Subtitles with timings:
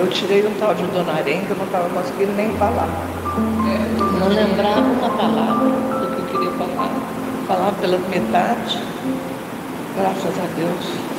[0.00, 2.88] Eu tirei um tal de Dona Arenga, eu não estava conseguindo nem falar.
[3.68, 6.90] É, não lembrava uma palavra do que eu queria falar.
[7.46, 8.82] Falava pela metade.
[9.94, 11.10] Graças a Deus.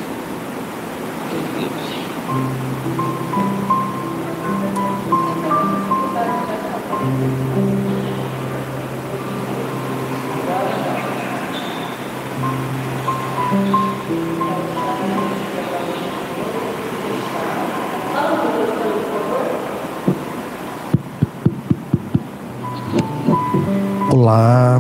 [24.24, 24.80] Olá,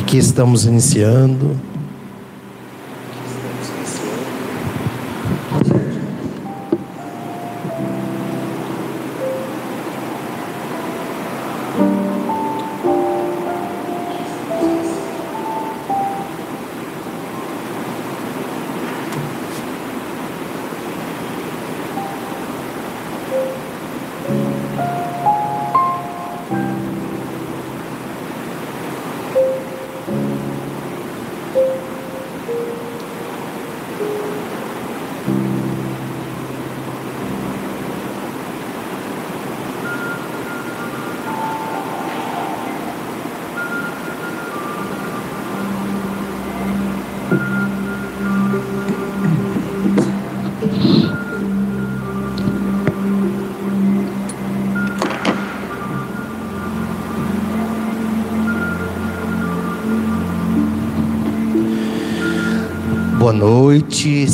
[0.00, 1.60] aqui estamos iniciando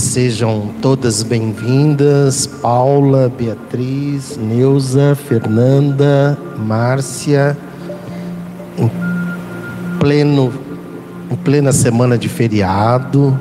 [0.08, 2.46] sejam todas bem-vindas.
[2.46, 7.56] Paula, Beatriz, Neuza, Fernanda, Márcia,
[8.78, 8.90] em
[9.98, 10.50] pleno,
[11.30, 13.38] em plena semana de feriado.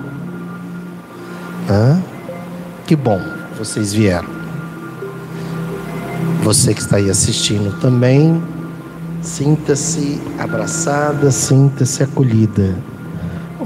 [1.70, 2.02] Hã?
[2.86, 3.22] Que bom,
[3.58, 4.30] vocês vieram.
[6.44, 8.44] Você que está aí assistindo também,
[9.22, 12.76] sinta-se abraçada, sinta-se acolhida.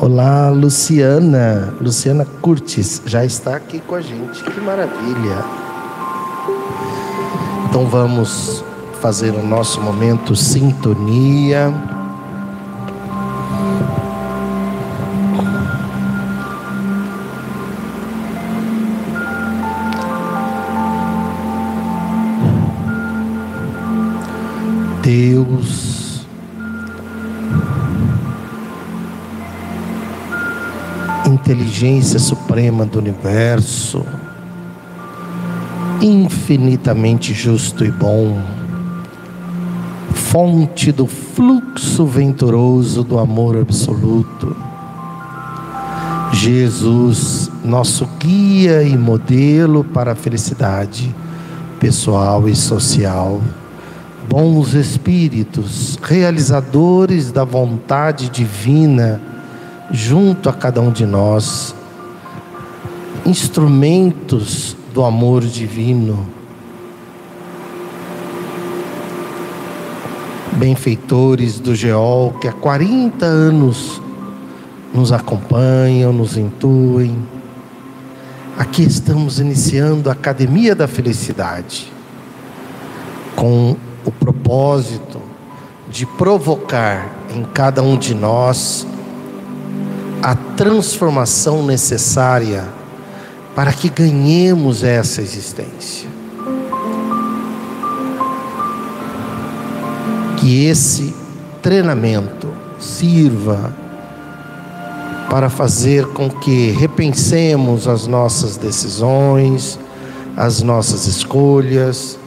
[0.04, 1.76] Olá, Luciana.
[1.80, 4.44] Luciana Curtis já está aqui com a gente.
[4.44, 5.46] Que maravilha.
[7.70, 8.64] Então vamos
[9.00, 11.72] fazer o nosso momento sintonia.
[25.04, 25.91] Deus
[31.82, 34.06] inteligência suprema do universo,
[36.00, 38.40] infinitamente justo e bom,
[40.14, 44.56] fonte do fluxo venturoso do amor absoluto.
[46.34, 51.14] Jesus, nosso guia e modelo para a felicidade
[51.80, 53.42] pessoal e social.
[54.30, 59.20] Bons espíritos, realizadores da vontade divina,
[59.92, 61.71] junto a cada um de nós,
[63.32, 66.28] instrumentos do amor divino,
[70.52, 74.02] benfeitores do Geol que há 40 anos
[74.94, 77.26] nos acompanham, nos intuem.
[78.58, 81.90] Aqui estamos iniciando a Academia da Felicidade,
[83.34, 85.22] com o propósito
[85.90, 88.86] de provocar em cada um de nós
[90.22, 92.81] a transformação necessária
[93.56, 96.10] para que ganhemos essa existência.
[100.38, 101.14] Que esse
[101.62, 102.48] treinamento
[102.80, 103.76] sirva
[105.30, 109.80] para fazer com que repensemos as nossas decisões,
[110.36, 112.18] as nossas escolhas,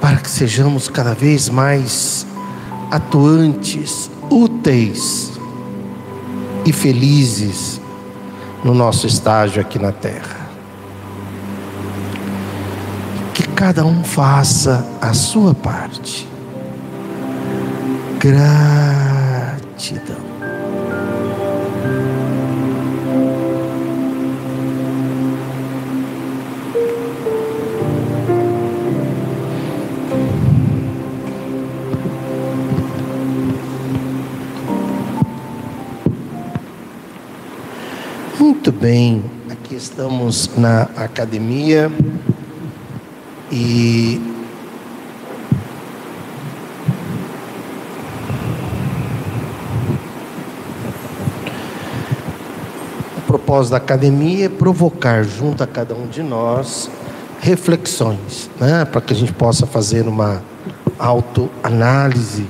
[0.00, 2.26] para que sejamos cada vez mais
[2.90, 5.32] atuantes, úteis
[6.64, 7.80] e felizes
[8.64, 10.40] no nosso estágio aqui na Terra.
[13.34, 16.28] Que cada um faça a sua parte.
[18.18, 18.60] Gratidão.
[38.62, 41.90] Muito bem, aqui estamos na academia
[43.50, 44.20] e
[53.26, 56.90] propósito da academia é provocar junto a cada um de nós
[57.40, 58.84] reflexões, né?
[58.84, 60.42] para que a gente possa fazer uma
[60.98, 62.46] autoanálise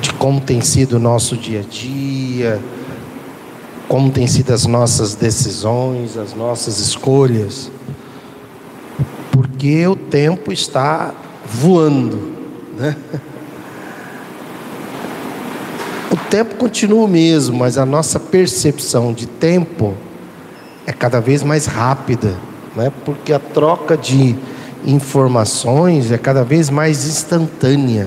[0.00, 2.60] de como tem sido o nosso dia a dia,
[3.90, 7.72] como tem sido as nossas decisões, as nossas escolhas,
[9.32, 11.12] porque o tempo está
[11.44, 12.32] voando,
[12.78, 12.96] né?
[16.08, 19.94] O tempo continua o mesmo, mas a nossa percepção de tempo
[20.86, 22.36] é cada vez mais rápida,
[22.76, 22.92] né?
[23.04, 24.36] porque a troca de
[24.86, 28.06] informações é cada vez mais instantânea.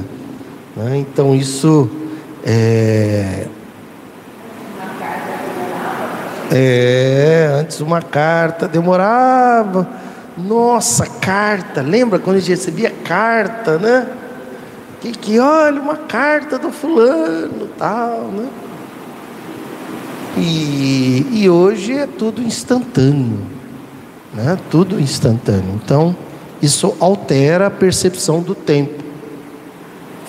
[0.77, 0.99] Né?
[0.99, 1.89] Então, isso
[2.45, 3.47] é...
[6.51, 7.59] é.
[7.59, 9.87] Antes uma carta demorava.
[10.37, 11.81] Nossa, carta.
[11.81, 14.07] Lembra quando a gente recebia carta, né?
[15.03, 18.47] que, que olha uma carta do fulano, tal, né?
[20.37, 23.41] E, e hoje é tudo instantâneo,
[24.33, 24.57] né?
[24.71, 25.79] Tudo instantâneo.
[25.83, 26.15] Então,
[26.61, 29.03] isso altera a percepção do tempo.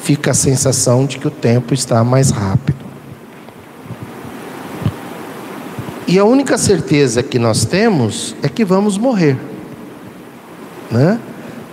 [0.02, 2.83] Fica a sensação de que o tempo está mais rápido.
[6.06, 9.38] E a única certeza que nós temos é que vamos morrer.
[10.90, 11.18] Né?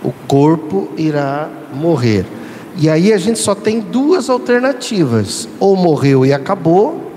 [0.02, 2.24] O corpo irá morrer.
[2.76, 7.12] E aí a gente só tem duas alternativas: ou morreu e acabou,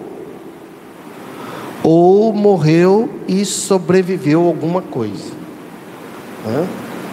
[1.82, 5.34] ou morreu e sobreviveu alguma coisa.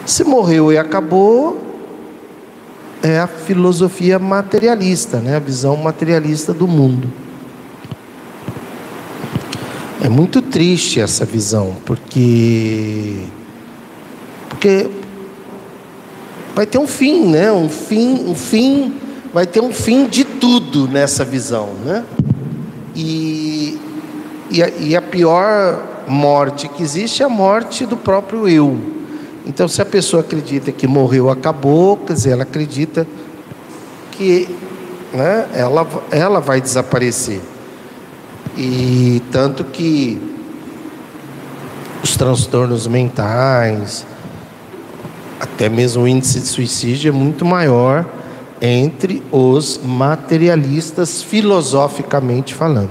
[0.04, 1.58] Se morreu e acabou,
[3.02, 5.36] é a filosofia materialista, né?
[5.36, 7.08] a visão materialista do mundo.
[10.04, 13.22] É muito triste essa visão, porque
[14.48, 14.90] porque
[16.56, 17.52] vai ter um fim, né?
[17.52, 18.96] Um fim, um fim,
[19.32, 22.04] vai ter um fim de tudo nessa visão, né?
[22.96, 23.78] E,
[24.50, 28.76] e, a, e a pior morte que existe é a morte do próprio eu.
[29.46, 33.06] Então, se a pessoa acredita que morreu, acabou, quer dizer, ela acredita
[34.10, 34.48] que
[35.12, 37.40] né, ela, ela vai desaparecer.
[38.56, 40.20] E tanto que
[42.02, 44.06] os transtornos mentais,
[45.40, 48.06] até mesmo o índice de suicídio é muito maior
[48.60, 52.90] entre os materialistas, filosoficamente falando.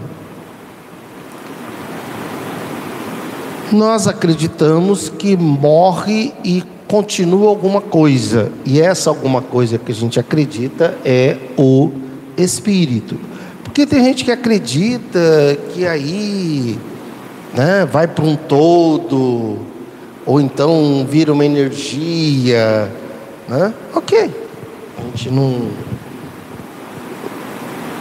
[3.71, 10.19] Nós acreditamos que morre e continua alguma coisa, e essa alguma coisa que a gente
[10.19, 11.89] acredita é o
[12.35, 13.17] espírito.
[13.71, 16.77] Porque tem gente que acredita que aí
[17.53, 19.59] né, vai para um todo,
[20.25, 22.91] ou então vira uma energia,
[23.47, 23.73] né?
[23.95, 24.29] Ok,
[24.97, 25.69] a gente não,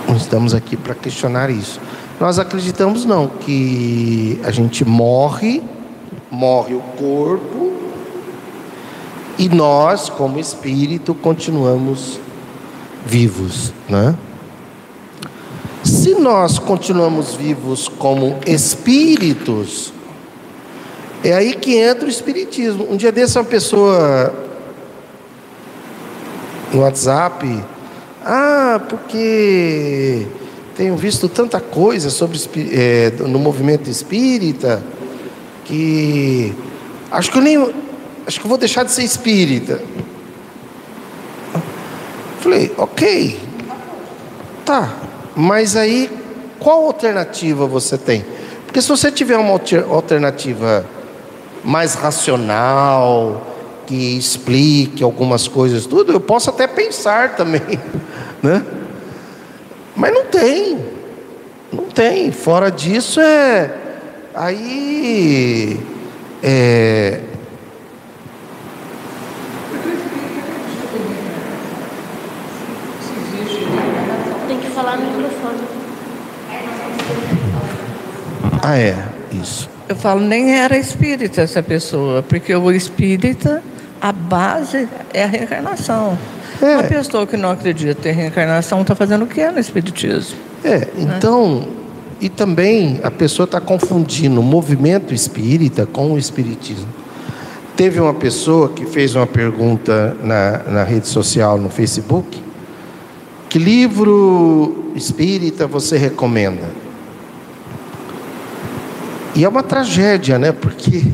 [0.08, 1.80] não estamos aqui para questionar isso.
[2.18, 5.62] Nós acreditamos não que a gente morre,
[6.28, 7.70] morre o corpo
[9.38, 12.18] e nós, como espírito, continuamos
[13.06, 14.16] vivos, né?
[16.00, 19.92] Se nós continuamos vivos como espíritos,
[21.22, 22.90] é aí que entra o espiritismo.
[22.90, 24.32] Um dia desse uma pessoa
[26.72, 27.62] no WhatsApp,
[28.24, 30.26] ah, porque
[30.74, 32.38] tenho visto tanta coisa sobre
[32.72, 34.82] é, no movimento espírita
[35.66, 36.54] que
[37.10, 37.74] acho que eu nem
[38.26, 39.82] acho que vou deixar de ser espírita.
[42.40, 43.38] Falei, ok,
[44.64, 46.10] tá, mas aí
[46.58, 48.24] qual alternativa você tem?
[48.66, 49.58] Porque se você tiver uma
[49.88, 50.84] alternativa
[51.64, 53.46] mais racional,
[53.86, 57.80] que explique algumas coisas, tudo, eu posso até pensar também,
[58.42, 58.64] né?
[59.96, 60.78] Mas não tem,
[61.72, 62.30] não tem.
[62.30, 63.74] Fora disso é
[64.34, 65.80] aí
[66.42, 67.20] é,
[74.46, 75.80] Tem que falar no microfone.
[78.62, 78.96] Ah, é,
[79.32, 79.68] isso.
[79.88, 83.62] Eu falo, nem era espírita essa pessoa, porque o espírita,
[84.00, 86.16] a base é a reencarnação.
[86.62, 86.76] É.
[86.76, 90.36] Uma pessoa que não acredita em reencarnação está fazendo o que no espiritismo?
[90.62, 91.66] É, então,
[92.20, 96.88] e também a pessoa está confundindo o movimento espírita com o espiritismo.
[97.74, 102.42] Teve uma pessoa que fez uma pergunta na, na rede social, no Facebook:
[103.48, 106.68] que livro espírita você recomenda?
[109.34, 110.52] E é uma tragédia, né?
[110.52, 111.04] Porque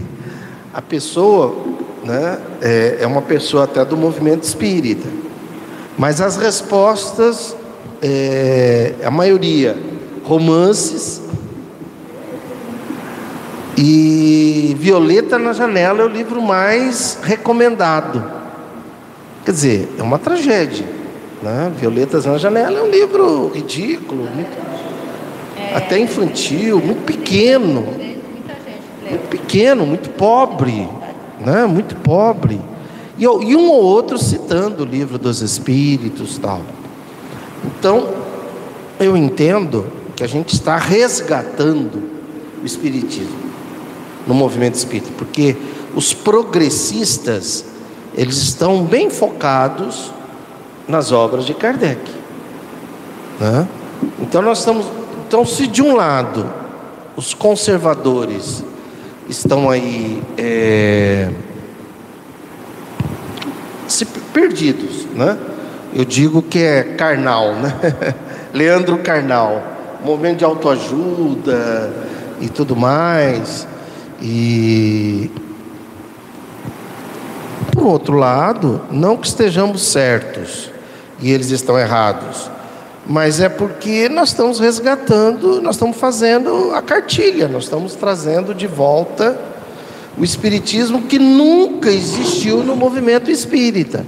[0.73, 1.57] a pessoa
[2.05, 5.09] né, é, é uma pessoa até do movimento espírita.
[5.99, 7.57] Mas as respostas,
[8.03, 9.77] é, a maioria,
[10.25, 11.23] romances,
[13.79, 18.25] E Violeta na Janela é o livro mais recomendado.
[19.45, 20.87] Quer dizer, é uma tragédia.
[21.43, 21.71] Né?
[21.79, 24.57] Violetas na Janela é um livro ridículo, muito,
[25.75, 28.06] até infantil, muito pequeno.
[29.31, 30.89] Pequeno, muito pobre.
[31.41, 31.67] Né?
[31.67, 32.61] Muito pobre.
[33.19, 36.63] E, e um ou outro citando o livro dos Espíritos tal.
[37.65, 38.09] Então,
[38.99, 42.03] eu entendo que a gente está resgatando
[42.63, 43.47] o Espiritismo
[44.27, 45.57] no movimento espírita, porque
[45.95, 47.65] os progressistas
[48.17, 50.11] eles estão bem focados
[50.89, 52.01] nas obras de Kardec.
[53.39, 53.69] Né?
[54.21, 54.87] Então nós estamos,
[55.27, 56.51] então se de um lado
[57.15, 58.65] os conservadores
[59.29, 61.31] estão aí é,
[63.89, 65.37] se perdidos, né?
[65.95, 67.75] Eu digo que é carnal, né?
[68.53, 69.63] Leandro Carnal,
[70.05, 71.93] momento de autoajuda
[72.41, 73.67] e tudo mais.
[74.21, 75.31] E
[77.73, 80.71] por outro lado, não que estejamos certos
[81.21, 82.51] e eles estão errados,
[83.09, 88.67] mas é porque nós estamos resgatando, nós estamos fazendo a cartilha, nós estamos trazendo de
[88.67, 89.39] volta
[90.19, 94.05] o espiritismo que nunca existiu no movimento espírita.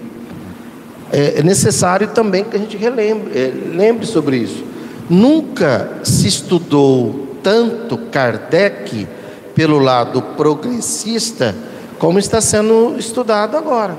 [1.12, 4.64] É, é necessário também que a gente relembre, é, lembre sobre isso.
[5.09, 9.07] Nunca se estudou tanto Kardec
[9.55, 11.55] pelo lado progressista,
[11.99, 13.97] como está sendo estudado agora.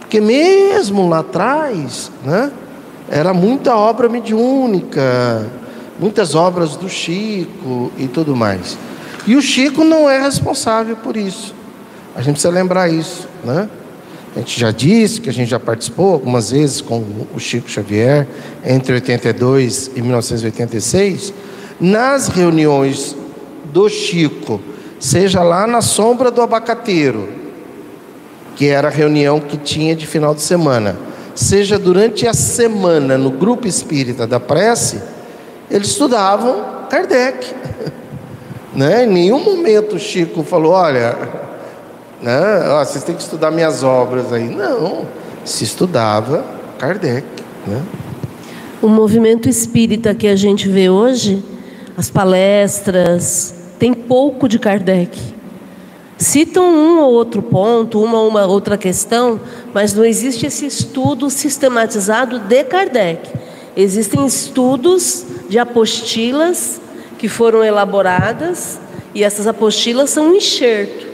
[0.00, 2.50] Porque mesmo lá atrás, né,
[3.10, 5.46] era muita obra mediúnica,
[5.98, 8.76] muitas obras do Chico e tudo mais.
[9.26, 11.54] E o Chico não é responsável por isso.
[12.14, 13.68] A gente precisa lembrar isso, né?
[14.34, 17.02] A gente já disse que a gente já participou algumas vezes com
[17.34, 18.26] o Chico Xavier
[18.64, 21.32] entre 82 e 1986,
[21.80, 23.16] nas reuniões
[23.72, 24.60] do Chico,
[25.00, 27.28] seja lá na sombra do abacateiro,
[28.56, 30.96] que era a reunião que tinha de final de semana,
[31.36, 35.00] seja durante a semana no grupo espírita da prece,
[35.70, 37.54] eles estudavam Kardec.
[38.74, 39.04] Né?
[39.04, 41.16] Em nenhum momento o Chico falou: olha,
[42.20, 44.50] né, ó, vocês têm que estudar minhas obras aí.
[44.50, 45.06] Não,
[45.46, 46.44] se estudava
[46.78, 47.26] Kardec.
[47.66, 47.82] Né?
[48.82, 51.42] O movimento espírita que a gente vê hoje
[51.96, 55.18] as palestras, tem pouco de Kardec.
[56.18, 59.38] Citam um ou outro ponto, uma ou uma outra questão,
[59.74, 63.28] mas não existe esse estudo sistematizado de Kardec.
[63.76, 66.80] Existem estudos de apostilas
[67.18, 68.78] que foram elaboradas
[69.14, 71.06] e essas apostilas são um enxerto.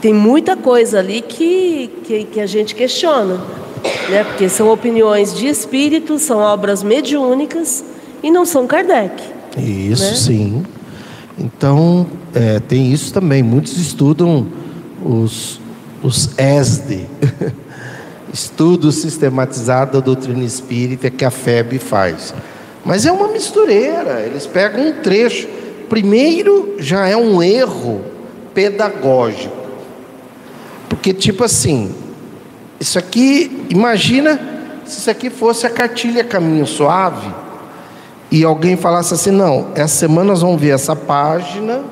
[0.00, 3.40] tem muita coisa ali que, que, que a gente questiona,
[4.08, 4.22] né?
[4.22, 7.84] porque são opiniões de espíritos, são obras mediúnicas
[8.22, 9.20] e não são Kardec.
[9.56, 10.14] Isso, né?
[10.14, 10.66] sim.
[11.38, 13.42] Então, é, tem isso também.
[13.42, 14.46] Muitos estudam
[15.04, 15.60] os,
[16.02, 17.06] os ESD,
[18.32, 22.34] Estudo Sistematizado da Doutrina Espírita que a FEB faz.
[22.84, 25.48] Mas é uma mistureira, eles pegam um trecho.
[25.88, 28.02] Primeiro, já é um erro
[28.52, 29.56] pedagógico.
[30.88, 31.94] Porque, tipo assim,
[32.78, 34.40] isso aqui, imagina
[34.84, 37.43] se isso aqui fosse a cartilha Caminho Suave
[38.34, 41.84] e alguém falasse assim: não, essa semana nós vamos ver essa página,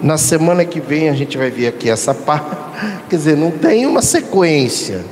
[0.00, 2.56] na semana que vem a gente vai ver aqui essa página.
[3.10, 5.04] Quer dizer, não tem uma sequência.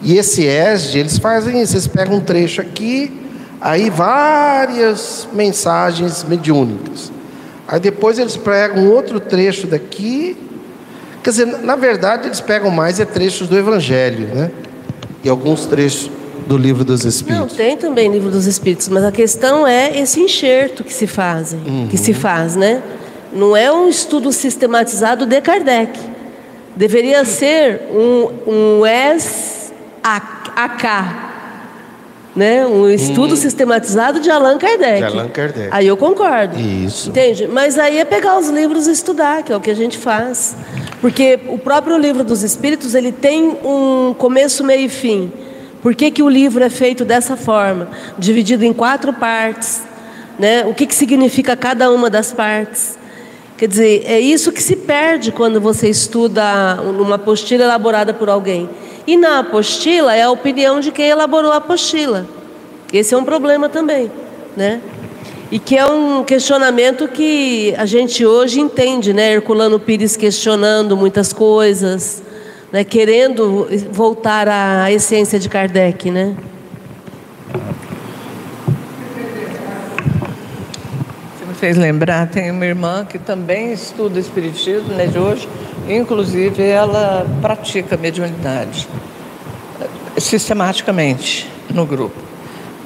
[0.00, 3.12] E esse ESD, eles fazem isso, eles pegam um trecho aqui,
[3.60, 7.10] aí várias mensagens mediúnicas.
[7.66, 10.36] Aí depois eles pegam outro trecho daqui.
[11.24, 14.52] Quer dizer, na verdade, eles pegam mais é trechos do Evangelho, né?
[15.24, 16.08] E alguns trechos
[16.50, 17.38] do livro dos Espíritos?
[17.38, 21.52] Não, tem também livro dos Espíritos, mas a questão é esse enxerto que se faz,
[21.52, 21.86] uhum.
[21.88, 22.82] que se faz, né?
[23.32, 25.96] Não é um estudo sistematizado de Kardec.
[26.74, 29.30] Deveria ser um, um S-AK,
[32.34, 32.66] né?
[32.66, 33.36] Um estudo uhum.
[33.36, 34.98] sistematizado de Allan Kardec.
[34.98, 35.68] De Allan Kardec.
[35.70, 36.58] Aí eu concordo.
[36.58, 37.10] Isso.
[37.10, 37.46] Entende?
[37.46, 40.56] Mas aí é pegar os livros e estudar, que é o que a gente faz.
[41.00, 45.32] Porque o próprio livro dos Espíritos, ele tem um começo, meio e fim.
[45.82, 49.82] Por que, que o livro é feito dessa forma, dividido em quatro partes?
[50.38, 50.64] Né?
[50.66, 52.98] O que, que significa cada uma das partes?
[53.56, 58.68] Quer dizer, é isso que se perde quando você estuda uma apostila elaborada por alguém.
[59.06, 62.26] E na apostila é a opinião de quem elaborou a apostila.
[62.92, 64.10] Esse é um problema também,
[64.56, 64.80] né?
[65.50, 69.32] E que é um questionamento que a gente hoje entende, né?
[69.32, 72.22] Herculano Pires questionando muitas coisas,
[72.72, 76.36] né, querendo voltar à essência de Kardec, né?
[81.60, 85.46] fez lembrar, tem uma irmã que também estuda espiritismo, né, de hoje,
[85.86, 88.88] inclusive ela pratica mediunidade
[90.16, 92.16] sistematicamente no grupo.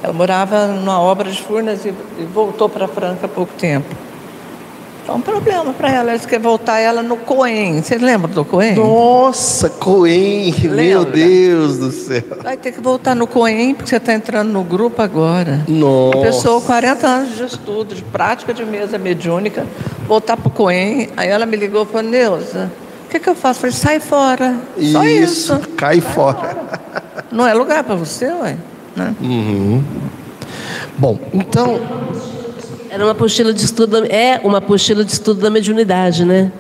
[0.02, 1.94] Ela morava numa obra de Furnas e
[2.34, 3.94] voltou para Franca há pouco tempo.
[5.04, 6.12] Então, um problema para ela.
[6.12, 7.82] Eles querem voltar ela no Coen.
[7.82, 8.75] Vocês lembram do Coen?
[8.75, 12.23] Nossa, Coen, meu Deus do céu.
[12.42, 15.62] Vai ter que voltar no Coen, porque você está entrando no grupo agora.
[15.68, 16.18] Nossa.
[16.18, 19.66] A pessoa, 40 anos de estudo, de prática de mesa mediúnica,
[20.08, 21.11] voltar para o Coen.
[21.18, 22.73] Aí ela me ligou e falou, Neuza,
[23.04, 23.58] o que, que eu faço?
[23.58, 24.56] Eu falei, sai fora.
[24.90, 25.61] Só isso.
[25.76, 26.38] Cai fora.
[26.38, 27.25] fora.
[27.30, 28.56] Não é lugar para você, ué.
[28.96, 29.14] Né?
[29.20, 29.84] Uhum.
[30.96, 31.78] Bom, então
[32.94, 36.52] era uma apostila de estudo, é uma apostila de estudo da mediunidade, né?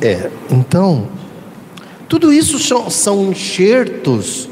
[0.00, 1.06] É, então,
[2.08, 4.48] tudo isso são, são enxertos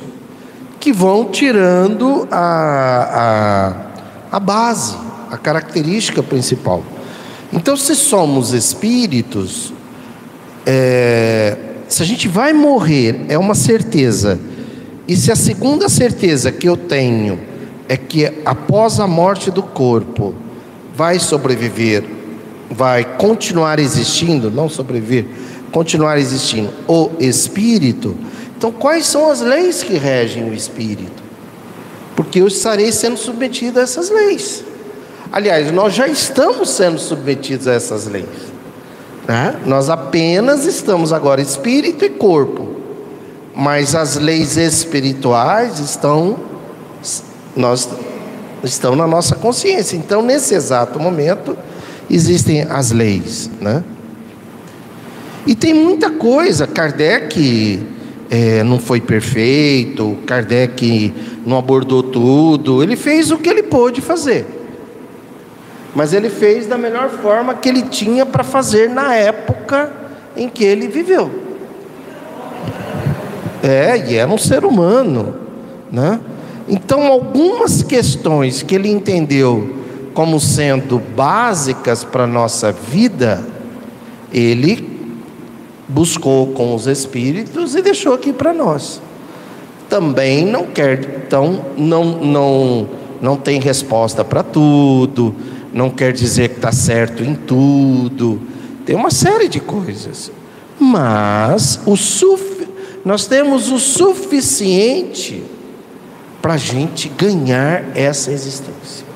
[0.78, 3.86] que vão tirando a,
[4.30, 4.98] a, a base,
[5.30, 6.84] a característica principal.
[7.50, 9.72] Então, se somos espíritos,
[10.66, 11.56] é,
[11.88, 14.38] se a gente vai morrer, é uma certeza.
[15.08, 17.51] E se a segunda certeza que eu tenho
[17.88, 20.34] é que após a morte do corpo
[20.94, 22.04] vai sobreviver,
[22.70, 25.26] vai continuar existindo, não sobreviver,
[25.70, 28.16] continuar existindo o espírito.
[28.56, 31.22] Então, quais são as leis que regem o espírito?
[32.14, 34.64] Porque eu estarei sendo submetido a essas leis.
[35.32, 38.52] Aliás, nós já estamos sendo submetidos a essas leis.
[39.26, 39.56] Né?
[39.64, 42.76] Nós apenas estamos agora espírito e corpo,
[43.54, 46.51] mas as leis espirituais estão
[47.56, 47.88] nós
[48.62, 49.96] estão na nossa consciência.
[49.96, 51.56] Então, nesse exato momento,
[52.08, 53.82] existem as leis, né?
[55.46, 56.66] E tem muita coisa.
[56.66, 57.82] Kardec
[58.30, 61.12] é, não foi perfeito, Kardec
[61.44, 62.82] não abordou tudo.
[62.82, 64.46] Ele fez o que ele pôde fazer.
[65.94, 69.92] Mas ele fez da melhor forma que ele tinha para fazer na época
[70.36, 71.30] em que ele viveu.
[73.62, 75.36] É, e era um ser humano,
[75.90, 76.18] né?
[76.68, 79.82] Então, algumas questões que ele entendeu
[80.14, 83.44] como sendo básicas para a nossa vida,
[84.32, 84.88] ele
[85.88, 89.00] buscou com os espíritos e deixou aqui para nós.
[89.88, 92.88] Também não quer, então, não, não,
[93.20, 95.34] não tem resposta para tudo,
[95.72, 98.40] não quer dizer que está certo em tudo,
[98.86, 100.30] tem uma série de coisas.
[100.78, 102.66] Mas o suf,
[103.04, 105.42] nós temos o suficiente
[106.42, 109.06] para a gente ganhar essa existência.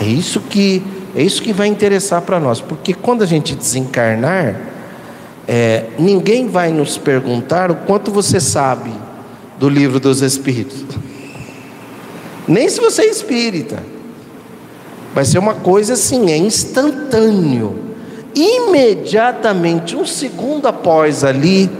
[0.00, 0.82] É isso que
[1.14, 4.60] é isso que vai interessar para nós, porque quando a gente desencarnar,
[5.48, 8.90] é, ninguém vai nos perguntar o quanto você sabe
[9.58, 10.84] do livro dos Espíritos.
[12.46, 13.82] Nem se você é espírita.
[15.14, 17.78] Vai ser uma coisa assim, é instantâneo.
[18.34, 21.70] Imediatamente, um segundo após ali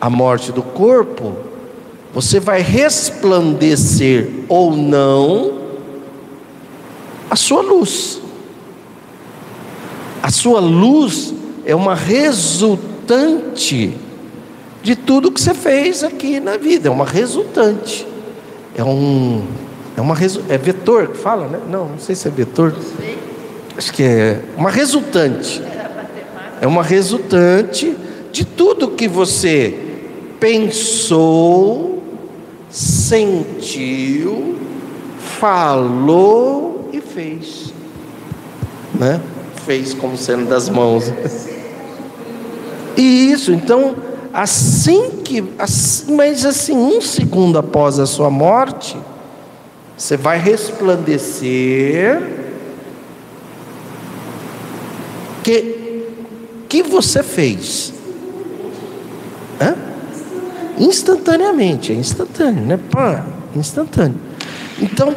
[0.00, 1.34] a morte do corpo,
[2.12, 5.60] você vai resplandecer ou não
[7.30, 8.20] a sua luz.
[10.22, 11.32] A sua luz
[11.64, 13.96] é uma resultante
[14.82, 18.06] de tudo que você fez aqui na vida, é uma resultante.
[18.76, 19.44] É um
[19.96, 20.16] é uma
[20.48, 21.60] é vetor que fala, né?
[21.68, 22.74] Não, não sei se é vetor.
[23.76, 25.62] Acho que é uma resultante.
[26.60, 27.96] É uma resultante
[28.32, 29.74] de tudo que você
[30.38, 31.99] pensou,
[32.70, 34.56] sentiu,
[35.38, 37.72] falou e fez.
[38.94, 39.20] Né?
[39.66, 41.12] Fez como sendo das mãos.
[42.96, 43.96] E isso, então,
[44.32, 48.96] assim que, assim, mas assim, um segundo após a sua morte,
[49.96, 52.20] você vai resplandecer
[55.42, 55.80] que
[56.70, 57.92] que você fez.
[59.60, 59.89] Hã?
[60.80, 62.78] Instantaneamente, é instantâneo, né?
[62.90, 64.16] Pá, instantâneo.
[64.80, 65.14] Então,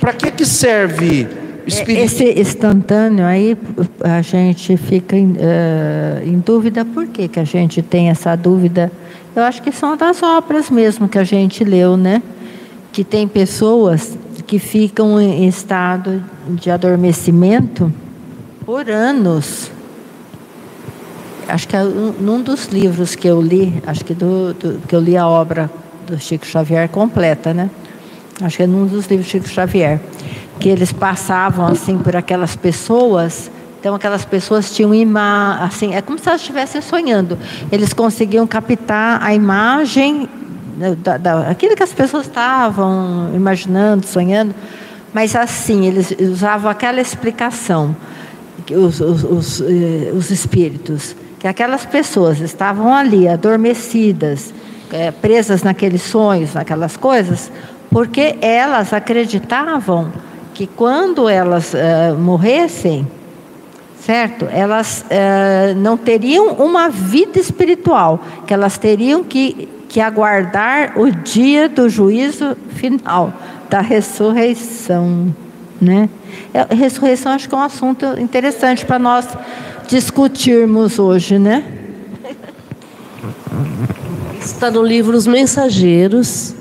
[0.00, 1.28] para que que serve
[1.64, 2.04] o espírito?
[2.04, 3.56] Esse instantâneo aí
[4.00, 8.90] a gente fica em, uh, em dúvida por que que a gente tem essa dúvida?
[9.36, 12.22] Eu acho que são das obras mesmo que a gente leu, né?
[12.92, 17.92] Que tem pessoas que ficam em estado de adormecimento
[18.64, 19.70] por anos
[21.48, 25.00] acho que é num dos livros que eu li, acho que do, do, que eu
[25.00, 25.70] li a obra
[26.06, 27.70] do Chico Xavier completa, né?
[28.40, 30.00] Acho que é num dos livros do Chico Xavier,
[30.58, 36.18] que eles passavam assim por aquelas pessoas, então aquelas pessoas tinham ima, assim, é como
[36.18, 37.38] se elas estivessem sonhando.
[37.70, 40.28] Eles conseguiam captar a imagem
[40.76, 44.54] né, da, da, aquilo que as pessoas estavam imaginando, sonhando,
[45.12, 47.94] Mas assim, eles usavam aquela explicação,
[48.70, 54.54] os, os, os, eh, os espíritos, que aquelas pessoas estavam ali adormecidas,
[54.90, 57.52] é, presas naqueles sonhos, naquelas coisas,
[57.90, 60.10] porque elas acreditavam
[60.54, 63.06] que quando elas uh, morressem,
[64.00, 64.46] certo?
[64.50, 71.68] Elas uh, não teriam uma vida espiritual, que elas teriam que, que aguardar o dia
[71.68, 73.30] do juízo final,
[73.68, 75.36] da ressurreição,
[75.78, 76.08] né?
[76.54, 79.28] É, ressurreição acho que é um assunto interessante para nós
[79.86, 81.64] discutirmos hoje, né?
[84.40, 86.54] Está no livro Os Mensageiros,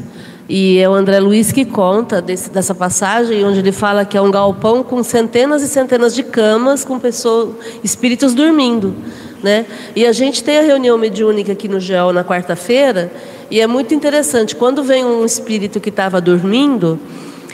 [0.48, 4.22] e é o André Luiz que conta desse, dessa passagem, onde ele fala que é
[4.22, 8.94] um galpão com centenas e centenas de camas, com pessoas, espíritos dormindo.
[9.42, 9.66] Né?
[9.96, 13.12] E a gente tem a reunião mediúnica aqui no GEL na quarta-feira,
[13.50, 14.56] e é muito interessante.
[14.56, 17.00] Quando vem um espírito que estava dormindo,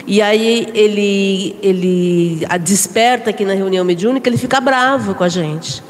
[0.06, 5.82] e aí ele, ele desperta aqui na reunião mediúnica, ele fica bravo com a gente.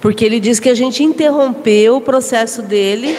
[0.00, 3.16] Porque ele diz que a gente interrompeu o processo dele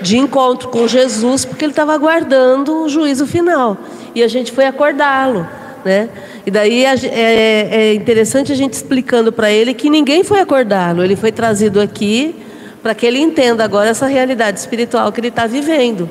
[0.00, 3.76] de encontro com Jesus, porque ele estava aguardando o juízo final.
[4.14, 5.46] E a gente foi acordá-lo.
[5.84, 6.08] Né?
[6.46, 11.16] E daí é, é interessante a gente explicando para ele que ninguém foi acordá-lo, ele
[11.16, 12.34] foi trazido aqui
[12.82, 16.08] para que ele entenda agora essa realidade espiritual que ele está vivendo.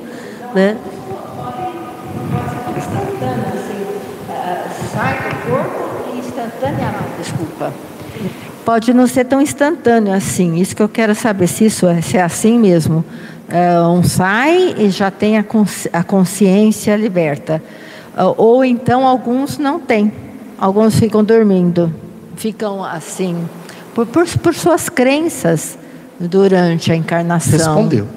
[0.53, 0.75] Né?
[7.39, 7.73] Desculpa.
[8.65, 12.17] Pode não ser tão instantâneo assim, isso que eu quero saber se isso é, se
[12.17, 13.03] é assim mesmo
[13.49, 17.61] é, um sai e já tem a, consci a consciência liberta.
[18.15, 20.11] Uh, ou então alguns não têm,
[20.57, 21.93] alguns ficam dormindo,
[22.35, 23.47] ficam assim,
[23.95, 25.77] por, por, por suas crenças
[26.19, 27.57] durante a encarnação.
[27.57, 28.07] Respondeu.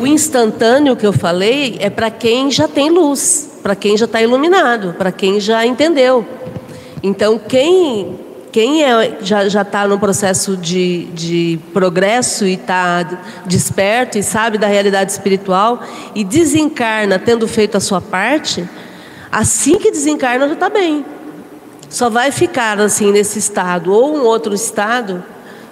[0.00, 4.20] o instantâneo que eu falei é para quem já tem luz, para quem já está
[4.20, 6.26] iluminado, para quem já entendeu.
[7.06, 8.18] Então, quem
[8.50, 13.02] quem é, já está no processo de, de progresso e está
[13.44, 15.82] desperto e sabe da realidade espiritual
[16.14, 18.66] e desencarna tendo feito a sua parte,
[19.30, 21.04] assim que desencarna já está bem.
[21.90, 25.22] Só vai ficar assim nesse estado ou um outro estado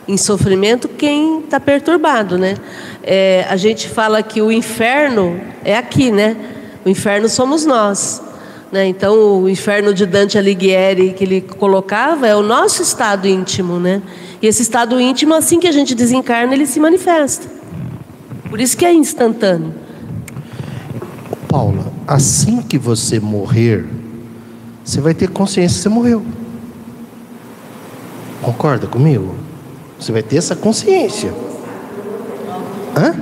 [0.07, 2.55] em sofrimento quem está perturbado, né?
[3.03, 6.37] É, a gente fala que o inferno é aqui, né?
[6.85, 8.23] O inferno somos nós.
[8.75, 8.89] Né?
[8.89, 13.79] Então, o inferno de Dante Alighieri que ele colocava é o nosso estado íntimo.
[13.79, 14.03] Né?
[14.43, 17.47] E esse estado íntimo, assim que a gente desencarna, ele se manifesta.
[18.51, 19.73] Por isso que é instantâneo.
[21.47, 23.87] Paula, assim que você morrer,
[24.85, 26.27] você vai ter consciência que você morreu.
[28.43, 29.37] Concorda comigo?
[30.01, 31.33] Você vai ter essa consciência.
[32.97, 33.15] Hã?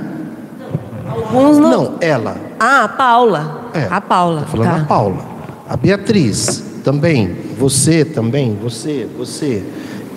[1.07, 1.69] Alguns não.
[1.69, 2.37] Não, ela.
[2.59, 3.69] Ah, a Paula.
[3.75, 4.41] É, a Paula.
[4.41, 4.81] Tô falando tá.
[4.81, 5.32] a Paula.
[5.67, 9.63] A Beatriz também, você também, você, você,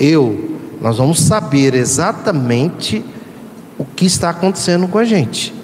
[0.01, 3.05] eu, nós vamos saber exatamente
[3.79, 5.55] o que está acontecendo com a gente.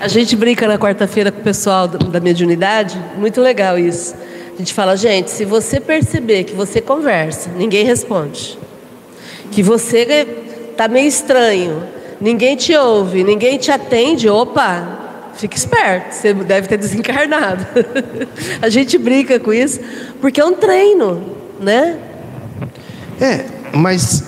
[0.00, 4.14] A gente brinca na quarta-feira com o pessoal da mediunidade, muito legal isso.
[4.54, 8.58] A gente fala, gente, se você perceber que você conversa, ninguém responde,
[9.50, 10.26] que você
[10.70, 11.82] está meio estranho,
[12.18, 14.95] ninguém te ouve, ninguém te atende, opa,
[15.36, 17.66] Fique esperto, você deve ter desencarnado.
[18.62, 19.80] a gente brinca com isso,
[20.20, 21.98] porque é um treino, né?
[23.20, 24.24] É, mas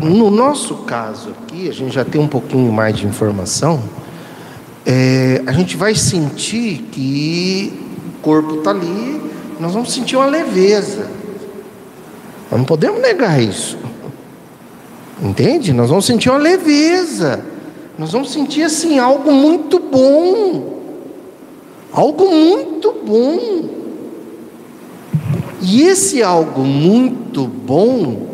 [0.00, 3.82] no nosso caso aqui, a gente já tem um pouquinho mais de informação.
[4.86, 7.72] É, a gente vai sentir que
[8.06, 9.20] o corpo está ali,
[9.58, 11.10] nós vamos sentir uma leveza.
[12.50, 13.76] Nós não podemos negar isso.
[15.20, 15.72] Entende?
[15.72, 17.44] Nós vamos sentir uma leveza.
[17.98, 20.78] Nós vamos sentir assim algo muito bom.
[21.92, 23.68] Algo muito bom.
[25.60, 28.28] E esse algo muito bom,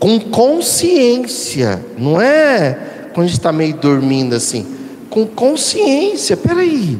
[0.00, 2.76] com consciência, não é
[3.14, 4.66] quando a gente está meio dormindo assim,
[5.08, 6.36] com consciência.
[6.36, 6.98] Peraí,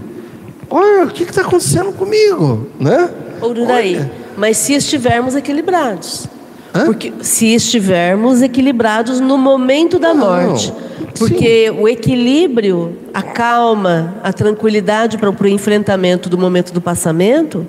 [0.68, 3.10] olha o que está acontecendo comigo, né?
[3.42, 6.28] Ururaí, mas se estivermos equilibrados.
[6.72, 6.84] Hã?
[6.84, 10.26] Porque se estivermos equilibrados no momento da não.
[10.26, 10.72] morte.
[11.20, 11.78] Porque Sim.
[11.78, 17.66] o equilíbrio, a calma, a tranquilidade para o enfrentamento do momento do passamento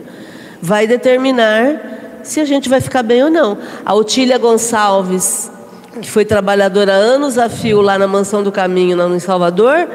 [0.61, 3.57] vai determinar se a gente vai ficar bem ou não.
[3.85, 5.51] A Otília Gonçalves,
[6.01, 9.85] que foi trabalhadora anos a fio lá na Mansão do Caminho, lá em Salvador,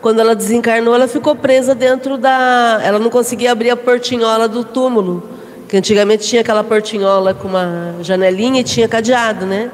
[0.00, 2.80] quando ela desencarnou, ela ficou presa dentro da.
[2.82, 5.28] Ela não conseguia abrir a portinhola do túmulo,
[5.68, 9.70] que antigamente tinha aquela portinhola com uma janelinha e tinha cadeado, né?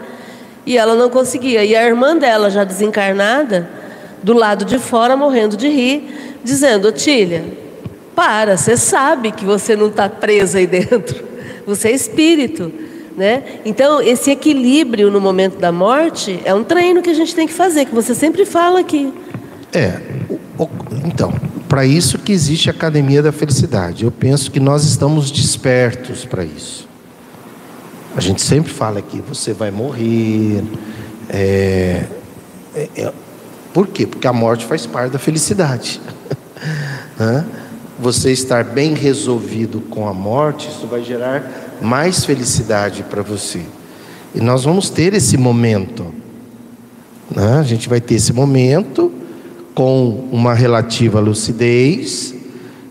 [0.67, 1.65] E ela não conseguia.
[1.65, 3.69] E a irmã dela, já desencarnada,
[4.23, 7.45] do lado de fora, morrendo de rir, dizendo: Otília,
[8.15, 11.29] para, você sabe que você não está preso aí dentro.
[11.67, 12.73] Você é espírito.
[13.17, 13.43] Né?
[13.65, 17.53] Então, esse equilíbrio no momento da morte é um treino que a gente tem que
[17.53, 19.13] fazer, que você sempre fala aqui.
[19.73, 20.01] É,
[21.05, 21.33] então,
[21.69, 24.05] para isso que existe a Academia da Felicidade.
[24.05, 26.90] Eu penso que nós estamos despertos para isso.
[28.17, 30.65] A gente sempre fala que você vai morrer.
[31.29, 32.05] É,
[32.75, 33.13] é, é,
[33.73, 34.07] por quê?
[34.07, 36.01] Porque a morte faz parte da felicidade.
[38.01, 43.61] você estar bem resolvido com a morte, isso vai gerar mais felicidade para você.
[44.35, 46.07] E nós vamos ter esse momento.
[47.31, 47.59] Né?
[47.59, 49.13] A gente vai ter esse momento
[49.73, 52.35] com uma relativa lucidez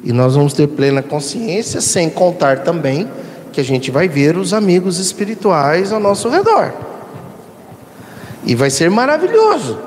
[0.02, 3.08] e nós vamos ter plena consciência, sem contar também
[3.60, 6.74] que a gente vai ver os amigos espirituais ao nosso redor.
[8.46, 9.78] E vai ser maravilhoso.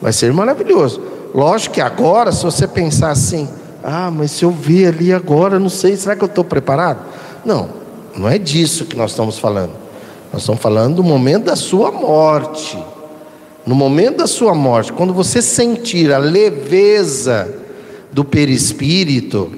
[0.00, 1.00] Vai ser maravilhoso.
[1.34, 3.48] Lógico que agora, se você pensar assim,
[3.82, 6.98] ah, mas se eu ver ali agora, não sei, será que eu estou preparado?
[7.44, 7.70] Não,
[8.14, 9.72] não é disso que nós estamos falando.
[10.30, 12.78] Nós estamos falando do momento da sua morte.
[13.66, 17.50] No momento da sua morte, quando você sentir a leveza
[18.12, 19.50] do perispírito,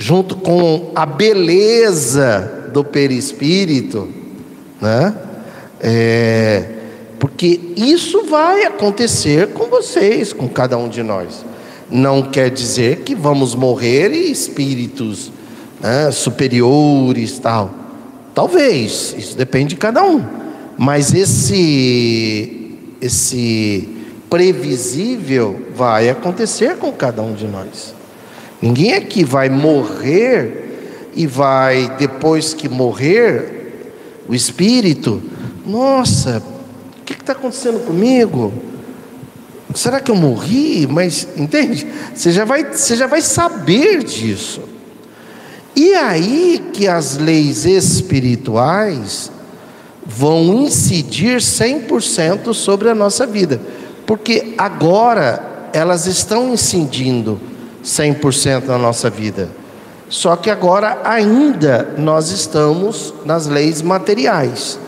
[0.00, 4.08] junto com a beleza do perispírito,
[4.80, 5.14] né?
[5.78, 6.64] É,
[7.18, 11.44] porque isso vai acontecer com vocês, com cada um de nós.
[11.90, 15.30] Não quer dizer que vamos morrer e espíritos
[15.78, 17.70] né, superiores, tal.
[18.34, 20.24] Talvez, isso depende de cada um.
[20.78, 23.86] Mas esse, esse
[24.30, 27.99] previsível vai acontecer com cada um de nós.
[28.60, 33.92] Ninguém aqui vai morrer e vai, depois que morrer,
[34.28, 35.22] o espírito,
[35.66, 36.42] nossa,
[37.00, 38.52] o que está acontecendo comigo?
[39.74, 40.86] Será que eu morri?
[40.86, 41.86] Mas, entende?
[42.14, 44.62] Você já vai, você já vai saber disso.
[45.74, 49.30] E aí que as leis espirituais
[50.04, 53.60] vão incidir 100% sobre a nossa vida,
[54.04, 57.49] porque agora elas estão incidindo
[57.84, 59.48] 100% na nossa vida.
[60.08, 64.78] Só que agora ainda nós estamos nas leis materiais.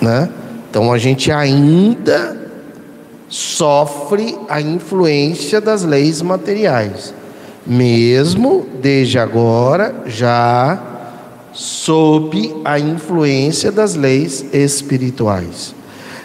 [0.00, 0.28] Né?
[0.68, 2.38] Então a gente ainda
[3.28, 7.14] sofre a influência das leis materiais
[7.66, 10.82] mesmo desde agora já
[11.52, 15.74] sob a influência das leis espirituais.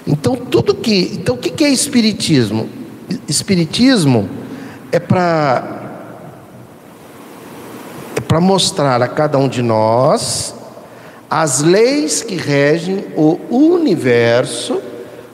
[0.08, 2.70] Então tudo que, então o que é espiritismo?
[3.28, 4.30] Espiritismo
[4.92, 5.82] é para
[8.18, 10.56] é para mostrar a cada um de nós
[11.30, 14.82] as leis que regem o universo,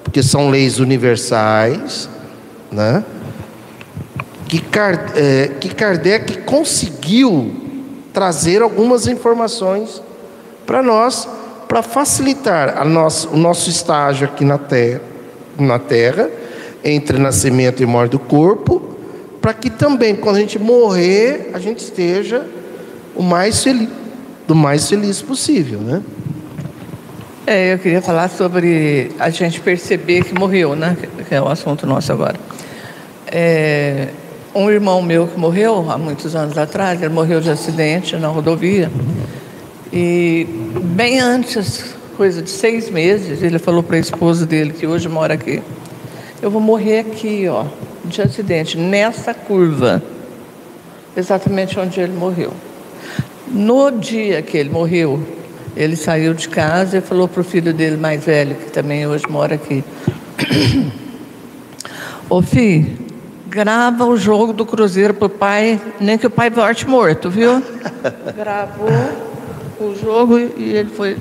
[0.04, 2.10] porque são leis universais,
[2.72, 3.04] né?
[4.48, 4.62] que,
[5.16, 7.56] é, que Kardec conseguiu
[8.12, 10.02] trazer algumas informações
[10.66, 11.28] para nós,
[11.68, 15.02] para facilitar a nosso, o nosso estágio aqui na terra,
[15.58, 16.30] na terra,
[16.84, 18.82] entre nascimento e morte do corpo,
[19.42, 22.46] para que também, quando a gente morrer, a gente esteja
[23.16, 23.90] o mais feliz,
[24.48, 26.02] do mais feliz possível, né?
[27.46, 30.96] É, eu queria falar sobre a gente perceber que morreu, né?
[31.28, 32.36] Que é o assunto nosso agora.
[33.28, 34.10] É,
[34.54, 38.92] um irmão meu que morreu há muitos anos atrás, ele morreu de acidente na rodovia.
[39.92, 40.46] E
[40.96, 45.34] bem antes, coisa de seis meses, ele falou para a esposa dele, que hoje mora
[45.34, 45.62] aqui,
[46.42, 47.66] eu vou morrer aqui, ó,
[48.04, 50.02] de acidente, nessa curva,
[51.16, 52.52] exatamente onde ele morreu.
[53.48, 55.22] No dia que ele morreu,
[55.76, 59.26] ele saiu de casa e falou para o filho dele mais velho, que também hoje
[59.30, 59.84] mora aqui.
[62.30, 62.98] Ô filho,
[63.48, 67.62] grava o jogo do Cruzeiro pro pai, nem que o pai volte morto, viu?
[68.36, 68.90] Gravou
[69.80, 71.18] o jogo e ele foi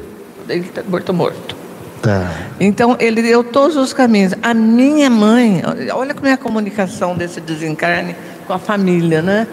[0.48, 1.59] ele tá morto morto.
[2.02, 2.30] Tá.
[2.58, 4.34] Então ele deu todos os caminhos.
[4.42, 9.46] A minha mãe, olha como é a comunicação desse desencarne com a família, né?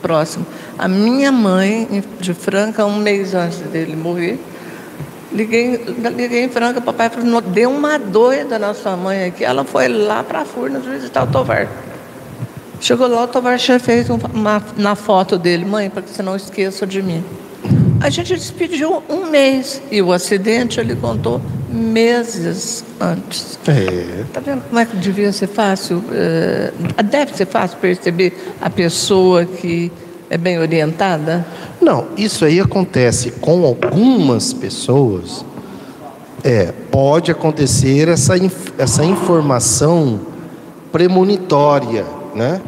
[0.00, 0.46] Próximo.
[0.78, 4.38] A minha mãe, de Franca, um mês antes dele morrer,
[5.30, 5.84] Liguei,
[6.16, 9.44] liguei em Franca, papai falou, deu uma doida na sua mãe aqui.
[9.44, 11.68] Ela foi lá para Furnas visitar o Tovar.
[12.80, 16.34] Chegou lá, o Tovar tinha feito uma, na foto dele, mãe, para que você não
[16.34, 17.22] esqueça de mim.
[18.00, 23.58] A gente despediu um mês e o acidente ele contou meses antes.
[23.66, 24.24] É.
[24.32, 26.04] Tá vendo como é que devia ser fácil?
[26.12, 29.90] É, deve ser fácil perceber a pessoa que
[30.30, 31.44] é bem orientada?
[31.80, 35.44] Não, isso aí acontece com algumas pessoas.
[36.44, 38.34] É, pode acontecer essa,
[38.78, 40.20] essa informação
[40.92, 42.60] premonitória, né?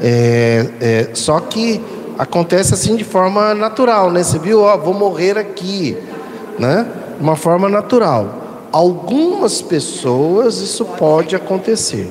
[0.00, 1.80] É, é, só que
[2.18, 4.22] acontece assim de forma natural, né?
[4.22, 5.96] Você viu, ó, vou morrer aqui,
[6.58, 6.86] né?
[7.16, 8.68] De uma forma natural.
[8.72, 12.10] Algumas pessoas isso pode acontecer,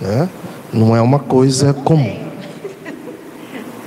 [0.00, 0.28] né?
[0.72, 2.18] Não é uma coisa comum.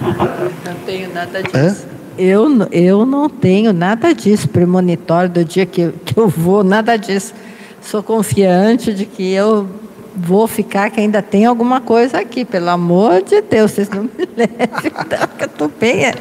[0.02, 1.58] Não tenho nada disso.
[1.58, 1.76] É?
[2.18, 7.34] Eu, eu não tenho nada disso, premonitório do dia que, que eu vou, nada disso.
[7.82, 9.68] Sou confiante de que eu
[10.16, 14.10] vou ficar, que ainda tem alguma coisa aqui, pelo amor de Deus, vocês não me
[14.36, 14.92] levem,
[15.40, 16.14] eu estou bem,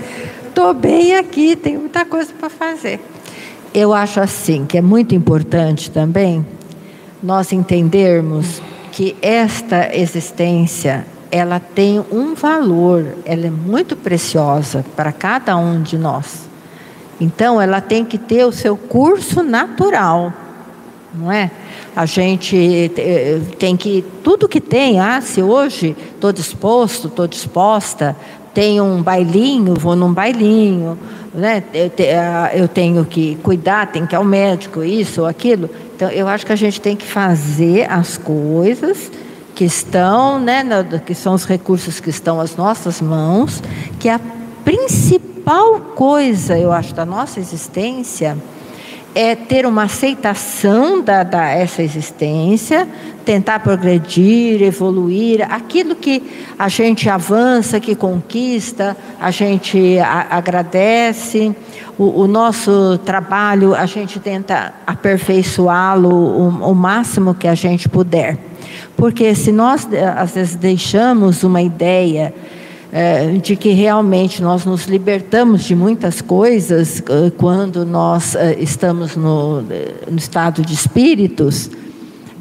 [0.55, 3.01] tô bem aqui, tem muita coisa para fazer.
[3.73, 6.45] Eu acho assim, que é muito importante também
[7.23, 15.57] nós entendermos que esta existência ela tem um valor, ela é muito preciosa para cada
[15.57, 16.49] um de nós.
[17.21, 20.33] Então, ela tem que ter o seu curso natural,
[21.15, 21.51] não é?
[21.95, 22.57] A gente
[22.97, 28.17] eh, tem que, tudo que tem, ah, se hoje estou disposto, estou disposta,
[28.55, 30.99] tem um bailinho, vou num bailinho,
[31.35, 31.63] né?
[32.17, 35.69] Ah, eu tenho que cuidar, tenho que ir ao médico, isso ou aquilo.
[35.97, 39.11] Então, eu acho que a gente tem que fazer as coisas
[39.55, 40.65] que estão, né,
[41.05, 43.63] que são os recursos que estão às nossas mãos,
[43.99, 44.19] que a
[44.65, 48.39] principal coisa, eu acho, da nossa existência
[49.15, 52.87] é ter uma aceitação da, da essa existência,
[53.25, 56.23] tentar progredir, evoluir, aquilo que
[56.59, 61.55] a gente avança, que conquista, a gente a, agradece,
[61.99, 68.39] o, o, nosso trabalho a gente tenta aperfeiçoá-lo o, o máximo que a gente puder.
[68.97, 72.35] Porque se nós, eh, às vezes, deixamos uma ideia
[72.93, 79.63] é, de que realmente nós nos libertamos de muitas coisas eh, quando nós estamos no,
[79.63, 81.71] no, estado de espíritos,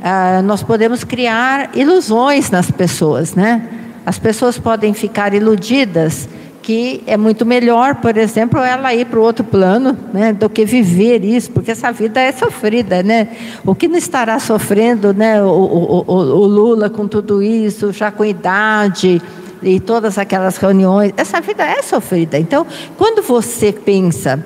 [0.04, 3.70] ah, nós podemos criar ilusões nas pessoas, né?
[4.06, 6.28] As pessoas podem ficar iludidas
[6.64, 10.66] que é muito melhor, por exemplo, ela ir para o outro plano, né, do que
[10.66, 13.30] viver isso, porque essa vida é sofrida, né?
[13.66, 18.24] O que não estará sofrendo, né, o, o, o Lula com tudo isso, já com
[18.24, 19.22] idade
[19.62, 22.38] e todas aquelas reuniões, essa vida é sofrida.
[22.38, 22.66] Então,
[22.98, 24.44] quando você pensa,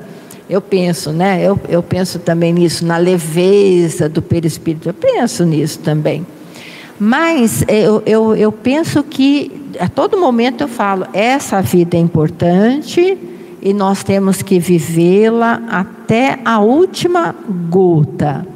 [0.50, 5.80] eu penso, né, eu, eu penso também nisso, na leveza do perispírito, eu penso nisso
[5.80, 6.26] também.
[7.00, 13.18] Mas eu, eu, eu penso que a todo momento eu falo, essa vida é importante
[13.62, 17.36] e nós temos que vivê-la até a última
[17.70, 18.53] gota.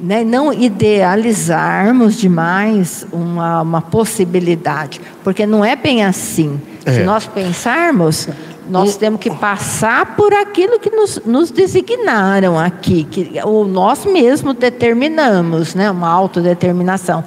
[0.00, 0.22] Né?
[0.22, 6.60] Não idealizarmos demais uma, uma possibilidade, porque não é bem assim.
[6.84, 6.92] É.
[6.92, 8.28] Se nós pensarmos,
[8.68, 14.54] nós temos que passar por aquilo que nos, nos designaram aqui, que ou nós mesmos
[14.56, 15.90] determinamos, né?
[15.90, 17.24] uma autodeterminação.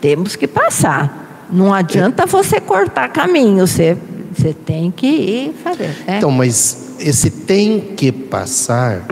[0.00, 1.46] Temos que passar.
[1.50, 3.96] Não adianta você cortar caminho, você,
[4.32, 5.88] você tem que ir fazer.
[6.06, 6.18] Né?
[6.18, 9.02] Então, mas esse tem que passar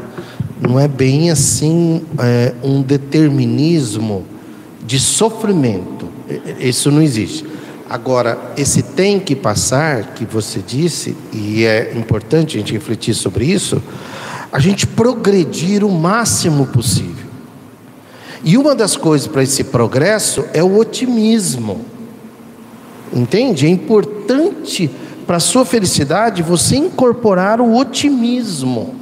[0.62, 4.24] não é bem assim é, um determinismo
[4.86, 6.08] de sofrimento.
[6.60, 7.44] Isso não existe.
[7.90, 13.44] Agora, esse tem que passar, que você disse, e é importante a gente refletir sobre
[13.44, 13.82] isso,
[14.50, 17.26] a gente progredir o máximo possível.
[18.44, 21.84] E uma das coisas para esse progresso é o otimismo.
[23.12, 23.66] Entende?
[23.66, 24.90] É importante
[25.26, 29.01] para a sua felicidade você incorporar o otimismo.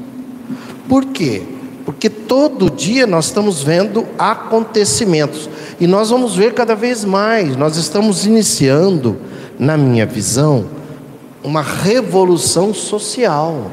[0.91, 1.41] Por quê?
[1.85, 5.49] Porque todo dia nós estamos vendo acontecimentos
[5.79, 7.57] e nós vamos ver cada vez mais.
[7.57, 9.17] Nós estamos iniciando,
[9.57, 10.67] na minha visão,
[11.45, 13.71] uma revolução social.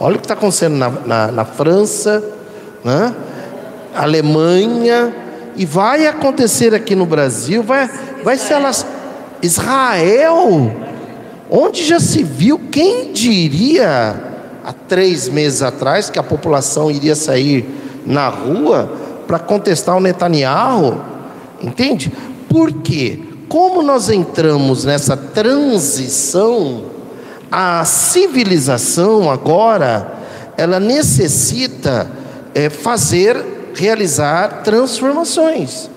[0.00, 2.24] Olha o que está acontecendo na, na, na França,
[2.82, 3.14] né?
[3.94, 5.14] Alemanha,
[5.54, 7.90] e vai acontecer aqui no Brasil, vai,
[8.24, 8.94] vai se alastrar.
[9.42, 10.72] Israel,
[11.50, 14.25] onde já se viu, quem diria
[14.66, 17.64] há três meses atrás que a população iria sair
[18.04, 18.90] na rua
[19.24, 21.00] para contestar o Netanyahu?
[21.62, 22.12] Entende?
[22.48, 23.20] Por quê?
[23.48, 26.82] Como nós entramos nessa transição,
[27.50, 30.14] a civilização agora,
[30.56, 32.10] ela necessita
[32.52, 35.88] é, fazer, realizar transformações.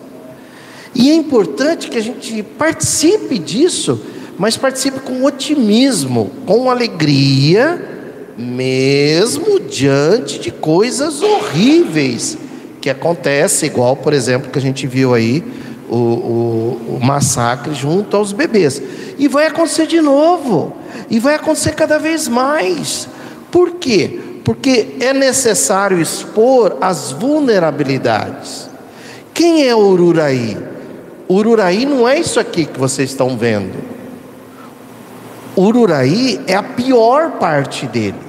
[0.94, 4.00] E é importante que a gente participe disso,
[4.38, 7.89] mas participe com otimismo, com alegria,
[8.40, 12.38] mesmo diante de coisas horríveis
[12.80, 15.44] que acontecem, igual, por exemplo, que a gente viu aí
[15.90, 18.82] o, o, o massacre junto aos bebês.
[19.18, 20.74] E vai acontecer de novo,
[21.10, 23.10] e vai acontecer cada vez mais.
[23.52, 24.20] Por quê?
[24.46, 28.70] Porque é necessário expor as vulnerabilidades.
[29.34, 30.58] Quem é o Ururaí?
[31.28, 33.78] Ururaí não é isso aqui que vocês estão vendo.
[35.58, 38.29] Ururaí é a pior parte dele.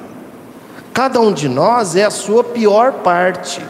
[0.92, 3.62] Cada um de nós é a sua pior parte.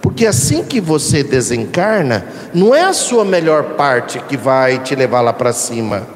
[0.00, 5.20] Porque assim que você desencarna, não é a sua melhor parte que vai te levar
[5.20, 6.06] lá para cima,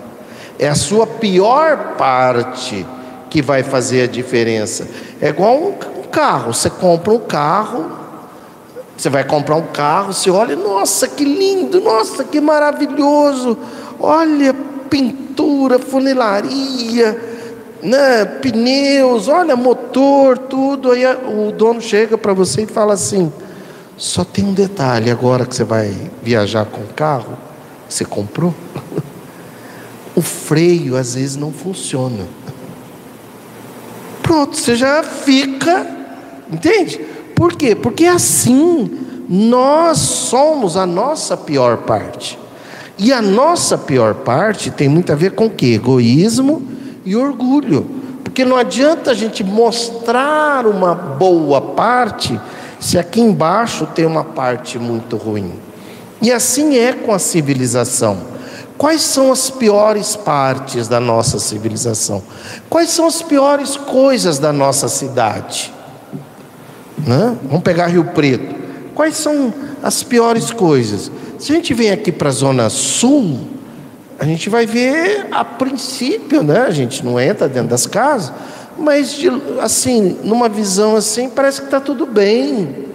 [0.59, 2.87] é a sua pior parte
[3.29, 4.87] que vai fazer a diferença.
[5.21, 5.73] É igual um
[6.11, 7.91] carro: você compra um carro,
[8.97, 13.59] você vai comprar um carro, você olha, nossa, que lindo, nossa, que maravilhoso,
[13.99, 14.55] olha,
[14.89, 17.32] pintura, funilaria,
[17.83, 20.93] né, pneus, olha, motor, tudo.
[20.93, 23.33] Aí o dono chega para você e fala assim:
[23.97, 27.37] só tem um detalhe agora que você vai viajar com o carro,
[27.89, 28.55] você comprou.
[30.15, 32.27] O freio às vezes não funciona.
[34.23, 35.87] Pronto, você já fica,
[36.53, 36.99] entende?
[37.35, 37.75] Por quê?
[37.75, 38.91] Porque assim
[39.27, 42.39] nós somos a nossa pior parte.
[42.99, 45.73] E a nossa pior parte tem muito a ver com o que?
[45.73, 46.63] Egoísmo
[47.05, 47.87] e orgulho.
[48.23, 52.41] Porque não adianta a gente mostrar uma boa parte
[52.81, 55.53] se aqui embaixo tem uma parte muito ruim.
[56.21, 58.33] E assim é com a civilização.
[58.79, 62.23] Quais são as piores partes da nossa civilização?
[62.69, 65.73] Quais são as piores coisas da nossa cidade?
[66.99, 67.37] Né?
[67.45, 68.55] Vamos pegar Rio Preto.
[68.95, 71.11] Quais são as piores coisas?
[71.39, 73.52] Se a gente vem aqui para a Zona Sul,
[74.23, 76.61] a gente vai ver a princípio, né?
[76.61, 78.33] A gente não entra dentro das casas,
[78.79, 79.19] mas
[79.61, 82.87] assim, numa visão assim, parece que está tudo bem.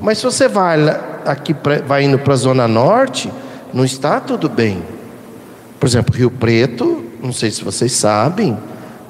[0.00, 0.78] Mas se você vai
[1.26, 1.54] aqui
[1.86, 3.30] vai indo para a Zona Norte,
[3.74, 4.82] não está tudo bem.
[5.78, 8.56] Por exemplo, Rio Preto, não sei se vocês sabem,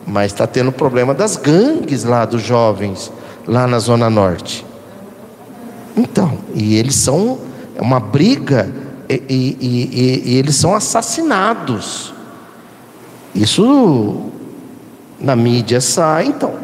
[0.05, 3.13] mas está tendo problema das gangues lá dos jovens,
[3.47, 4.67] lá na Zona Norte.
[5.97, 7.39] Então, e eles são
[7.77, 8.69] é uma briga
[9.11, 12.15] e, e, e, eles são assassinados.
[13.35, 14.31] Isso
[15.19, 16.55] na mídia sai, então.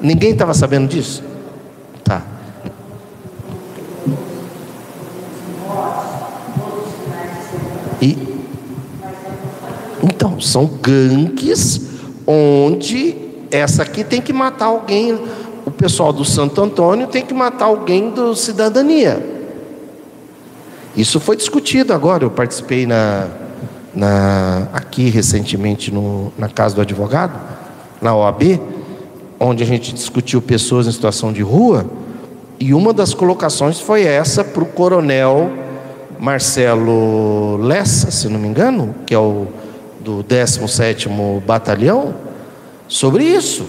[0.00, 1.24] ninguém estava sabendo disso?
[2.04, 2.22] Tá.
[8.00, 8.16] E,
[10.04, 11.80] então, são gangues
[12.24, 13.16] onde
[13.50, 15.18] essa aqui tem que matar alguém.
[15.64, 19.35] O pessoal do Santo Antônio tem que matar alguém do Cidadania.
[20.96, 22.24] Isso foi discutido agora.
[22.24, 23.28] Eu participei na,
[23.94, 27.38] na, aqui recentemente no, na casa do advogado,
[28.00, 28.60] na OAB,
[29.38, 31.86] onde a gente discutiu pessoas em situação de rua,
[32.58, 35.50] e uma das colocações foi essa para o coronel
[36.18, 39.46] Marcelo Lessa, se não me engano, que é o
[40.00, 41.10] do 17
[41.46, 42.14] Batalhão,
[42.88, 43.66] sobre isso.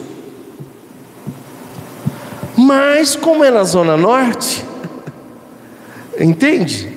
[2.56, 4.64] Mas como é na Zona Norte,
[6.20, 6.97] entende?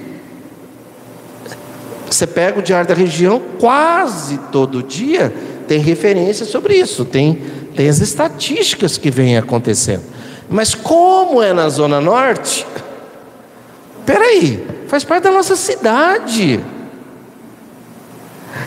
[2.11, 5.33] Você pega o diário da região, quase todo dia
[5.69, 7.41] tem referência sobre isso, tem,
[7.77, 10.03] tem as estatísticas que vêm acontecendo.
[10.49, 12.67] Mas como é na Zona Norte,
[14.05, 16.59] peraí, faz parte da nossa cidade.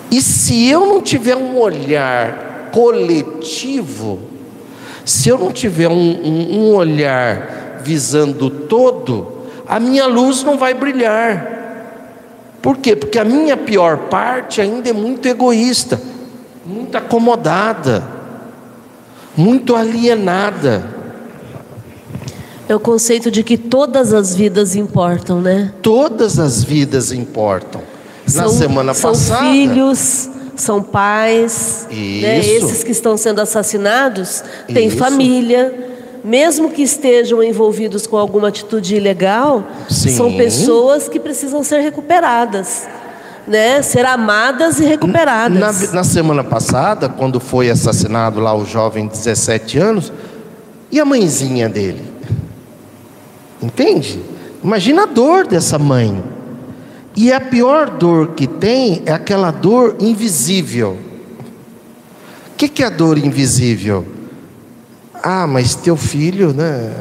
[0.09, 4.21] E se eu não tiver um olhar coletivo,
[5.03, 10.73] se eu não tiver um, um, um olhar visando todo, a minha luz não vai
[10.73, 11.62] brilhar.
[12.63, 12.95] Por quê?
[12.95, 16.01] Porque a minha pior parte ainda é muito egoísta,
[16.65, 18.01] muito acomodada,
[19.35, 20.81] muito alienada.
[22.69, 25.73] É o conceito de que todas as vidas importam, né?
[25.81, 27.81] Todas as vidas importam.
[28.33, 29.41] Na são, semana são passada.
[29.41, 31.85] São filhos, são pais.
[31.91, 32.39] Né?
[32.39, 34.41] Esses que estão sendo assassinados
[34.73, 34.95] têm Isso.
[34.95, 35.92] família
[36.23, 40.15] mesmo que estejam envolvidos com alguma atitude ilegal, Sim.
[40.15, 42.87] são pessoas que precisam ser recuperadas.
[43.45, 45.59] Né, ser amadas e recuperadas.
[45.59, 50.13] Na, na, semana passada, quando foi assassinado lá o jovem de 17 anos,
[50.89, 52.05] e a mãezinha dele?
[53.61, 54.21] Entende?
[54.63, 56.23] Imagina a dor dessa mãe.
[57.17, 60.97] E a pior dor que tem é aquela dor invisível.
[62.47, 64.05] O que, que é a dor invisível?
[65.25, 66.93] Ah, mas teu filho, né,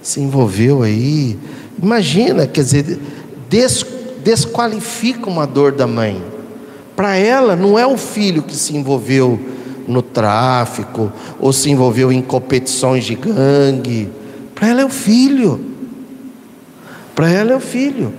[0.00, 1.36] se envolveu aí.
[1.82, 3.00] Imagina, quer dizer,
[3.50, 3.84] des,
[4.22, 6.22] desqualifica uma dor da mãe.
[6.94, 9.40] Para ela, não é o filho que se envolveu
[9.88, 14.10] no tráfico ou se envolveu em competições de gangue.
[14.54, 15.60] Para ela é o filho.
[17.16, 18.14] Para ela é o filho.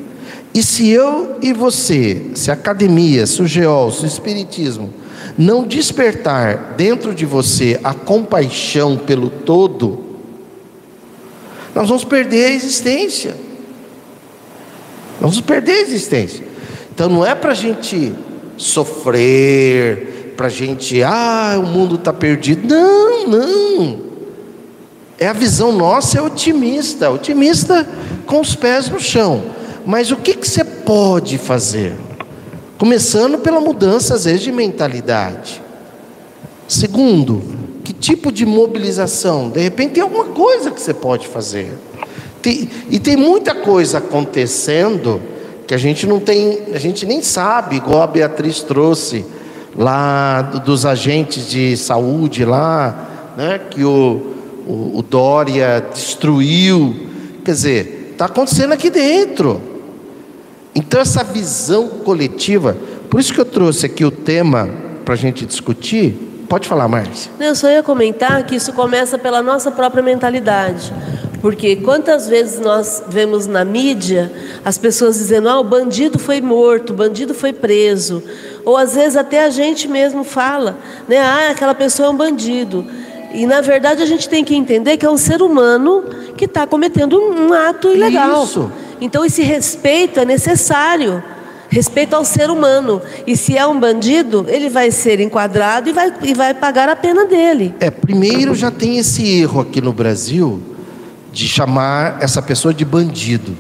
[0.54, 4.94] E se eu e você, se a academia, se o geol, se o espiritismo
[5.38, 10.06] não despertar dentro de você a compaixão pelo todo,
[11.74, 13.36] nós vamos perder a existência.
[15.20, 16.46] Nós vamos perder a existência.
[16.94, 18.14] Então não é para a gente
[18.58, 22.68] sofrer, para a gente, ah, o mundo está perdido.
[22.68, 24.00] Não, não.
[25.20, 27.88] É a visão nossa, é otimista, otimista
[28.26, 29.44] com os pés no chão.
[29.86, 31.94] Mas o que, que você pode fazer?
[32.78, 35.62] Começando pela mudança, às vezes, de mentalidade.
[36.68, 37.42] Segundo,
[37.84, 39.50] que tipo de mobilização?
[39.50, 41.74] De repente tem alguma coisa que você pode fazer.
[42.42, 45.22] Tem, e tem muita coisa acontecendo
[45.66, 49.26] que a gente não tem, a gente nem sabe, igual a Beatriz trouxe
[49.76, 54.36] lá dos agentes de saúde lá, né, que o,
[54.68, 56.96] o, o Dória destruiu.
[57.44, 59.62] Quer dizer, está acontecendo aqui dentro.
[60.78, 62.78] Então, essa visão coletiva,
[63.10, 64.70] por isso que eu trouxe aqui o tema
[65.04, 66.46] para a gente discutir.
[66.48, 67.32] Pode falar, Márcia.
[67.40, 70.94] Eu só ia comentar que isso começa pela nossa própria mentalidade.
[71.42, 74.32] Porque quantas vezes nós vemos na mídia
[74.64, 78.22] as pessoas dizendo: ah, o bandido foi morto, o bandido foi preso.
[78.64, 81.18] Ou às vezes até a gente mesmo fala, né?
[81.18, 82.86] Ah, aquela pessoa é um bandido.
[83.34, 86.04] E na verdade a gente tem que entender que é um ser humano
[86.38, 88.44] que está cometendo um, um ato ilegal.
[88.44, 88.72] Isso.
[89.00, 91.24] Então esse respeito é necessário.
[91.70, 93.02] Respeito ao ser humano.
[93.26, 96.96] E se é um bandido, ele vai ser enquadrado e vai, e vai pagar a
[96.96, 97.76] pena dele.
[97.80, 100.62] É, primeiro já tem esse erro aqui no Brasil
[101.32, 103.56] de chamar essa pessoa de bandido.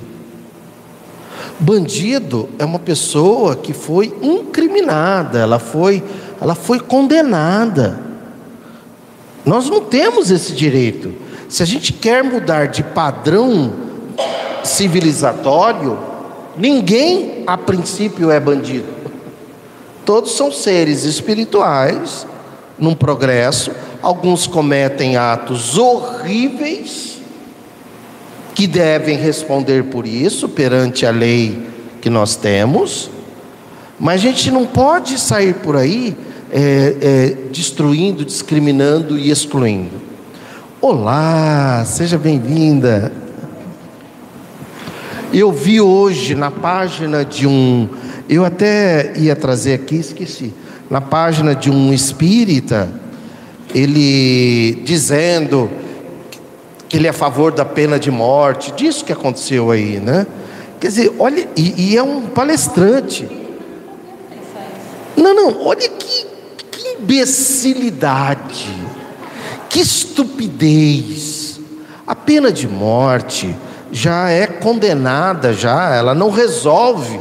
[1.59, 6.03] Bandido é uma pessoa que foi incriminada, ela foi,
[6.39, 7.99] ela foi condenada.
[9.45, 11.13] Nós não temos esse direito.
[11.49, 13.86] Se a gente quer mudar de padrão
[14.67, 15.97] civilizatório,
[16.55, 18.97] ninguém a princípio é bandido.
[20.05, 22.25] Todos são seres espirituais,
[22.77, 23.71] num progresso.
[24.01, 27.17] Alguns cometem atos horríveis,
[28.53, 31.67] que devem responder por isso perante a lei
[32.01, 33.09] que nós temos.
[33.99, 36.15] Mas a gente não pode sair por aí
[36.51, 40.01] é, é, destruindo, discriminando e excluindo.
[40.79, 43.26] Olá, seja bem-vinda.
[45.33, 47.89] Eu vi hoje na página de um,
[48.29, 50.53] eu até ia trazer aqui, esqueci,
[50.89, 52.89] na página de um espírita,
[53.75, 55.69] ele dizendo
[56.87, 60.25] que ele é a favor da pena de morte, disso que aconteceu aí, né?
[60.79, 63.27] Quer dizer, olha, e, e é um palestrante.
[65.15, 66.25] Não, não, olha que,
[66.71, 68.73] que imbecilidade,
[69.69, 71.59] que estupidez.
[72.05, 73.53] A pena de morte
[73.91, 77.19] já é condenada, já, ela não resolve.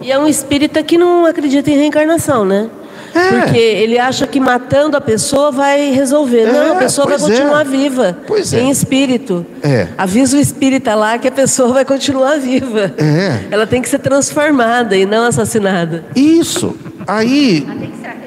[0.00, 2.70] E é um espírita que não acredita em reencarnação, né?
[3.14, 3.40] É.
[3.40, 6.42] Porque ele acha que matando a pessoa vai resolver.
[6.42, 7.18] É, não, a pessoa vai é.
[7.18, 8.16] continuar viva.
[8.26, 8.60] Pois é.
[8.60, 9.44] Em espírito.
[9.62, 9.88] É.
[9.98, 12.92] Avisa o espírita lá que a pessoa vai continuar viva.
[12.96, 13.46] É.
[13.50, 16.04] Ela tem que ser transformada e não assassinada.
[16.14, 16.76] Isso.
[17.06, 17.66] Aí,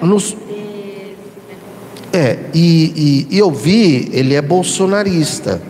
[0.01, 0.35] nos,
[2.11, 5.61] é, e, e- e eu vi, ele é bolsonarista,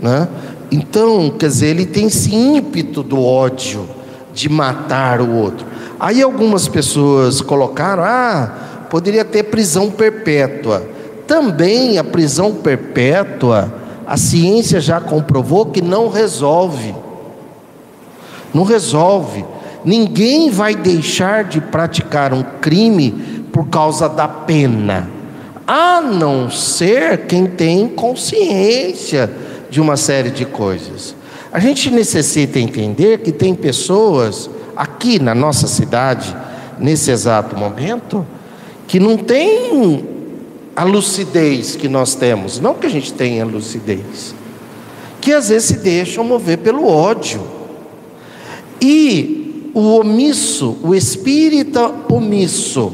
[0.00, 0.26] né?
[0.70, 3.88] Então, quer dizer, ele tem esse ímpeto do ódio,
[4.32, 5.66] de matar o outro.
[5.98, 10.82] Aí algumas pessoas colocaram, ah, poderia ter prisão perpétua.
[11.26, 13.72] Também a prisão perpétua,
[14.06, 16.94] a ciência já comprovou que não resolve.
[18.52, 19.44] Não resolve.
[19.84, 23.12] Ninguém vai deixar de praticar um crime
[23.52, 25.08] por causa da pena,
[25.66, 29.30] a não ser quem tem consciência
[29.74, 31.16] de uma série de coisas.
[31.52, 36.32] A gente necessita entender que tem pessoas aqui na nossa cidade,
[36.78, 38.24] nesse exato momento,
[38.86, 40.08] que não tem
[40.76, 44.32] a lucidez que nós temos, não que a gente tenha lucidez,
[45.20, 47.42] que às vezes se deixam mover pelo ódio.
[48.80, 52.92] E o omisso, o espírita omisso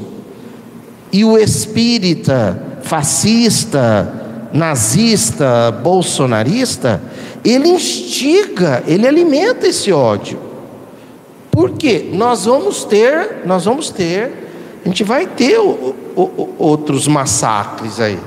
[1.13, 4.20] e o espírita fascista,
[4.53, 7.01] nazista, bolsonarista,
[7.45, 10.39] ele instiga, ele alimenta esse ódio.
[11.51, 12.11] Por quê?
[12.13, 14.49] Nós vamos ter, nós vamos ter,
[14.85, 18.19] a gente vai ter o- o- o- outros massacres aí.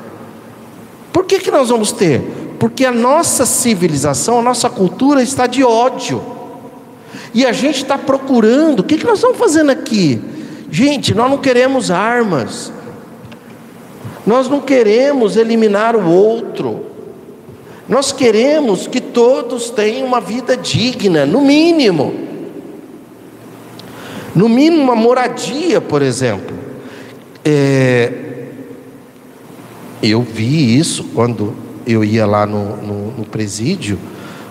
[1.11, 2.21] Por que, que nós vamos ter?
[2.59, 6.21] Porque a nossa civilização, a nossa cultura está de ódio.
[7.33, 10.21] E a gente está procurando, o que, que nós estamos fazendo aqui?
[10.69, 12.71] Gente, nós não queremos armas,
[14.25, 16.85] nós não queremos eliminar o outro,
[17.87, 22.13] nós queremos que todos tenham uma vida digna, no mínimo.
[24.33, 26.55] No mínimo, uma moradia, por exemplo.
[27.43, 28.11] É,
[30.01, 31.53] eu vi isso quando
[31.85, 33.99] eu ia lá no, no, no presídio.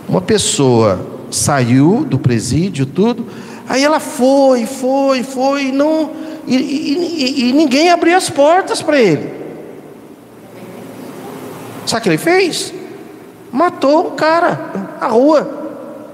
[0.06, 3.26] Uma pessoa saiu do presídio, tudo.
[3.66, 6.10] Aí ela foi, foi, foi, não,
[6.46, 9.41] e, e, e ninguém abria as portas para ele.
[11.93, 12.72] Sabe o que ele fez?
[13.53, 15.45] Matou o cara na rua.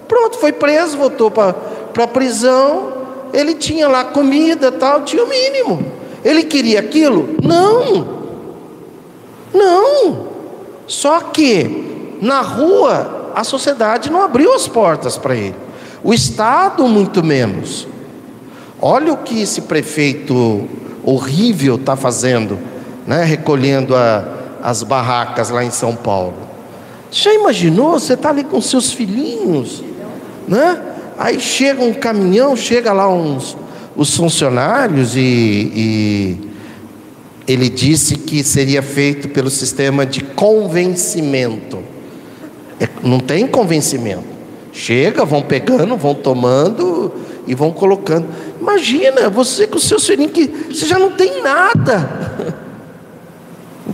[0.08, 1.54] Pronto, foi preso, voltou para
[2.02, 2.94] a prisão.
[3.32, 5.80] Ele tinha lá comida tal, tinha o mínimo.
[6.24, 7.28] Ele queria aquilo?
[7.40, 8.08] Não.
[9.54, 10.26] Não.
[10.88, 15.54] Só que na rua a sociedade não abriu as portas para ele.
[16.02, 17.86] O Estado muito menos.
[18.82, 20.68] Olha o que esse prefeito
[21.04, 22.58] horrível está fazendo,
[23.06, 23.22] né?
[23.22, 26.34] recolhendo a, as barracas lá em São Paulo.
[27.10, 27.98] Já imaginou?
[27.98, 29.82] Você está ali com seus filhinhos,
[30.46, 30.82] né?
[31.16, 33.56] Aí chega um caminhão, chega lá uns
[33.96, 35.20] os funcionários e,
[35.74, 36.38] e
[37.48, 41.80] ele disse que seria feito pelo sistema de convencimento.
[42.78, 44.38] É, não tem convencimento.
[44.72, 47.12] Chega, vão pegando, vão tomando
[47.44, 48.28] e vão colocando.
[48.60, 52.56] Imagina você com o seu filhinho que você já não tem nada.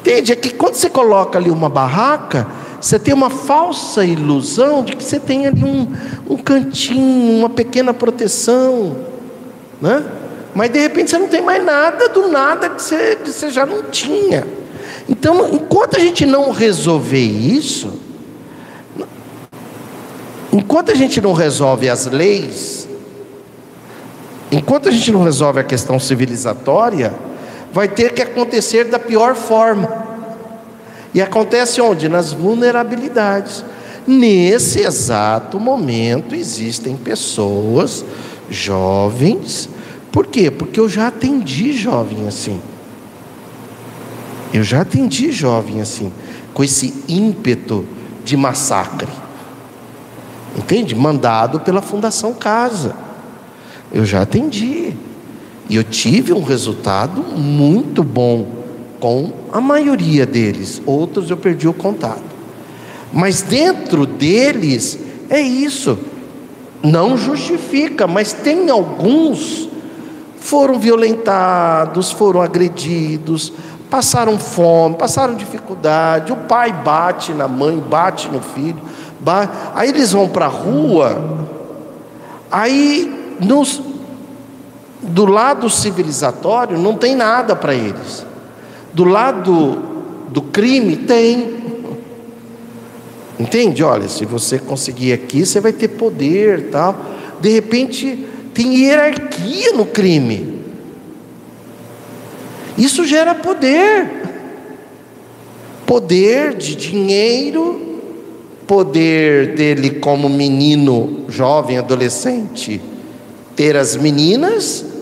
[0.04, 0.32] Entende?
[0.32, 2.46] É que quando você coloca ali uma barraca,
[2.78, 5.90] você tem uma falsa ilusão de que você tem ali um,
[6.28, 8.98] um cantinho, uma pequena proteção,
[9.80, 10.04] né?
[10.54, 13.64] Mas de repente você não tem mais nada do nada que você, que você já
[13.64, 14.46] não tinha.
[15.08, 17.98] Então, enquanto a gente não resolver isso,
[20.52, 22.86] enquanto a gente não resolve as leis,
[24.52, 27.14] enquanto a gente não resolve a questão civilizatória,
[27.74, 30.06] vai ter que acontecer da pior forma.
[31.12, 32.08] E acontece onde?
[32.08, 33.64] Nas vulnerabilidades.
[34.06, 38.04] Nesse exato momento existem pessoas
[38.48, 39.68] jovens.
[40.12, 40.52] Por quê?
[40.52, 42.60] Porque eu já atendi jovem assim.
[44.52, 46.12] Eu já atendi jovem assim,
[46.52, 47.84] com esse ímpeto
[48.24, 49.10] de massacre.
[50.56, 50.94] Entende?
[50.94, 52.94] Mandado pela Fundação Casa.
[53.92, 54.96] Eu já atendi.
[55.68, 58.46] E eu tive um resultado muito bom
[59.00, 62.22] com a maioria deles, outros eu perdi o contato.
[63.12, 64.98] Mas dentro deles
[65.28, 65.98] é isso.
[66.82, 69.68] Não justifica, mas tem alguns
[70.44, 73.50] foram violentados, foram agredidos,
[73.88, 76.32] passaram fome, passaram dificuldade.
[76.32, 78.76] O pai bate na mãe, bate no filho.
[79.20, 79.50] Bate.
[79.74, 81.48] Aí eles vão para a rua.
[82.50, 83.80] Aí nos,
[85.04, 88.24] do lado civilizatório não tem nada para eles.
[88.92, 89.82] Do lado
[90.30, 91.62] do crime, tem.
[93.38, 93.82] Entende?
[93.82, 96.96] Olha, se você conseguir aqui, você vai ter poder, tal.
[97.40, 100.60] De repente, tem hierarquia no crime.
[102.78, 104.22] Isso gera poder.
[105.86, 108.00] Poder de dinheiro,
[108.66, 112.80] poder dele como menino, jovem, adolescente,
[113.54, 114.93] ter as meninas,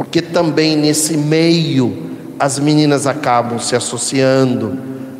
[0.00, 1.94] porque também nesse meio
[2.38, 4.78] as meninas acabam se associando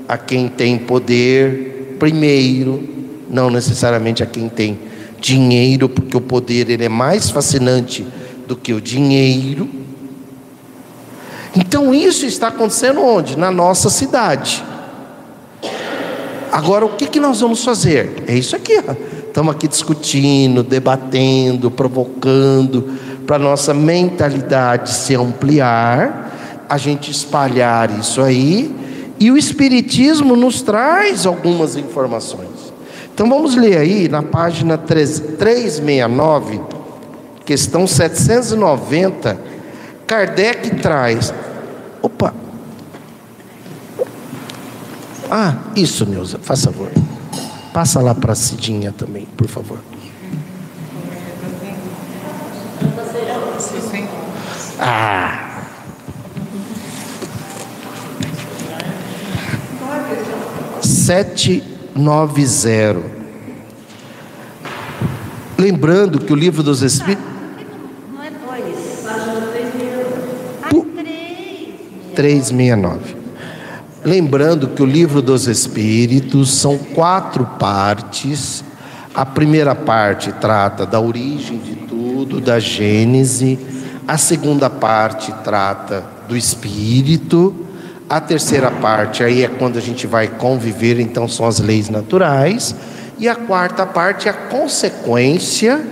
[0.08, 2.88] a quem tem poder primeiro,
[3.28, 4.78] não necessariamente a quem tem
[5.20, 8.06] dinheiro, porque o poder ele é mais fascinante
[8.48, 9.68] do que o dinheiro.
[11.54, 13.36] Então isso está acontecendo onde?
[13.36, 14.64] Na nossa cidade.
[16.50, 18.24] Agora o que, que nós vamos fazer?
[18.26, 18.82] É isso aqui.
[19.26, 22.98] Estamos aqui discutindo, debatendo, provocando,
[23.30, 28.74] para nossa mentalidade se ampliar a gente espalhar isso aí,
[29.20, 32.74] e o Espiritismo nos traz algumas informações.
[33.14, 36.60] Então vamos ler aí na página 369,
[37.44, 39.40] questão 790,
[40.08, 41.32] Kardec traz.
[42.02, 42.34] Opa!
[45.30, 46.90] Ah, isso, Neuza, faz favor.
[47.72, 49.78] Passa lá para a Cidinha também, por favor.
[54.82, 55.46] Ah!
[60.80, 61.62] sete
[61.94, 63.04] nove zero.
[65.58, 67.22] Lembrando que o livro dos Espíritos.
[68.14, 68.64] Não é dois.
[72.14, 73.16] Três sessenta nove.
[74.02, 78.64] Lembrando que o livro dos Espíritos são quatro partes.
[79.14, 83.58] A primeira parte trata da origem de tudo, da Gênese.
[84.10, 87.54] A segunda parte trata do Espírito.
[88.08, 92.74] A terceira parte aí é quando a gente vai conviver, então são as leis naturais.
[93.20, 95.86] E a quarta parte é a consequência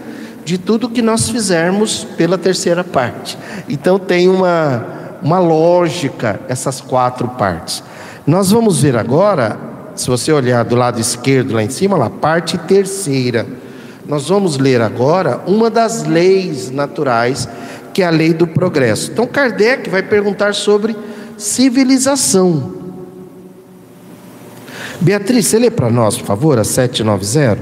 [0.45, 3.39] de tudo que nós fizermos pela terceira parte.
[3.69, 4.85] Então tem uma,
[5.23, 7.85] uma lógica essas quatro partes.
[8.27, 9.57] Nós vamos ver agora,
[9.95, 13.47] se você olhar do lado esquerdo lá em cima, lá, parte terceira.
[14.05, 17.47] Nós vamos ler agora uma das leis naturais
[17.99, 19.11] que é a lei do progresso.
[19.11, 20.97] Então Kardec vai perguntar sobre
[21.37, 22.75] civilização.
[25.01, 27.61] Beatriz, você lê para nós, por favor, a 790?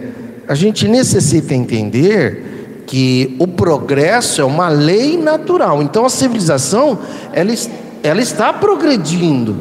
[0.47, 5.83] A gente necessita entender que o progresso é uma lei natural.
[5.83, 6.97] Então a civilização
[7.31, 7.53] ela,
[8.01, 9.55] ela está progredindo.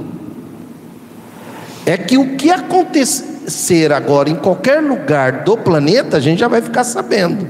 [1.84, 6.48] É que o que acontece ser agora em qualquer lugar do planeta, a gente já
[6.48, 7.48] vai ficar sabendo.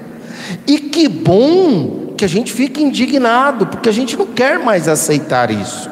[0.66, 5.50] E que bom que a gente fique indignado, porque a gente não quer mais aceitar
[5.50, 5.90] isso.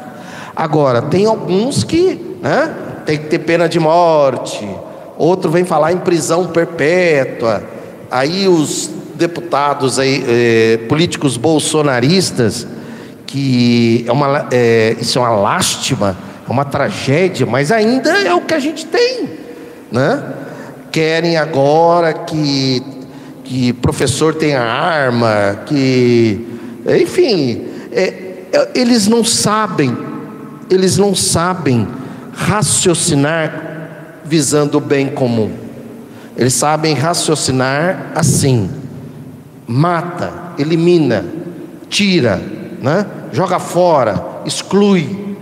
[0.54, 2.72] Agora, tem alguns que né,
[3.04, 4.68] tem que ter pena de morte,
[5.16, 7.62] outro vem falar em prisão perpétua.
[8.10, 12.66] Aí os deputados aí, eh, políticos bolsonaristas,
[13.26, 18.42] que é uma, é, isso é uma lástima, é uma tragédia, mas ainda é o
[18.42, 19.41] que a gente tem
[19.92, 20.22] né?
[20.90, 22.82] Querem agora que,
[23.44, 26.58] que professor tenha arma, que.
[27.00, 29.96] Enfim, é, é, eles não sabem,
[30.70, 31.86] eles não sabem
[32.32, 33.70] raciocinar
[34.24, 35.52] visando o bem comum.
[36.36, 38.70] Eles sabem raciocinar assim:
[39.66, 41.24] mata, elimina,
[41.88, 42.40] tira,
[42.80, 43.06] né?
[43.32, 45.36] joga fora, exclui.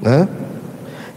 [0.00, 0.28] Né?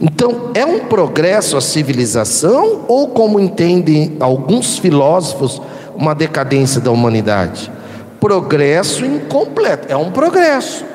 [0.01, 5.61] Então, é um progresso a civilização ou, como entendem alguns filósofos,
[5.95, 7.71] uma decadência da humanidade?
[8.19, 9.91] Progresso incompleto.
[9.91, 10.85] É um progresso,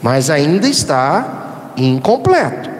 [0.00, 2.70] mas ainda está incompleto.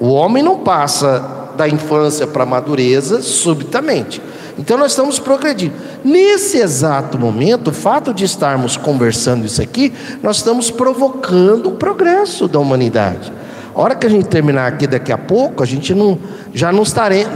[0.00, 4.20] O homem não passa da infância para a madureza subitamente.
[4.58, 5.74] Então nós estamos progredindo.
[6.04, 9.92] Nesse exato momento, o fato de estarmos conversando isso aqui,
[10.22, 13.32] nós estamos provocando o progresso da humanidade.
[13.74, 16.18] A hora que a gente terminar aqui daqui a pouco, a gente não,
[16.52, 17.32] já não estaremos,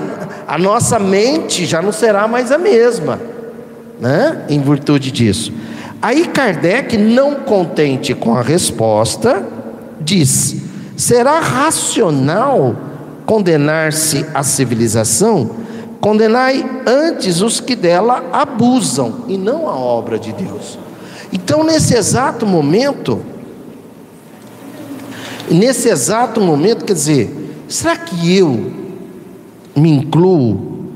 [0.47, 3.21] a nossa mente já não será mais a mesma,
[4.01, 4.45] né?
[4.49, 5.53] Em virtude disso.
[6.03, 9.43] Aí Kardec, não contente com a resposta,
[10.01, 10.57] diz:
[10.97, 12.77] será racional
[13.25, 15.51] condenar-se à civilização?
[16.01, 20.79] Condenai antes os que dela abusam e não a obra de Deus.
[21.33, 23.23] Então, nesse exato momento,
[25.51, 27.31] nesse exato momento, quer dizer,
[27.69, 28.73] será que eu
[29.77, 30.91] me incluo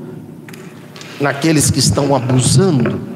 [1.19, 3.09] naqueles que estão abusando?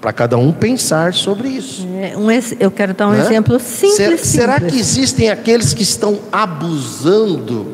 [0.00, 1.86] Para cada um pensar sobre isso.
[1.96, 2.14] É,
[2.60, 3.20] eu quero dar um né?
[3.20, 3.96] exemplo simples.
[3.96, 4.72] Será, será simples.
[4.72, 7.66] que existem aqueles que estão abusando?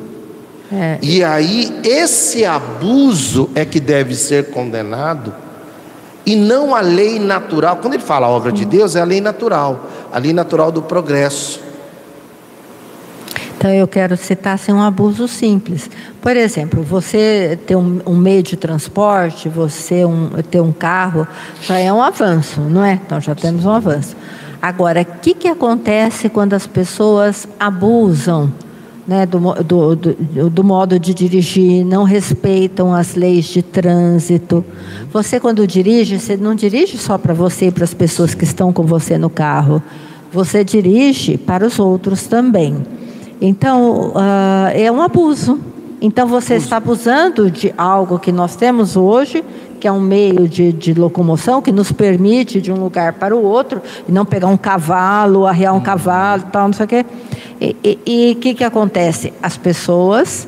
[0.73, 0.99] É.
[1.03, 5.35] E aí, esse abuso é que deve ser condenado,
[6.25, 7.77] e não a lei natural.
[7.77, 10.81] Quando ele fala a obra de Deus, é a lei natural, a lei natural do
[10.81, 11.61] progresso.
[13.63, 15.89] Então eu quero citar assim, um abuso simples.
[16.21, 21.29] Por exemplo, você ter um, um meio de transporte, você um, ter um carro,
[21.63, 22.95] já é um avanço, não é?
[22.95, 24.17] Então já temos um avanço.
[24.61, 28.53] Agora, o que, que acontece quando as pessoas abusam
[29.07, 34.65] né, do, do, do, do, modo de dirigir, não respeitam as leis de trânsito.
[35.13, 38.73] Você, quando dirige, você não dirige só para você e para as pessoas que estão
[38.73, 39.81] com você no carro.
[40.33, 43.02] Você dirige para os outros também.
[43.45, 45.59] Então, uh, é um abuso.
[46.01, 49.45] Então, você está abusando de algo que nós temos hoje,
[49.81, 53.43] que é um meio de, de locomoção que nos permite de um lugar para o
[53.43, 57.07] outro, e não pegar um cavalo, arriar um cavalo, tal, não sei o quê.
[58.07, 59.33] E o que, que acontece?
[59.43, 60.47] As pessoas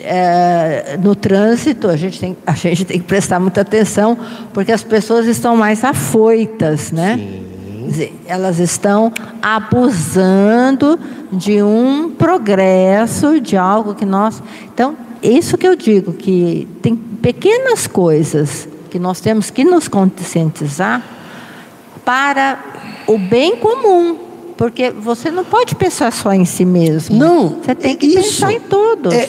[0.00, 4.18] é, no trânsito, a gente, tem, a gente tem que prestar muita atenção,
[4.52, 7.16] porque as pessoas estão mais afoitas, né?
[7.16, 7.41] Dizer,
[8.26, 10.98] elas estão abusando
[11.32, 14.42] de um progresso, de algo que nós.
[14.72, 21.02] Então, isso que eu digo, que tem pequenas coisas que nós temos que nos conscientizar
[22.04, 22.58] para
[23.06, 24.18] o bem comum.
[24.56, 27.16] Porque você não pode pensar só em si mesmo.
[27.16, 27.60] Não.
[27.62, 29.12] Você tem que isso pensar em todos.
[29.12, 29.28] É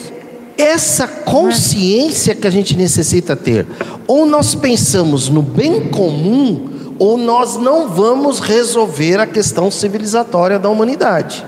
[0.56, 3.66] essa consciência que a gente necessita ter.
[4.06, 10.68] Ou nós pensamos no bem comum, ou nós não vamos resolver a questão civilizatória da
[10.68, 11.44] humanidade.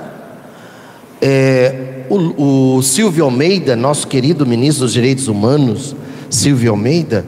[1.20, 5.94] É, o, o Silvio Almeida, nosso querido ministro dos Direitos Humanos,
[6.28, 7.24] Silvio Almeida,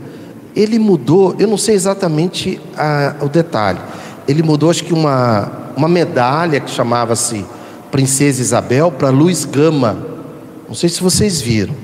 [0.55, 3.79] ele mudou, eu não sei exatamente a, o detalhe,
[4.27, 7.45] ele mudou acho que uma, uma medalha que chamava-se
[7.91, 9.97] Princesa Isabel para Luiz Gama.
[10.69, 11.75] Não sei se vocês viram.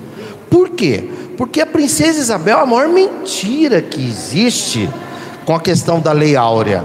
[0.51, 1.09] Por quê?
[1.37, 4.91] Porque a Princesa Isabel é a maior mentira que existe
[5.45, 6.85] com a questão da Lei Áurea.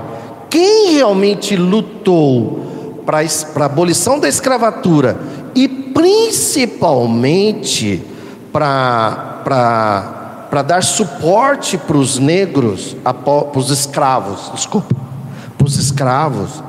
[0.49, 5.17] Quem realmente lutou para a abolição da escravatura
[5.55, 8.03] e principalmente
[8.51, 10.17] para
[10.49, 14.95] para dar suporte para os negros, para os escravos, desculpa,
[15.55, 16.63] para os escravos,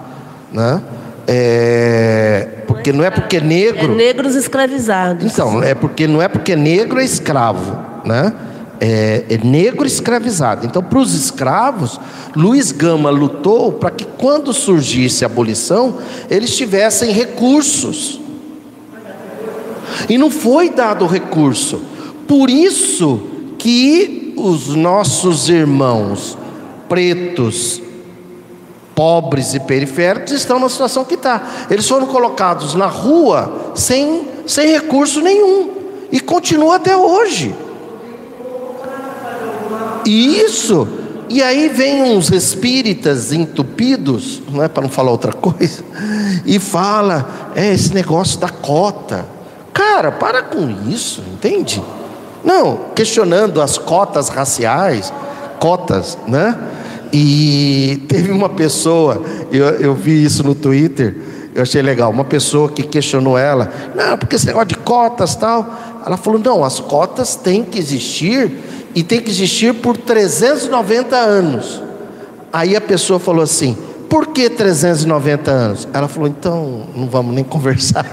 [0.53, 0.82] né?
[1.26, 3.93] É, porque não é porque é negro.
[3.93, 5.24] É negros escravizados.
[5.24, 8.34] Então, é porque não é porque negro é escravo, né?
[8.81, 10.64] É, é negro escravizado.
[10.64, 12.01] Então, para os escravos,
[12.35, 15.99] Luiz Gama lutou para que quando surgisse a abolição,
[16.31, 18.18] eles tivessem recursos.
[20.09, 21.83] E não foi dado recurso.
[22.26, 23.20] Por isso
[23.59, 26.39] que os nossos irmãos
[26.89, 27.83] pretos,
[28.95, 31.66] pobres e periféricos estão na situação que está.
[31.70, 35.70] Eles foram colocados na rua sem, sem recurso nenhum.
[36.11, 37.55] E continua até hoje.
[40.05, 40.87] E isso,
[41.29, 45.85] e aí vem uns espíritas entupidos, não é para não falar outra coisa,
[46.45, 49.27] e fala, é esse negócio da cota.
[49.73, 51.83] Cara, para com isso, entende?
[52.45, 55.13] Não, questionando as cotas raciais,
[55.59, 56.59] cotas, né?
[57.13, 59.23] E teve uma pessoa,
[59.53, 61.17] eu, eu vi isso no Twitter,
[61.55, 65.67] eu achei legal, uma pessoa que questionou ela, não, porque esse negócio de cotas tal.
[66.07, 71.82] Ela falou, não, as cotas têm que existir e tem que existir por 390 anos.
[72.53, 73.76] Aí a pessoa falou assim,
[74.11, 75.88] por que 390 anos?
[75.95, 78.05] Ela falou: então não vamos nem conversar,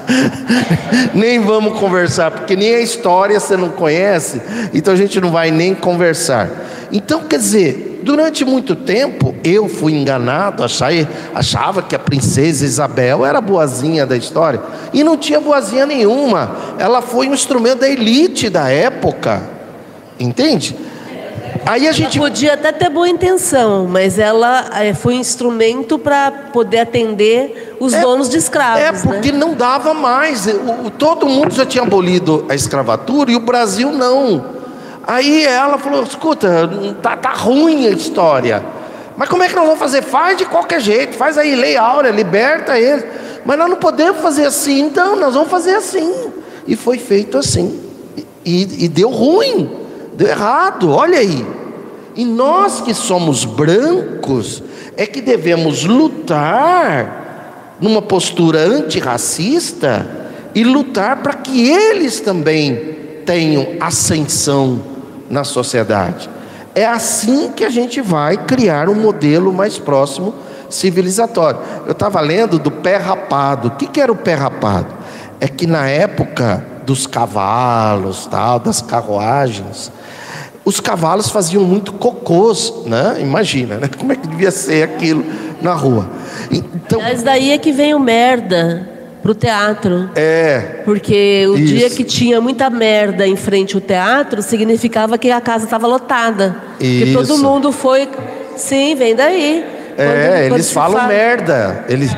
[1.11, 4.39] nem vamos conversar, porque nem a história você não conhece,
[4.75, 6.51] então a gente não vai nem conversar.
[6.91, 10.93] Então, quer dizer, durante muito tempo eu fui enganado, achava,
[11.33, 14.61] achava que a princesa Isabel era boazinha da história,
[14.93, 19.56] e não tinha boazinha nenhuma, ela foi um instrumento da elite da época,
[20.19, 20.75] entende?
[21.65, 25.99] Aí a gente ela podia até ter boa intenção, mas ela é, foi um instrumento
[25.99, 28.81] para poder atender os é, donos de escravos.
[28.81, 29.37] É porque né?
[29.37, 30.47] não dava mais.
[30.47, 34.45] O, todo mundo já tinha abolido a escravatura e o Brasil não.
[35.05, 36.69] Aí ela falou: escuta,
[37.01, 38.63] tá, tá ruim a história.
[39.17, 40.03] Mas como é que nós vamos fazer?
[40.03, 43.03] Faz de qualquer jeito, faz aí lei áurea, liberta eles.
[43.43, 46.31] Mas nós não podemos fazer assim, então nós vamos fazer assim.
[46.67, 47.81] E foi feito assim.
[48.45, 49.86] E, e deu ruim,
[50.17, 51.45] deu errado, olha aí.
[52.15, 54.63] E nós que somos brancos
[54.97, 60.07] é que devemos lutar numa postura antirracista
[60.55, 64.81] e lutar para que eles também tenham ascensão
[65.29, 66.27] na sociedade.
[66.73, 70.33] É assim que a gente vai criar um modelo mais próximo
[70.69, 71.59] civilizatório.
[71.85, 73.67] Eu estava lendo do pé rapado.
[73.67, 74.87] O que, que era o pé rapado?
[75.39, 79.91] É que na época dos cavalos, tal, das carruagens,
[80.67, 83.19] os cavalos faziam muito cocôs, né?
[83.21, 83.89] Imagina, né?
[83.97, 85.23] Como é que devia ser aquilo
[85.61, 86.09] na rua?
[86.51, 88.85] Então, Mas daí é que vem o merda
[89.23, 90.09] pro teatro.
[90.13, 90.81] É.
[90.83, 91.73] Porque o isso.
[91.73, 96.57] dia que tinha muita merda em frente ao teatro significava que a casa estava lotada.
[96.81, 97.05] Isso.
[97.05, 98.09] Que todo mundo foi.
[98.57, 99.65] Sim, vem daí.
[99.97, 101.07] É, quando, eles falam fala...
[101.07, 101.85] merda.
[101.87, 102.11] Eles...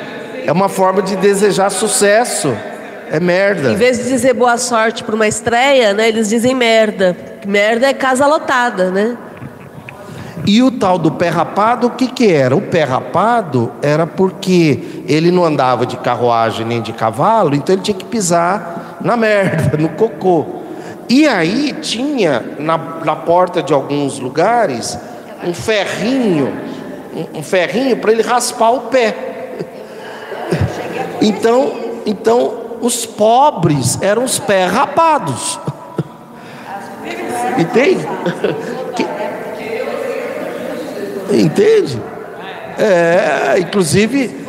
[0.44, 2.52] É uma forma de desejar sucesso.
[3.12, 3.72] É merda.
[3.72, 7.16] Em vez de dizer boa sorte para uma estreia, né, eles dizem merda.
[7.46, 9.18] Merda é casa lotada, né?
[10.46, 12.56] E o tal do pé rapado, o que, que era?
[12.56, 17.82] O pé rapado era porque ele não andava de carruagem nem de cavalo, então ele
[17.82, 20.46] tinha que pisar na merda, no cocô.
[21.08, 24.98] E aí tinha na, na porta de alguns lugares
[25.44, 26.54] um ferrinho,
[27.14, 29.16] um, um ferrinho para ele raspar o pé.
[31.22, 31.74] Então,
[32.06, 35.60] então os pobres eram os pés rapados.
[37.58, 38.08] Entende?
[41.32, 42.02] Entende?
[42.78, 44.46] É, inclusive,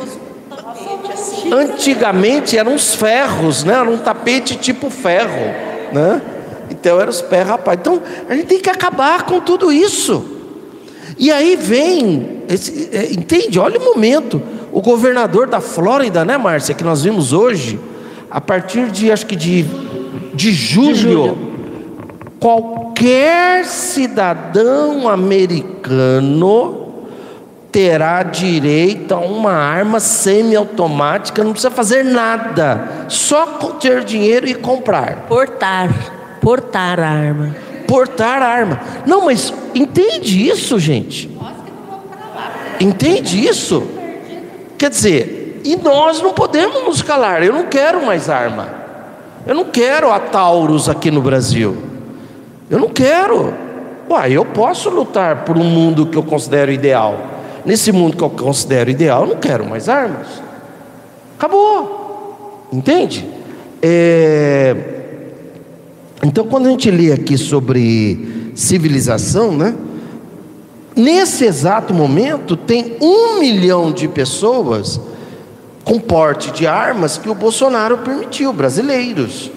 [1.51, 3.73] antigamente eram os ferros, né?
[3.73, 5.53] Era um tapete tipo ferro,
[5.91, 6.21] né?
[6.69, 7.77] Então eram os pés rapaz.
[7.79, 10.37] Então a gente tem que acabar com tudo isso.
[11.17, 13.59] E aí vem, esse, é, entende?
[13.59, 14.41] Olha o momento.
[14.71, 17.77] O governador da Flórida, né, Márcia, que nós vimos hoje,
[18.31, 19.63] a partir de acho que de,
[20.33, 21.37] de julho, de julho.
[22.39, 26.77] qualquer cidadão americano
[27.71, 33.45] terá direito a uma arma semiautomática, não precisa fazer nada, só
[33.79, 35.25] ter dinheiro e comprar.
[35.27, 35.89] Portar,
[36.41, 37.55] portar a arma.
[37.87, 38.81] Portar a arma.
[39.05, 41.29] Não, mas entende isso, gente?
[42.79, 43.83] Entende isso?
[44.77, 47.43] Quer dizer, e nós não podemos nos calar.
[47.43, 48.69] Eu não quero mais arma.
[49.45, 51.77] Eu não quero a Taurus aqui no Brasil.
[52.69, 53.53] Eu não quero.
[54.09, 57.31] Uai, eu posso lutar por um mundo que eu considero ideal
[57.65, 60.27] nesse mundo que eu considero ideal, eu não quero mais armas.
[61.37, 62.67] Acabou.
[62.71, 63.27] Entende?
[63.81, 64.75] É...
[66.23, 69.75] Então, quando a gente lê aqui sobre civilização, né?
[70.95, 74.99] Nesse exato momento, tem um milhão de pessoas
[75.83, 79.51] com porte de armas que o Bolsonaro permitiu, brasileiros.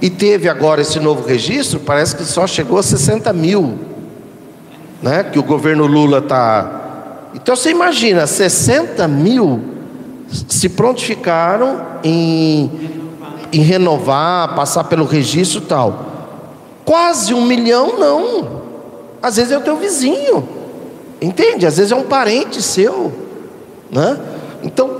[0.00, 3.78] E teve agora esse novo registro, parece que só chegou a 60 mil,
[5.02, 5.24] né?
[5.24, 6.80] Que o governo Lula está
[7.34, 9.60] então você imagina, 60 mil
[10.48, 12.70] se prontificaram em,
[13.52, 16.06] em renovar, passar pelo registro e tal.
[16.84, 18.62] Quase um milhão não.
[19.22, 20.48] Às vezes é o teu vizinho.
[21.20, 21.66] Entende?
[21.66, 23.12] Às vezes é um parente seu.
[23.90, 24.18] Né?
[24.62, 24.99] Então,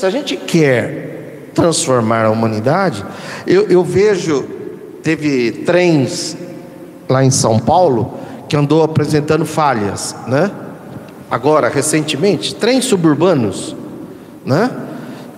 [0.00, 3.04] se a gente quer transformar a humanidade,
[3.46, 4.46] eu, eu vejo,
[5.02, 6.34] teve trens
[7.06, 8.14] lá em São Paulo
[8.48, 10.50] que andou apresentando falhas, né?
[11.30, 13.76] agora recentemente, trens suburbanos,
[14.42, 14.70] né?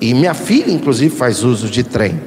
[0.01, 2.21] E minha filha, inclusive, faz uso de trem.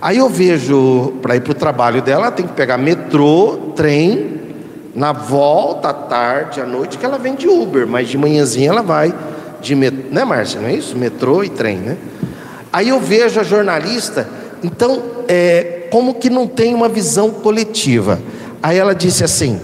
[0.00, 4.38] Aí eu vejo, para ir para o trabalho dela, tem que pegar metrô, trem,
[4.94, 8.82] na volta à tarde, à noite, que ela vem de Uber, mas de manhãzinha ela
[8.82, 9.12] vai
[9.60, 10.60] de metrô, né, Márcia?
[10.60, 10.96] Não é isso?
[10.96, 11.96] Metrô e trem, né?
[12.72, 14.28] Aí eu vejo a jornalista,
[14.62, 18.20] então, é, como que não tem uma visão coletiva?
[18.62, 19.60] Aí ela disse assim: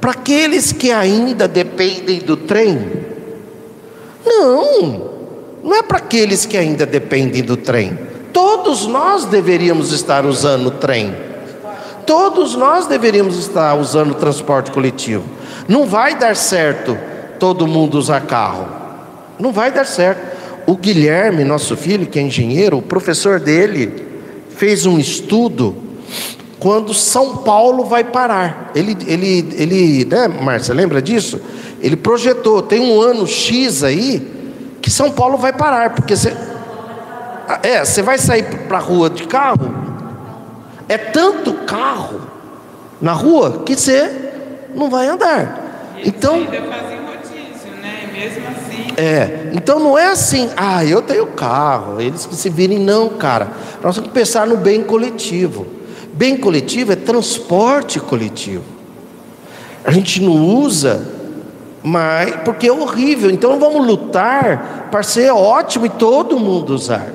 [0.00, 2.78] para aqueles que ainda dependem do trem,
[4.24, 5.10] não,
[5.62, 7.98] não é para aqueles que ainda dependem do trem.
[8.32, 11.14] Todos nós deveríamos estar usando o trem.
[12.06, 15.24] Todos nós deveríamos estar usando o transporte coletivo.
[15.68, 16.98] Não vai dar certo
[17.38, 18.79] todo mundo usar carro.
[19.40, 20.20] Não vai dar certo.
[20.66, 24.06] O Guilherme, nosso filho, que é engenheiro, o professor dele
[24.50, 25.74] fez um estudo
[26.60, 28.70] quando São Paulo vai parar.
[28.74, 31.40] Ele, ele, ele, né, Márcia, lembra disso?
[31.80, 34.20] Ele projetou, tem um ano X aí,
[34.82, 36.36] que São Paulo vai parar, porque você.
[37.62, 39.74] É, você vai sair para a rua de carro,
[40.88, 42.20] é tanto carro
[43.00, 44.30] na rua que você
[44.74, 45.96] não vai andar.
[46.04, 46.34] Então.
[46.34, 48.08] Ainda fazem rodízio, né?
[48.12, 48.59] Mesmo assim.
[49.00, 53.48] É, então não é assim, ah, eu tenho carro, eles que se virem, não, cara.
[53.82, 55.66] Nós temos que pensar no bem coletivo.
[56.12, 58.62] Bem coletivo é transporte coletivo.
[59.86, 61.02] A gente não usa,
[61.82, 63.30] mas porque é horrível.
[63.30, 67.06] Então vamos lutar para ser ótimo e todo mundo usar.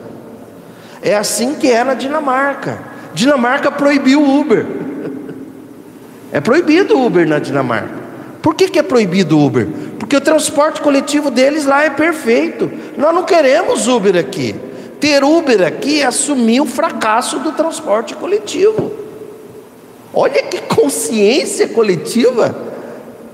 [1.03, 2.79] É assim que é na Dinamarca.
[3.13, 4.65] Dinamarca proibiu o Uber.
[6.31, 8.03] É proibido o Uber na Dinamarca.
[8.41, 9.67] Por que, que é proibido o Uber?
[10.15, 12.71] Porque o transporte coletivo deles lá é perfeito.
[12.97, 14.55] Nós não queremos Uber aqui.
[14.97, 18.93] Ter Uber aqui é assumir o fracasso do transporte coletivo.
[20.13, 22.55] Olha que consciência coletiva,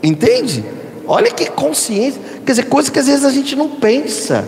[0.02, 0.66] entende?
[1.06, 4.44] Olha que consciência, quer dizer, coisa que às vezes a gente não pensa,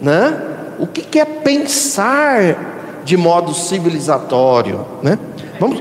[0.00, 0.42] né?
[0.76, 5.16] O que, é pensar de modo civilizatório, né?
[5.60, 5.80] Vamos.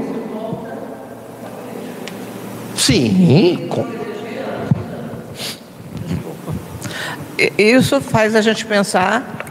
[2.75, 3.67] Sim.
[7.57, 9.45] Isso faz a gente pensar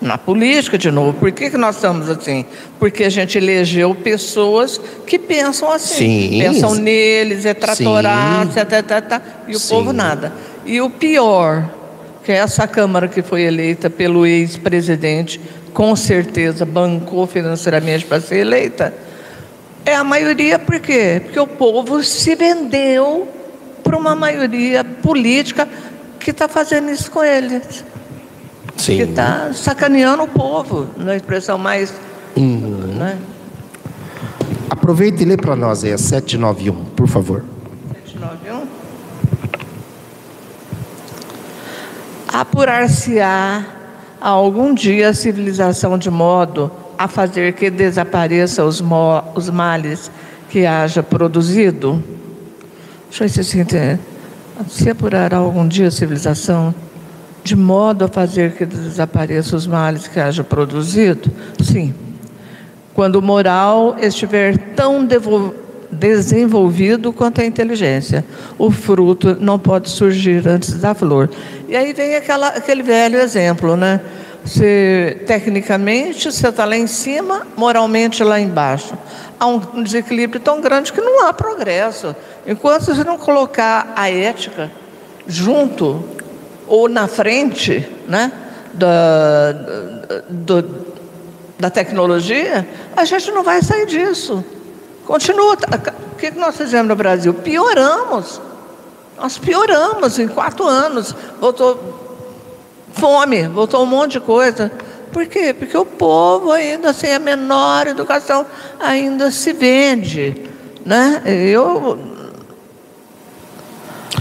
[0.00, 1.12] na política de novo.
[1.14, 2.44] Por que, que nós estamos assim?
[2.78, 6.38] Porque a gente elegeu pessoas que pensam assim, Sim.
[6.38, 9.74] pensam neles, é tratorar, tá, tá, tá, e o Sim.
[9.74, 10.32] povo nada.
[10.64, 11.70] E o pior,
[12.24, 15.40] que é essa Câmara que foi eleita pelo ex-presidente,
[15.72, 18.92] com certeza bancou financeiramente para ser eleita,
[19.84, 21.20] É a maioria por quê?
[21.24, 23.26] Porque o povo se vendeu
[23.82, 25.66] para uma maioria política
[26.20, 27.84] que está fazendo isso com eles.
[28.76, 28.96] Sim.
[28.96, 31.92] Que está sacaneando o povo, na expressão mais.
[32.36, 32.94] Uhum.
[32.96, 33.18] Né?
[34.68, 37.44] Aproveita e lê para nós aí a 791, por favor.
[38.06, 38.66] 791.
[42.28, 43.66] Apurar-se-á
[44.20, 48.82] algum dia a civilização de modo a fazer que desapareça os,
[49.34, 50.10] os males
[50.48, 52.02] que haja produzido?
[53.08, 53.98] Deixa eu ver se tem-
[54.68, 56.74] se apurará algum dia a civilização
[57.42, 61.30] de modo a fazer que desapareça os males que haja produzido?
[61.62, 61.94] Sim.
[62.94, 65.06] Quando o moral estiver tão
[65.90, 68.24] desenvolvido quanto a inteligência,
[68.58, 71.30] o fruto não pode surgir antes da flor.
[71.68, 74.00] E aí vem aquela, aquele velho exemplo, né?
[74.44, 78.94] Você, tecnicamente, você está lá em cima, moralmente lá embaixo.
[79.38, 82.14] Há um desequilíbrio tão grande que não há progresso.
[82.46, 84.70] Enquanto você não colocar a ética
[85.26, 86.04] junto
[86.66, 88.32] ou na frente né,
[88.72, 89.52] da,
[90.28, 90.86] do,
[91.58, 92.66] da tecnologia,
[92.96, 94.44] a gente não vai sair disso.
[95.06, 95.54] Continua.
[96.12, 97.34] O que que nós fizemos no Brasil?
[97.34, 98.40] Pioramos.
[99.18, 101.14] Nós pioramos em quatro anos.
[101.40, 101.99] Voltou
[102.92, 104.70] fome, voltou um monte de coisa.
[105.12, 105.52] Por quê?
[105.52, 108.46] Porque o povo ainda sem a menor educação
[108.78, 110.48] ainda se vende.
[110.84, 111.22] Né?
[111.26, 111.98] Eu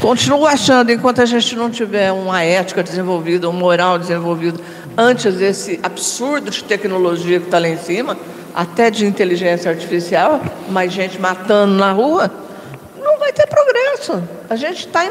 [0.02, 4.60] continuo achando, enquanto a gente não tiver uma ética desenvolvida, um moral desenvolvido,
[4.98, 8.18] antes desse absurdo de tecnologia que está lá em cima,
[8.56, 12.32] até de inteligência artificial, mais gente matando na rua,
[13.00, 14.24] não vai ter progresso.
[14.50, 15.08] A gente está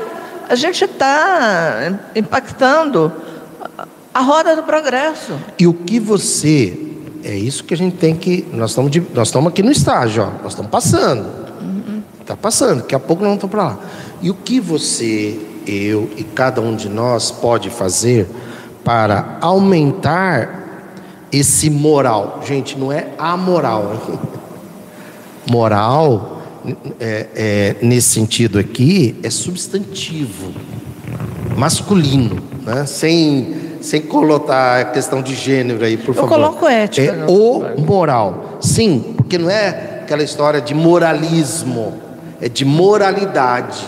[0.48, 3.12] a gente está impactando
[4.18, 5.32] a roda do progresso.
[5.58, 6.86] E o que você.
[7.24, 8.44] É isso que a gente tem que.
[8.52, 10.42] Nós estamos, de- nós estamos aqui no estágio, ó.
[10.42, 11.26] Nós estamos passando.
[12.20, 13.78] Está passando, daqui a pouco nós vamos para lá.
[14.20, 18.28] E o que você, eu e cada um de nós pode fazer
[18.84, 20.90] para aumentar
[21.32, 22.40] esse moral?
[22.46, 23.92] Gente, não é a moral.
[24.08, 24.18] hein?
[25.50, 26.42] Moral,
[27.00, 30.52] é, é, nesse sentido aqui, é substantivo
[31.56, 32.84] masculino, né?
[32.84, 36.28] sem, sem colocar a questão de gênero aí, por favor.
[36.28, 37.26] coloco ética, É não.
[37.28, 38.58] o moral.
[38.60, 41.94] Sim, porque não é aquela história de moralismo,
[42.40, 43.78] é de moralidade,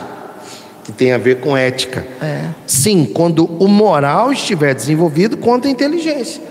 [0.85, 2.07] que tem a ver com ética.
[2.23, 2.45] É.
[2.67, 6.43] Sim, quando o moral estiver desenvolvido, quanto a inteligência.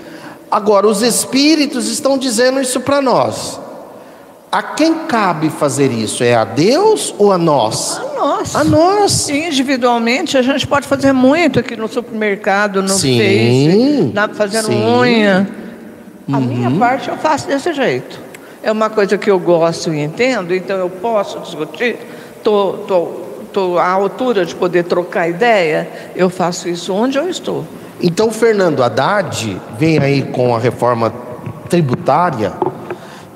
[0.51, 3.59] Agora, os espíritos estão dizendo isso para nós.
[4.51, 6.23] A quem cabe fazer isso?
[6.23, 7.99] É a Deus ou a nós?
[7.99, 8.55] A nós.
[8.55, 9.29] A nós.
[9.29, 14.83] Individualmente, a gente pode fazer muito aqui no supermercado, no Sim, Face, na, fazendo sim.
[14.83, 14.99] Uhum.
[15.01, 15.47] unha.
[16.31, 18.19] A minha parte eu faço desse jeito.
[18.63, 21.97] É uma coisa que eu gosto e entendo, então eu posso discutir,
[22.35, 23.05] estou tô,
[23.53, 27.65] tô, tô à altura de poder trocar ideia, eu faço isso onde eu estou.
[28.01, 31.13] Então, Fernando Haddad vem aí com a reforma
[31.69, 32.53] tributária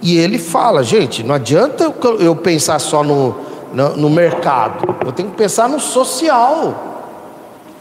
[0.03, 3.35] e ele fala: gente, não adianta eu- pensar só no,
[3.73, 6.91] no, no mercado, eu tenho que pensar no social.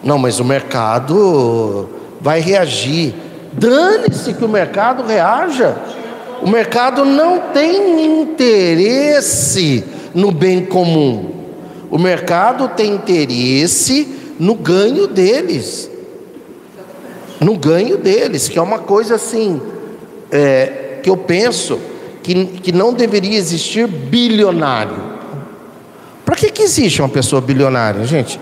[0.03, 1.89] Não, mas o mercado
[2.20, 3.14] vai reagir.
[3.53, 5.77] Dane-se que o mercado reaja.
[6.41, 11.31] O mercado não tem interesse no bem comum.
[11.90, 15.93] O mercado tem interesse no ganho deles
[17.43, 19.61] no ganho deles, que é uma coisa assim,
[20.31, 21.78] é, que eu penso
[22.23, 25.12] que, que não deveria existir bilionário.
[26.24, 28.40] Para que, que existe uma pessoa bilionária, gente?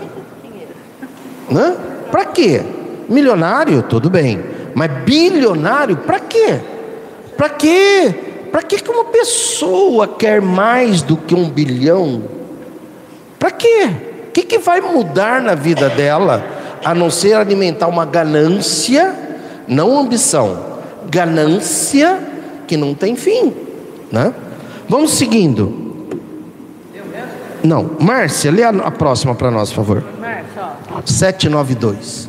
[1.51, 1.77] Né?
[2.11, 2.63] Para quê?
[3.09, 4.41] Milionário, tudo bem,
[4.75, 6.61] mas bilionário, para quê?
[7.37, 8.15] Para quê?
[8.53, 12.23] Para que uma pessoa quer mais do que um bilhão?
[13.39, 13.91] Para quê?
[14.29, 16.45] O que, que vai mudar na vida dela,
[16.85, 19.13] a não ser alimentar uma ganância,
[19.67, 20.65] não ambição,
[21.11, 22.21] ganância
[22.67, 23.53] que não tem fim,
[24.11, 24.35] né?
[24.89, 25.91] Vamos seguindo.
[27.63, 30.05] Não, Márcia, lê a, próxima para nós, por favor.
[31.05, 32.29] 792.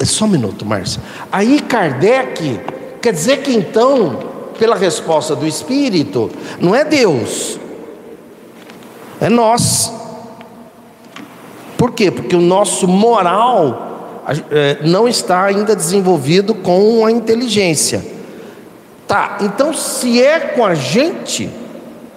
[0.00, 1.02] É só um minuto, Márcia.
[1.32, 2.60] Aí Kardec
[3.00, 4.18] quer dizer que então,
[4.58, 6.30] pela resposta do Espírito,
[6.60, 7.58] não é Deus,
[9.20, 9.95] é nós.
[11.76, 12.10] Por quê?
[12.10, 18.04] Porque o nosso moral é, não está ainda desenvolvido com a inteligência.
[19.06, 21.48] Tá, então se é com a gente,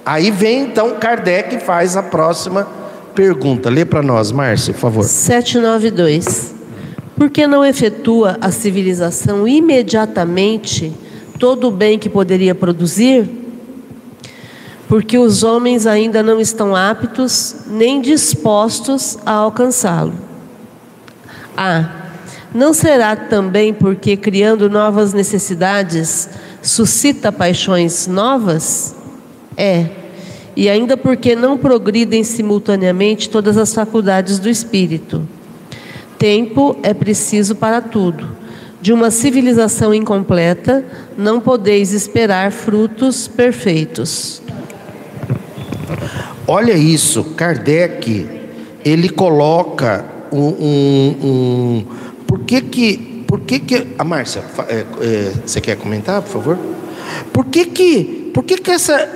[0.03, 2.67] aí vem então Kardec e faz a próxima
[3.13, 3.69] pergunta.
[3.69, 5.03] Lê para nós, Márcia, por favor.
[5.03, 6.55] 792.
[7.15, 10.91] Por que não efetua a civilização imediatamente
[11.37, 13.38] todo o bem que poderia produzir?
[14.89, 20.15] Porque os homens ainda não estão aptos nem dispostos a alcançá-lo.
[21.55, 21.97] A.
[22.51, 26.27] Não será também porque criando novas necessidades
[26.63, 28.95] suscita paixões novas?
[29.55, 29.85] É.
[30.55, 35.21] E ainda porque não progridem simultaneamente todas as faculdades do espírito.
[36.17, 38.27] Tempo é preciso para tudo.
[38.81, 40.83] De uma civilização incompleta,
[41.15, 44.41] não podeis esperar frutos perfeitos.
[46.47, 48.27] Olha isso, Kardec,
[48.83, 50.47] ele coloca um.
[50.47, 51.85] um, um
[52.27, 53.23] por que que.
[53.27, 53.87] Por que que.
[53.97, 56.57] A Márcia, é, é, você quer comentar, por favor?
[57.31, 58.31] Por que que.
[58.33, 59.09] Por que que, essa,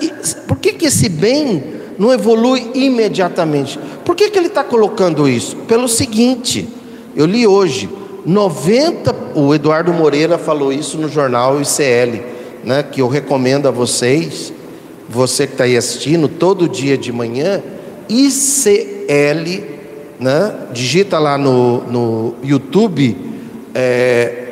[0.47, 1.63] por que, que esse bem
[1.97, 3.79] não evolui imediatamente?
[4.03, 5.55] Por que, que ele está colocando isso?
[5.67, 6.67] Pelo seguinte,
[7.15, 7.87] eu li hoje,
[8.25, 12.21] 90, o Eduardo Moreira falou isso no jornal ICL,
[12.63, 14.51] né, que eu recomendo a vocês,
[15.13, 17.61] você que está aí assistindo, todo dia de manhã,
[18.09, 19.63] ICL,
[20.19, 23.15] né, digita lá no, no YouTube,
[23.75, 24.43] é,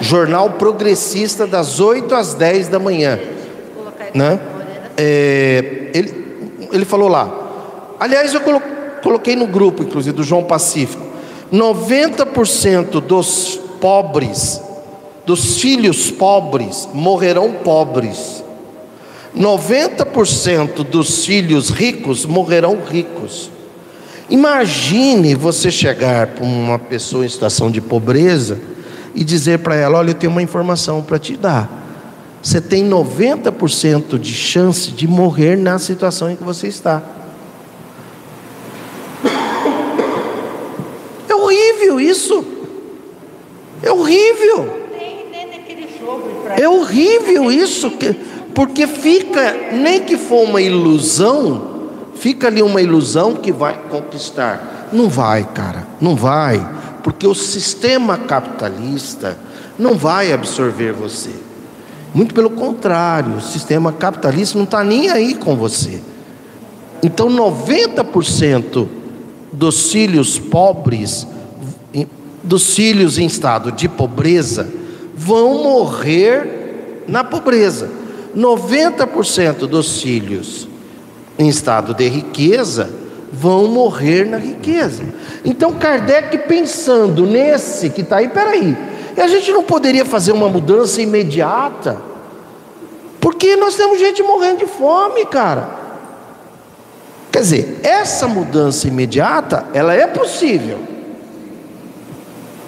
[0.00, 3.18] Jornal Progressista, das 8 às 10 da manhã.
[4.14, 4.40] Né?
[4.96, 7.32] É, ele, ele falou lá.
[7.98, 8.40] Aliás, eu
[9.02, 11.04] coloquei no grupo, inclusive, do João Pacífico.
[11.52, 14.60] 90% dos pobres,
[15.24, 18.44] dos filhos pobres, morrerão pobres.
[19.36, 23.50] 90% dos filhos ricos morrerão ricos.
[24.30, 28.58] Imagine você chegar para uma pessoa em situação de pobreza
[29.14, 31.84] e dizer para ela: Olha, eu tenho uma informação para te dar.
[32.42, 37.02] Você tem 90% de chance de morrer na situação em que você está.
[41.28, 42.44] É horrível isso.
[43.82, 44.86] É horrível.
[46.56, 47.90] É horrível isso,
[48.56, 51.76] porque fica, nem que for uma ilusão,
[52.16, 54.88] fica ali uma ilusão que vai conquistar.
[54.92, 56.76] Não vai, cara, não vai
[57.06, 59.38] porque o sistema capitalista
[59.78, 61.30] não vai absorver você.
[62.12, 66.02] Muito pelo contrário, o sistema capitalista não está nem aí com você.
[67.00, 68.88] Então, 90%
[69.52, 71.24] dos filhos pobres,
[72.42, 74.68] dos filhos em estado de pobreza,
[75.14, 77.88] vão morrer na pobreza.
[78.36, 80.68] 90% dos filhos
[81.38, 82.90] em estado de riqueza
[83.32, 85.02] vão morrer na riqueza.
[85.44, 88.76] Então Kardec pensando nesse que está aí, peraí,
[89.16, 92.00] a gente não poderia fazer uma mudança imediata?
[93.20, 95.86] Porque nós temos gente morrendo de fome, cara.
[97.32, 100.78] Quer dizer, essa mudança imediata, ela é possível.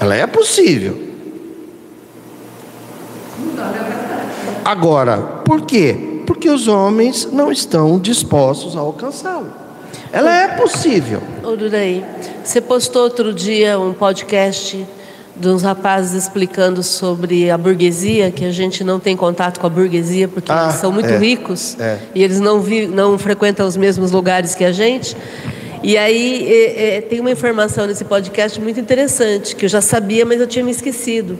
[0.00, 1.08] Ela é possível.
[4.68, 5.16] Agora,
[5.46, 5.96] por quê?
[6.26, 9.50] Porque os homens não estão dispostos a alcançá-lo.
[10.12, 11.22] Ela é possível.
[11.42, 12.04] Ô, Durei,
[12.44, 14.86] você postou outro dia um podcast
[15.34, 19.70] de uns rapazes explicando sobre a burguesia, que a gente não tem contato com a
[19.70, 22.00] burguesia porque ah, eles são muito é, ricos é.
[22.14, 25.16] e eles não, vi, não frequentam os mesmos lugares que a gente.
[25.82, 26.46] E aí
[26.76, 30.62] é, tem uma informação nesse podcast muito interessante, que eu já sabia, mas eu tinha
[30.62, 31.38] me esquecido,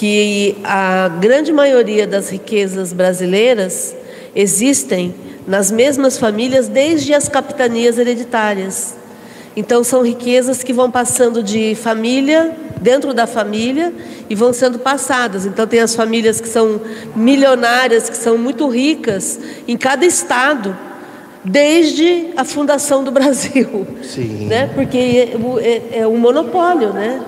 [0.00, 3.94] que a grande maioria das riquezas brasileiras
[4.34, 5.14] existem
[5.46, 8.94] nas mesmas famílias desde as capitanias hereditárias.
[9.54, 13.92] Então são riquezas que vão passando de família dentro da família
[14.30, 15.44] e vão sendo passadas.
[15.44, 16.80] Então tem as famílias que são
[17.14, 20.74] milionárias, que são muito ricas em cada estado,
[21.44, 23.86] desde a fundação do Brasil.
[24.02, 24.46] Sim.
[24.46, 24.66] Né?
[24.74, 27.20] Porque é, é, é um monopólio, né?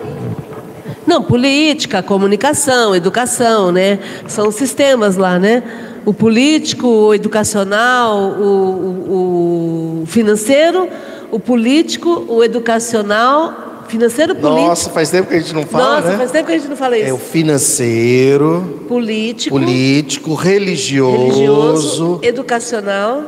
[1.07, 3.99] Não, política, comunicação, educação, né?
[4.27, 5.63] São sistemas lá, né?
[6.05, 10.89] o político, o educacional, o, o, o financeiro,
[11.31, 14.69] o político, o educacional, financeiro, político.
[14.69, 16.17] Nossa, faz tempo que a gente não fala, Nossa, né?
[16.17, 17.09] faz tempo que a gente não fala isso.
[17.09, 23.25] É o financeiro, político, político, religioso, religioso educacional,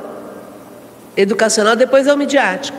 [1.17, 2.79] educacional, depois é o midiático.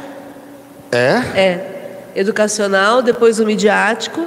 [0.91, 1.21] É?
[1.35, 1.71] É.
[2.15, 4.25] Educacional, depois o midiático,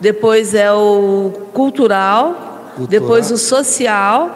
[0.00, 2.86] depois é o cultural, Cultural.
[2.88, 4.30] depois o social,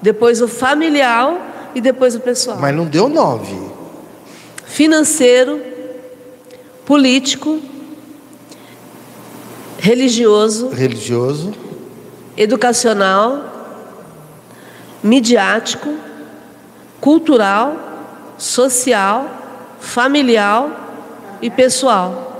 [0.00, 2.58] depois o familiar e depois o pessoal.
[2.60, 3.56] Mas não deu nove.
[4.66, 5.60] Financeiro,
[6.84, 7.60] político,
[9.78, 11.52] religioso, Religioso,
[12.36, 13.78] educacional,
[15.02, 15.94] midiático,
[17.00, 17.76] cultural,
[18.38, 19.28] social,
[19.80, 22.31] familiar e pessoal.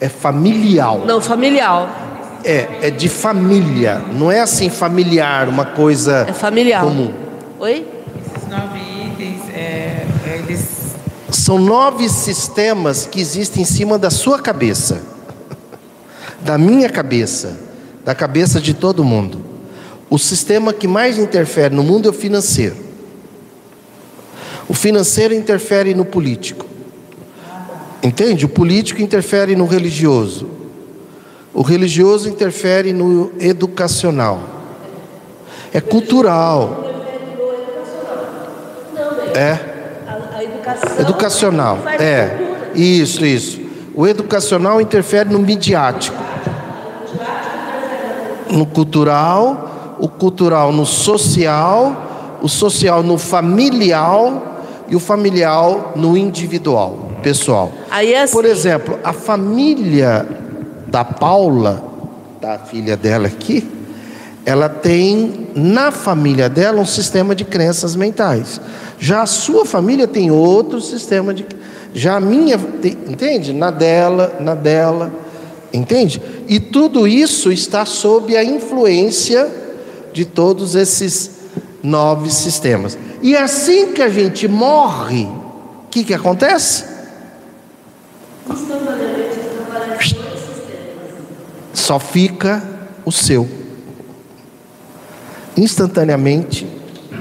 [0.00, 1.04] É familial.
[1.06, 2.40] Não, familiar.
[2.42, 4.02] É, é de família.
[4.12, 6.82] Não é assim familiar, uma coisa É familiar.
[6.82, 7.12] comum.
[7.58, 7.86] Oi?
[8.34, 10.06] Esses nove itens, é,
[10.38, 10.80] eles
[11.30, 15.02] São nove sistemas que existem em cima da sua cabeça,
[16.40, 17.58] da minha cabeça,
[18.04, 19.44] da cabeça de todo mundo.
[20.08, 22.76] O sistema que mais interfere no mundo é o financeiro.
[24.66, 26.66] O financeiro interfere no político.
[28.02, 28.46] Entende?
[28.46, 30.48] O político interfere no religioso.
[31.52, 34.40] O religioso interfere no educacional.
[35.72, 36.84] É cultural.
[39.34, 39.58] É.
[41.00, 41.78] Educacional.
[41.98, 42.70] É.
[42.74, 43.60] Isso, isso.
[43.94, 46.16] O educacional interfere no midiático.
[48.50, 54.50] No cultural, o cultural no social, o social no familiar
[54.88, 57.72] e o familiar no individual, pessoal.
[57.90, 60.26] Aí é assim, Por exemplo, a família
[60.88, 61.84] da Paula,
[62.40, 63.68] da filha dela aqui,
[64.44, 68.60] ela tem na família dela um sistema de crenças mentais.
[68.98, 71.46] Já a sua família tem outro sistema de.
[71.94, 73.52] Já a minha, tem- entende?
[73.52, 75.12] Na dela, na dela,
[75.72, 76.20] entende?
[76.48, 79.48] E tudo isso está sob a influência
[80.12, 81.30] de todos esses
[81.82, 82.96] nove sistemas.
[83.22, 86.84] E assim que a gente morre, o que, que acontece?
[91.72, 92.62] Só fica
[93.04, 93.48] o seu.
[95.56, 96.66] Instantaneamente,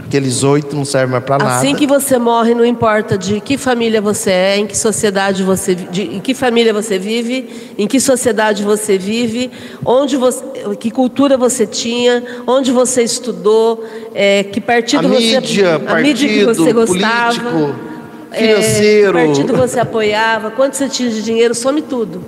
[0.06, 1.58] aqueles oito não servem mais para nada.
[1.58, 5.76] Assim que você morre, não importa de que família você é, em que sociedade você,
[5.76, 9.52] de, em que família você vive, em que sociedade você vive,
[9.86, 10.44] onde você,
[10.80, 13.84] que cultura você tinha, onde você estudou,
[14.14, 17.89] é, que partido a você, mídia, a partido, mídia que você gostava, político,
[18.32, 19.18] financeiro.
[19.18, 22.24] que partido você apoiava, quanto você tinha de dinheiro, some tudo.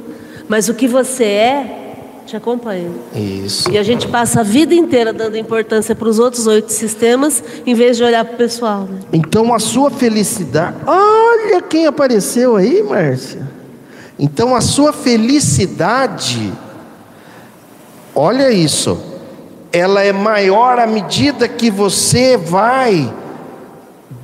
[0.48, 1.78] Mas o que você é
[2.26, 2.90] te acompanha.
[3.14, 3.70] Isso.
[3.70, 7.74] E a gente passa a vida inteira dando importância para os outros oito sistemas, em
[7.74, 8.88] vez de olhar para o pessoal.
[8.90, 9.00] Né?
[9.12, 10.78] Então a sua felicidade.
[10.86, 13.48] Olha quem apareceu aí, Márcia.
[14.18, 16.54] Então a sua felicidade.
[18.16, 18.98] Olha isso.
[19.74, 23.12] Ela é maior à medida que você vai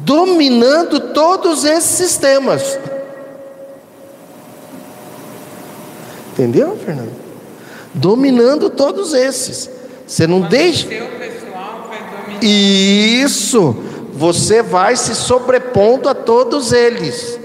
[0.07, 2.79] dominando todos esses sistemas.
[6.31, 7.11] Entendeu, Fernando?
[7.93, 9.69] Dominando todos esses.
[10.07, 10.87] Você não deixa.
[10.87, 12.41] vai dominar.
[12.41, 13.75] Isso,
[14.13, 17.37] você vai se sobrepondo a todos eles.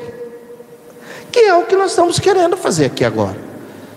[1.32, 3.36] Que é o que nós estamos querendo fazer aqui agora.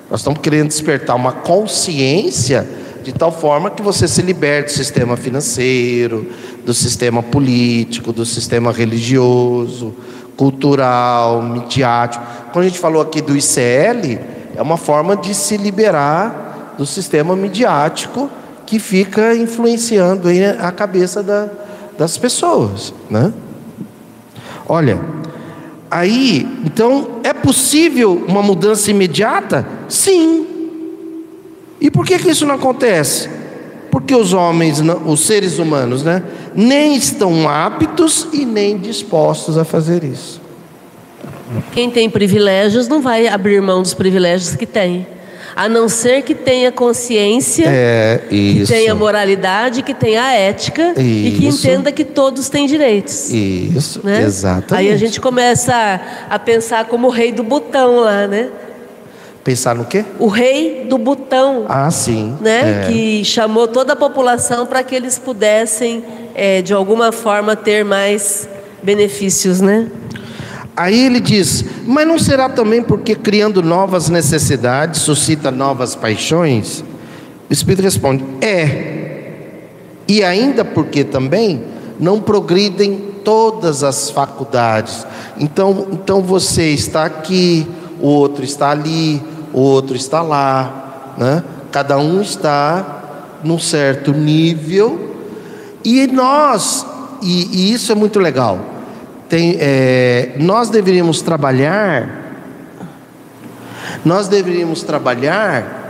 [0.10, 2.68] Nós estamos querendo despertar uma consciência
[3.06, 6.26] de tal forma que você se liberte do sistema financeiro,
[6.66, 9.94] do sistema político, do sistema religioso,
[10.36, 12.26] cultural, midiático.
[12.52, 14.20] Quando a gente falou aqui do ICL,
[14.56, 18.28] é uma forma de se liberar do sistema midiático
[18.66, 20.28] que fica influenciando
[20.60, 21.48] a cabeça da-
[21.96, 23.32] das pessoas, né?
[24.68, 25.00] Olha,
[25.92, 29.64] aí, então, é possível uma mudança imediata?
[29.88, 30.55] Sim.
[31.80, 33.30] E por que, que isso não acontece?
[33.92, 36.24] Porque os homens, os seres humanos, né,
[36.54, 40.42] nem estão aptos e nem dispostos a fazer isso.
[41.72, 45.08] Quem tem privilégios não vai abrir mão dos privilégios que tem.
[45.56, 48.74] A não ser que tenha consciência, É que isso.
[48.74, 51.66] tenha moralidade, que tenha ética e que Isso.
[51.66, 53.32] entenda que todos têm direitos.
[53.32, 54.22] Isso, né?
[54.24, 54.74] exatamente.
[54.74, 55.74] Aí a gente começa
[56.30, 58.50] a, a pensar como o rei do botão lá, né?
[59.46, 60.04] Pensar no quê?
[60.18, 62.36] O rei do botão, Ah, sim.
[62.42, 62.82] né?
[62.82, 62.88] é.
[62.92, 66.04] Que chamou toda a população para que eles pudessem,
[66.34, 68.50] eh, de alguma forma, ter mais
[68.82, 69.88] benefícios, né?
[70.76, 76.84] Aí ele diz: Mas não será também porque criando novas necessidades suscita novas paixões?
[77.48, 78.94] O Espírito responde: É.
[80.08, 81.64] E ainda porque também
[82.00, 85.06] não progridem todas as faculdades.
[85.38, 87.68] Então, então você está aqui,
[88.02, 89.22] o outro está ali,
[89.60, 91.44] outro está lá, né?
[91.72, 95.16] Cada um está num certo nível
[95.84, 96.86] e nós,
[97.22, 98.60] e, e isso é muito legal.
[99.30, 102.24] Tem, é, nós deveríamos trabalhar,
[104.04, 105.84] nós deveríamos trabalhar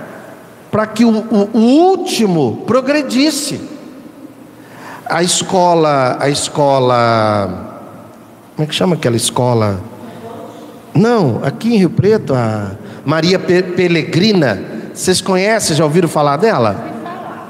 [0.72, 3.62] para que o, o- o último progredisse.
[5.08, 7.80] A escola, a escola,
[8.56, 9.80] como é que chama aquela escola?
[10.96, 12.72] Não, aqui em Rio Preto, a
[13.06, 14.62] Maria Pe- Pelegrina,
[14.94, 16.94] vocês conhecem, já ouviram falar dela?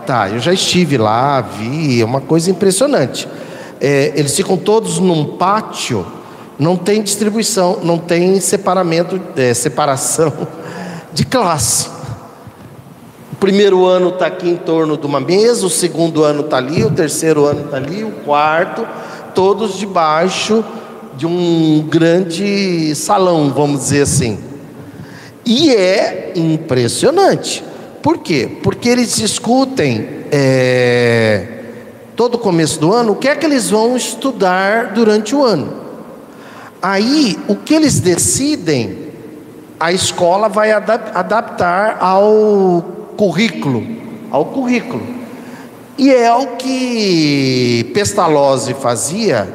[0.06, 3.28] Tá, eu já estive lá, vi, é uma coisa impressionante.
[3.80, 6.06] É, eles ficam todos num pátio,
[6.60, 10.32] não tem distribuição, não tem separamento, é, separação
[11.14, 11.90] de classe.
[13.32, 16.84] O primeiro ano está aqui em torno de uma mesa, o segundo ano está ali,
[16.84, 18.86] o terceiro ano está ali, o quarto,
[19.34, 20.64] todos debaixo
[21.16, 24.40] de um grande salão, vamos dizer assim.
[25.46, 27.64] E é impressionante.
[28.02, 28.50] Por quê?
[28.64, 31.48] Porque eles discutem é,
[32.16, 35.86] todo começo do ano o que é que eles vão estudar durante o ano.
[36.82, 39.10] Aí, o que eles decidem,
[39.80, 42.84] a escola vai adap adaptar ao
[43.18, 43.84] currículo,
[44.30, 45.04] ao currículo.
[45.98, 49.48] E é o que Pestalozzi fazia,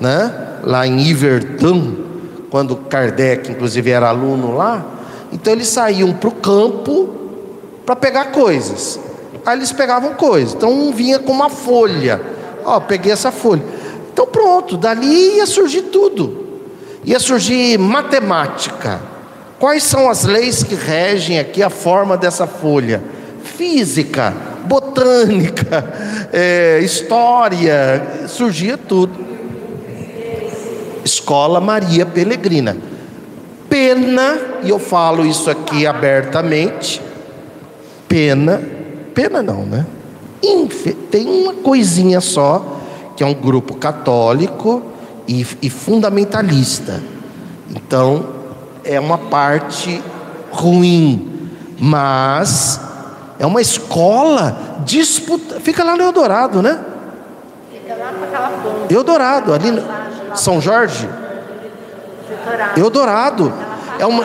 [0.00, 0.34] né?
[0.64, 1.94] Lá em Iverton,
[2.50, 4.84] quando Kardec, inclusive, era aluno lá.
[5.34, 7.12] Então eles saíam para o campo
[7.84, 9.00] para pegar coisas.
[9.44, 10.54] Aí eles pegavam coisas.
[10.54, 12.20] Então um vinha com uma folha.
[12.64, 13.62] Ó, peguei essa folha.
[14.12, 16.46] Então pronto, dali ia surgir tudo.
[17.04, 19.00] Ia surgir matemática.
[19.58, 23.02] Quais são as leis que regem aqui a forma dessa folha?
[23.42, 24.32] Física,
[24.64, 25.92] botânica,
[26.32, 29.12] é, história, surgia tudo.
[31.04, 32.93] Escola Maria Pelegrina.
[33.74, 37.02] Pena, e eu falo isso aqui abertamente,
[38.06, 38.62] pena,
[39.12, 39.84] pena não, né?
[41.10, 42.78] Tem uma coisinha só,
[43.16, 44.80] que é um grupo católico
[45.26, 47.02] e, e fundamentalista.
[47.74, 48.28] Então,
[48.84, 50.00] é uma parte
[50.52, 52.80] ruim, mas
[53.40, 55.58] é uma escola disputa.
[55.58, 56.78] Fica lá no Eldorado, né?
[57.72, 58.94] Fica lá com aquela ponte.
[58.94, 59.82] Eldorado, ali no
[60.36, 61.08] São Jorge.
[62.76, 63.52] Eldorado.
[63.98, 64.24] É uma.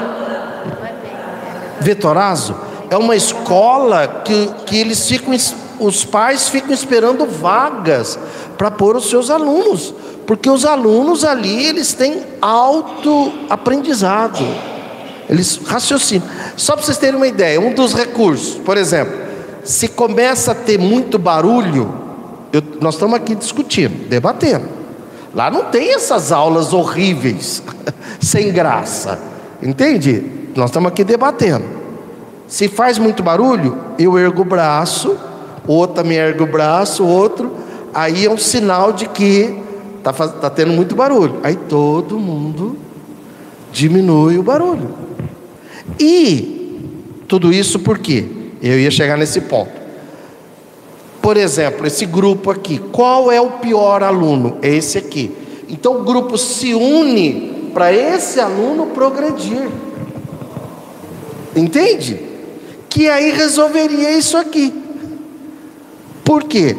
[1.80, 2.56] Vetorazo.
[2.90, 5.36] É uma escola que, que eles ficam.
[5.80, 8.20] Os pais ficam esperando vagas
[8.58, 9.94] para pôr os seus alunos.
[10.26, 14.46] Porque os alunos ali, eles têm alto aprendizado.
[15.30, 16.28] Eles raciocinam.
[16.58, 19.14] Só para vocês terem uma ideia, um dos recursos, por exemplo,
[19.64, 21.94] se começa a ter muito barulho,
[22.52, 24.79] eu, nós estamos aqui discutindo, debatendo.
[25.34, 27.64] Lá não tem essas aulas horríveis,
[28.20, 29.20] sem graça.
[29.62, 30.24] Entende?
[30.56, 31.66] Nós estamos aqui debatendo.
[32.48, 35.16] Se faz muito barulho, eu ergo o braço,
[35.68, 37.52] outro também ergue o braço, outro,
[37.94, 39.56] aí é um sinal de que
[39.98, 41.40] está tá tendo muito barulho.
[41.44, 42.78] Aí todo mundo
[43.72, 44.90] diminui o barulho.
[46.00, 46.80] E
[47.28, 48.26] tudo isso por quê?
[48.62, 49.79] Eu ia chegar nesse ponto.
[51.22, 54.58] Por exemplo, esse grupo aqui, qual é o pior aluno?
[54.62, 55.36] É esse aqui.
[55.68, 59.70] Então o grupo se une para esse aluno progredir.
[61.56, 62.20] Entende?
[62.90, 64.74] Que aí resolveria isso aqui.
[66.24, 66.76] Por quê?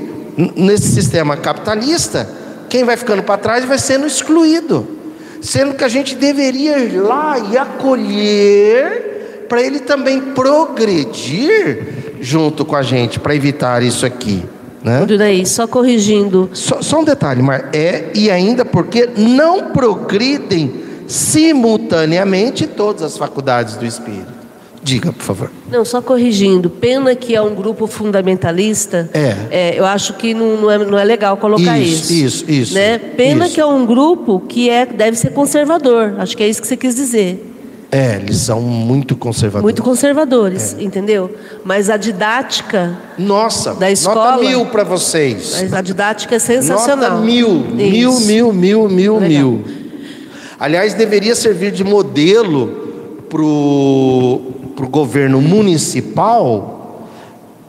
[0.56, 2.28] Nesse sistema capitalista,
[2.68, 4.86] quem vai ficando para trás vai sendo excluído.
[5.40, 9.09] Sendo que a gente deveria ir lá e acolher
[9.50, 14.44] para ele também progredir junto com a gente, para evitar isso aqui.
[14.82, 15.04] Né?
[15.18, 16.48] Daí, só corrigindo.
[16.52, 20.72] Só, só um detalhe, Mar, é e ainda porque não progridem
[21.08, 24.40] simultaneamente todas as faculdades do espírito.
[24.82, 25.50] Diga, por favor.
[25.68, 26.70] Não, só corrigindo.
[26.70, 29.10] Pena que é um grupo fundamentalista.
[29.12, 29.74] É.
[29.76, 32.44] eu acho que não, não, é, não é legal colocar Isso, isso.
[32.46, 32.98] isso, isso, Né?
[32.98, 33.54] Pena isso.
[33.56, 36.14] que é um grupo que é, deve ser conservador.
[36.18, 37.49] Acho que é isso que você quis dizer.
[37.92, 39.62] É, eles são muito conservadores.
[39.64, 40.82] Muito conservadores, É.
[40.82, 41.34] entendeu?
[41.64, 44.32] Mas a didática, Nossa, Da escola.
[44.36, 45.58] nota mil para vocês.
[45.60, 47.10] mas a didática é sensacional.
[47.12, 48.26] Nota mil, mil, Isso.
[48.26, 49.28] mil, mil, mil, Legal.
[49.28, 49.64] mil.
[50.58, 57.06] Aliás, deveria servir de modelo para o governo municipal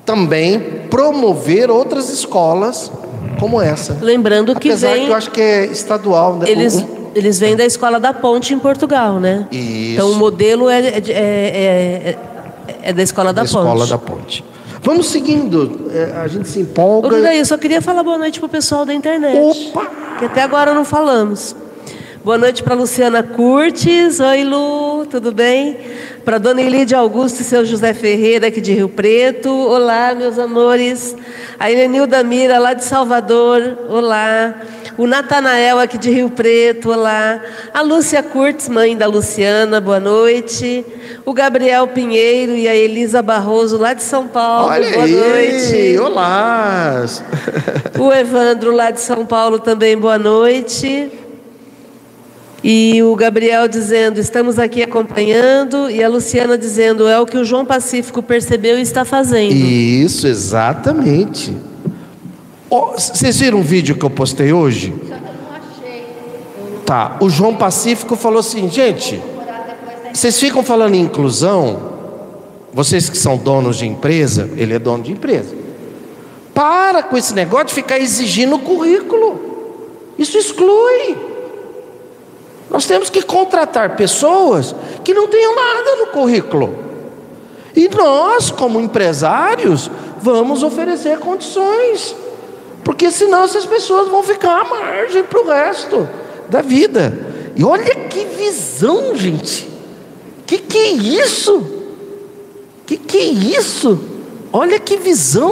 [0.05, 2.91] também promover outras escolas
[3.39, 3.97] como essa.
[4.01, 6.35] Lembrando que Apesar vem, que eu acho que é estadual.
[6.35, 6.49] Né?
[6.49, 9.47] eles, Um- eles vêm da Escola da Ponte em Portugal, né?
[9.51, 9.93] Isso.
[9.93, 12.17] Então o modelo é, é, é, é-
[12.83, 13.57] é da Escola da, da Ponte.
[13.67, 14.43] escola da ponte.
[14.83, 17.09] Vamos seguindo, é, a gente se Ô, empolga.
[17.09, 19.37] Dudaí, eu só queria falar boa noite pro pessoal da internet.
[19.73, 19.85] Opa!
[20.17, 21.55] Que até agora não falamos.
[22.23, 24.19] Boa noite para Luciana Curtis.
[24.19, 25.77] Oi, Lu, tudo bem?
[26.23, 29.49] Para Dona Elide Augusto e seu José Ferreira, aqui de Rio Preto.
[29.51, 31.15] Olá, meus amores.
[31.59, 33.77] A Irenilda Mira, lá de Salvador.
[33.89, 34.55] Olá.
[34.97, 36.91] O Natanael, aqui de Rio Preto.
[36.91, 37.39] Olá.
[37.73, 39.79] A Lúcia Curtis, mãe da Luciana.
[39.79, 40.85] Boa noite.
[41.25, 44.69] O Gabriel Pinheiro e a Elisa Barroso, lá de São Paulo.
[44.69, 45.97] Olha boa aí, noite.
[45.99, 47.05] olá.
[47.97, 51.09] O Evandro lá de São Paulo também, boa noite.
[52.63, 55.89] E o Gabriel dizendo, estamos aqui acompanhando.
[55.89, 59.53] E a Luciana dizendo, é o que o João Pacífico percebeu e está fazendo.
[59.53, 61.55] Isso, exatamente.
[62.71, 64.93] Vocês viram o vídeo que eu postei hoje?
[66.85, 67.17] Tá.
[67.19, 69.21] O João Pacífico falou assim, gente,
[70.13, 71.91] vocês ficam falando em inclusão,
[72.73, 75.53] vocês que são donos de empresa, ele é dono de empresa.
[76.53, 80.13] Para com esse negócio de ficar exigindo o currículo.
[80.17, 81.17] Isso exclui.
[82.69, 84.73] Nós temos que contratar pessoas
[85.03, 86.73] que não tenham nada no currículo.
[87.75, 89.91] E nós, como empresários,
[90.21, 92.15] vamos oferecer condições.
[92.83, 96.07] Porque senão essas pessoas vão ficar à margem para o resto
[96.49, 97.17] da vida.
[97.55, 99.69] E olha que visão, gente.
[100.45, 101.65] Que que é isso?
[102.85, 103.99] Que que é isso?
[104.51, 105.51] Olha que visão.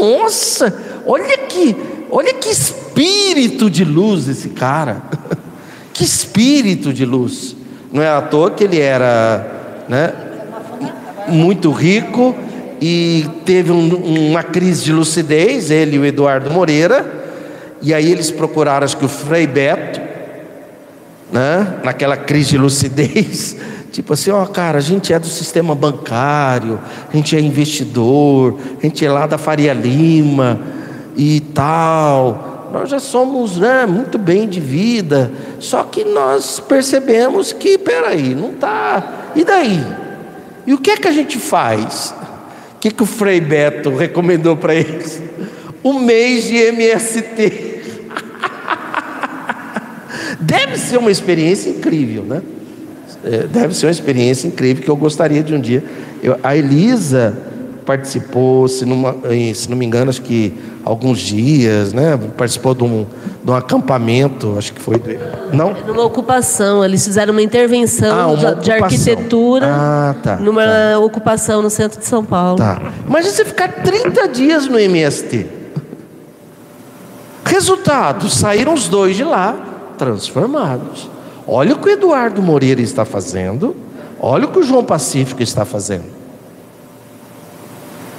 [0.00, 1.76] Nossa, olha que,
[2.10, 5.02] olha que espírito de luz esse cara.
[5.92, 7.56] Que espírito de luz.
[7.90, 10.12] Não é à toa que ele era, né,
[11.26, 12.36] muito rico
[12.80, 17.24] e teve um, uma crise de lucidez, ele e o Eduardo Moreira,
[17.80, 20.00] e aí eles procuraram, acho que o Frei Beto,
[21.32, 23.56] né, naquela crise de lucidez,
[23.92, 26.78] tipo assim, ó, cara, a gente é do sistema bancário,
[27.12, 30.60] a gente é investidor, a gente é lá da Faria Lima
[31.16, 37.78] e tal, nós já somos né, muito bem de vida, só que nós percebemos que,
[37.78, 39.82] peraí, não está, e daí?
[40.66, 42.12] E o que é que a gente faz?
[42.76, 45.20] O que, que o Frei Beto recomendou para eles?
[45.82, 47.80] Um mês de MST.
[50.38, 52.42] Deve ser uma experiência incrível, né?
[53.24, 55.82] É, deve ser uma experiência incrível que eu gostaria de um dia.
[56.22, 57.36] Eu, a Elisa
[57.86, 59.16] participou, se não,
[59.54, 60.52] se não me engano, acho que
[60.84, 62.18] alguns dias, né?
[62.36, 63.06] Participou de um,
[63.44, 65.00] de um acampamento, acho que foi.
[65.52, 65.72] Não?
[65.86, 71.62] Numa ocupação, eles fizeram uma intervenção Ah, uma de- de arquitetura Ah, tá, numa ocupação
[71.62, 72.58] no centro de São Paulo.
[72.58, 72.82] Tá.
[73.06, 75.46] Imagina você ficar 30 dias no MST.
[77.44, 79.56] Resultado: saíram os dois de lá
[79.96, 81.08] transformados.
[81.46, 83.76] Olha o que o Eduardo Moreira está fazendo,
[84.20, 86.15] olha o que o João Pacífico está fazendo.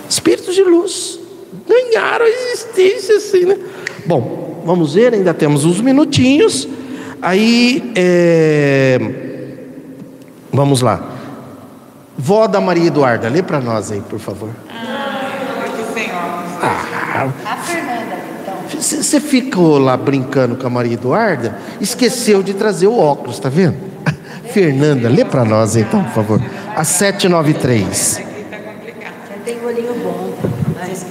[0.09, 1.19] Espíritos de luz
[1.67, 3.57] ganharam a existência assim, né?
[4.05, 6.67] Bom, vamos ver, ainda temos uns minutinhos.
[7.21, 8.99] Aí, é,
[10.51, 11.13] vamos lá.
[12.17, 14.49] Vó da Maria Eduarda, lê para nós aí, por favor.
[14.69, 16.63] Óculos.
[16.63, 18.55] Ah, A Fernanda, então.
[18.79, 23.49] você você ficou lá brincando com a Maria Eduarda, esqueceu de trazer o óculos, tá
[23.49, 23.77] vendo?
[24.51, 26.41] Fernanda, lê para nós então, por favor.
[26.75, 28.17] A 793.
[28.17, 29.43] Aqui tá complicado.
[29.45, 30.33] Tem olhinho bom,
[30.75, 31.05] mas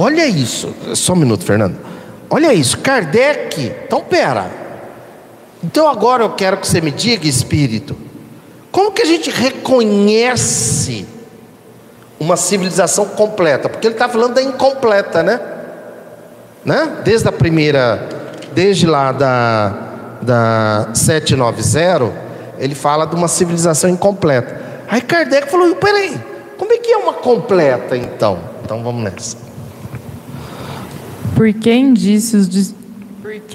[0.00, 1.76] Olha isso, só um minuto, Fernando.
[2.30, 3.74] Olha isso, Kardec.
[3.84, 4.48] Então, pera.
[5.60, 7.96] Então, agora eu quero que você me diga, espírito,
[8.70, 11.04] como que a gente reconhece
[12.20, 13.68] uma civilização completa?
[13.68, 15.40] Porque ele está falando da incompleta, né?
[16.64, 16.98] né?
[17.02, 18.08] Desde a primeira,
[18.52, 19.74] desde lá da,
[20.22, 22.12] da 790,
[22.56, 24.60] ele fala de uma civilização incompleta.
[24.86, 26.16] Aí Kardec falou: peraí,
[26.56, 28.38] como é que é uma completa então?
[28.62, 29.47] Então vamos nessa.
[31.38, 32.74] Por que indícios de-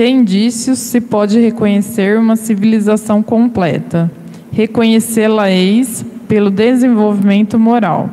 [0.06, 4.10] indícios se pode reconhecer uma civilização completa?
[4.54, 8.10] Reconhecê-la-eis pelo desenvolvimento moral.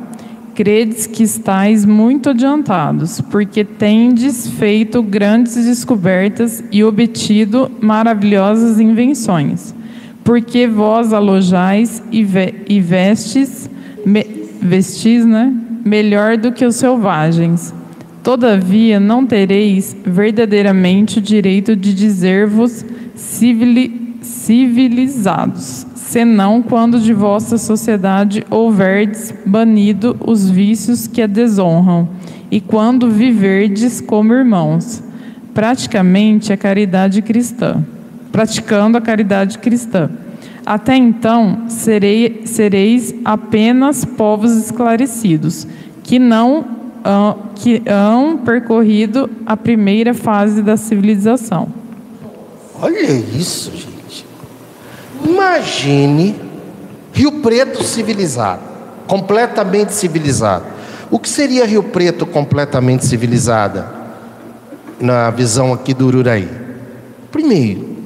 [0.53, 9.73] Credes que estáis muito adiantados, porque tendes feito grandes descobertas e obtido maravilhosas invenções.
[10.21, 13.69] Porque vós alojais e, ve e vestes,
[14.05, 14.27] me-
[14.61, 15.53] vestis, né?
[15.85, 17.73] melhor do que os selvagens.
[18.23, 22.85] Todavia, não tereis verdadeiramente o direito de dizer-vos
[23.15, 32.09] civili- civilizados, senão quando de vossa sociedade houverdes banido os vícios que a desonram,
[32.51, 35.01] e quando viverdes como irmãos,
[35.53, 37.83] praticamente a caridade cristã,
[38.31, 40.11] praticando a caridade cristã.
[40.63, 45.67] Até então, serei- sereis apenas povos esclarecidos,
[46.03, 46.80] que não
[47.55, 51.67] que hão percorrido a primeira fase da civilização.
[52.81, 54.25] Olha isso, gente.
[55.23, 56.35] Imagine
[57.13, 58.61] Rio Preto civilizado,
[59.07, 60.65] completamente civilizado.
[61.09, 64.01] O que seria Rio Preto completamente civilizada?
[64.99, 66.47] Na visão aqui do Ururaí.
[67.31, 67.97] Primeiro,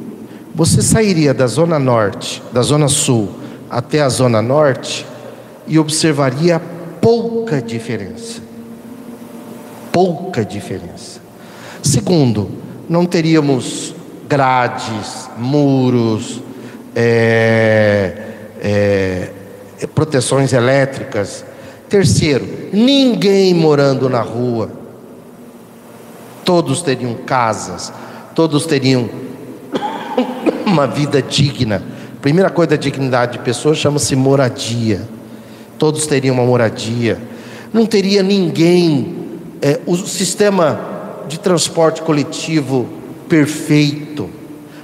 [0.53, 3.29] você sairia da zona norte, da zona sul
[3.69, 5.05] até a zona norte
[5.67, 6.61] e observaria
[7.01, 8.44] pouca diferença.
[9.95, 11.21] Pouca diferença.
[11.81, 12.51] Segundo,
[12.89, 13.95] não teríamos
[14.27, 16.41] grades, muros,
[16.93, 18.11] é,
[18.59, 19.29] é,
[19.95, 21.45] proteções elétricas.
[21.87, 24.69] Terceiro, ninguém morando na rua.
[26.43, 27.93] Todos teriam casas,
[28.35, 29.09] todos teriam
[30.67, 31.81] uma vida digna.
[32.21, 35.07] Primeira coisa da dignidade de pessoa chama-se moradia.
[35.79, 37.17] Todos teriam uma moradia.
[37.71, 39.23] Não teria ninguém.
[39.61, 40.79] É, o sistema
[41.27, 42.87] de transporte coletivo
[43.27, 44.29] perfeito,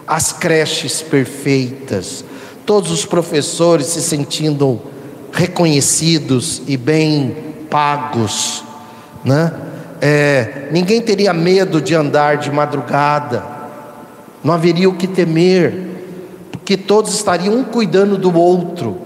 [0.07, 2.26] as creches perfeitas,
[2.65, 4.81] todos os professores se sentindo
[5.31, 7.35] reconhecidos e bem
[7.69, 8.64] pagos,
[9.23, 9.53] né?
[10.03, 13.45] É, ninguém teria medo de andar de madrugada,
[14.43, 15.73] não haveria o que temer,
[16.52, 18.98] porque todos estariam um cuidando do outro.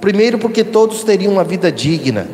[0.00, 2.28] Primeiro, porque todos teriam uma vida digna,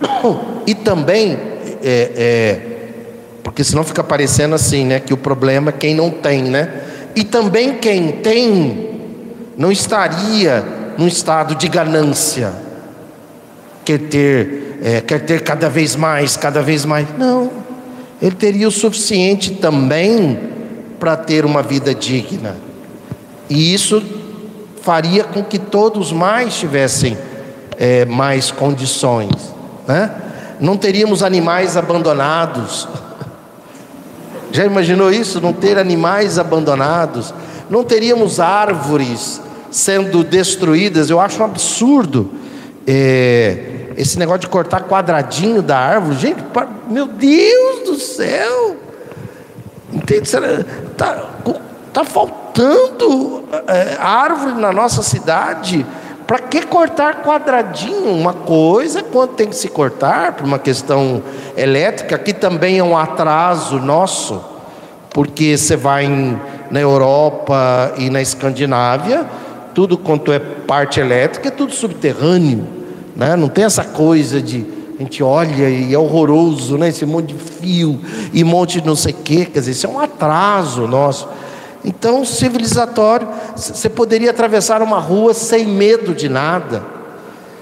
[0.66, 1.38] e também,
[1.82, 2.60] é, é,
[3.42, 5.00] porque senão fica parecendo assim, né?
[5.00, 6.82] Que o problema é quem não tem, né?
[7.14, 8.90] E também quem tem
[9.56, 10.64] não estaria
[10.96, 12.52] num estado de ganância,
[13.84, 17.06] quer ter, é, quer ter cada vez mais, cada vez mais.
[17.18, 17.50] Não,
[18.20, 20.38] ele teria o suficiente também
[20.98, 22.56] para ter uma vida digna.
[23.48, 24.02] E isso
[24.82, 27.16] faria com que todos mais tivessem
[27.78, 29.54] é, mais condições,
[29.88, 30.10] né?
[30.60, 32.86] Não teríamos animais abandonados.
[34.52, 35.40] Já imaginou isso?
[35.40, 37.32] Não ter animais abandonados?
[37.70, 41.08] Não teríamos árvores sendo destruídas?
[41.08, 42.30] Eu acho um absurdo
[42.86, 46.18] é, esse negócio de cortar quadradinho da árvore.
[46.18, 46.42] Gente,
[46.88, 48.76] meu Deus do céu!
[49.92, 50.28] Entende?
[50.28, 51.26] Está
[51.92, 55.86] tá faltando é, árvore na nossa cidade.
[56.30, 58.12] Para que cortar quadradinho?
[58.12, 61.20] Uma coisa quando tem que se cortar por uma questão
[61.56, 64.40] elétrica, que também é um atraso nosso,
[65.12, 66.38] porque você vai em,
[66.70, 69.26] na Europa e na Escandinávia,
[69.74, 72.64] tudo quanto é parte elétrica é tudo subterrâneo,
[73.16, 73.34] né?
[73.34, 74.64] não tem essa coisa de
[75.00, 76.90] a gente olha e é horroroso, né?
[76.90, 77.98] esse monte de fio
[78.32, 81.26] e monte de não sei o quê, quer dizer, isso é um atraso nosso.
[81.84, 86.84] Então, civilizatório, você poderia atravessar uma rua sem medo de nada,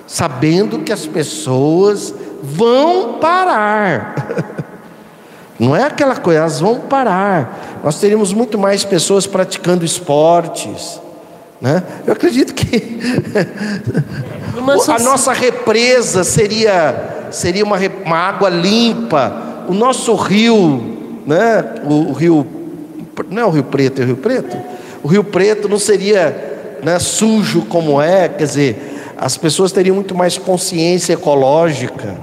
[0.06, 2.12] sabendo que as pessoas
[2.42, 4.14] vão parar.
[5.58, 7.80] Não é aquela coisa, elas vão parar.
[7.82, 11.00] Nós teríamos muito mais pessoas praticando esportes.
[11.60, 11.82] Né?
[12.06, 13.00] Eu acredito que
[14.92, 21.74] a nossa represa seria, seria uma, uma água limpa, o nosso rio, né?
[21.84, 22.57] o, o rio
[23.30, 24.56] não é o Rio Preto, é o Rio Preto?
[25.02, 30.14] O Rio Preto não seria né, sujo como é, quer dizer, as pessoas teriam muito
[30.14, 32.16] mais consciência ecológica.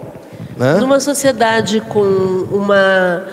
[0.58, 0.76] Né?
[0.80, 3.26] Numa sociedade com uma,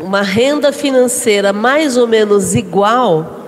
[0.00, 3.38] uma renda financeira mais ou menos igual,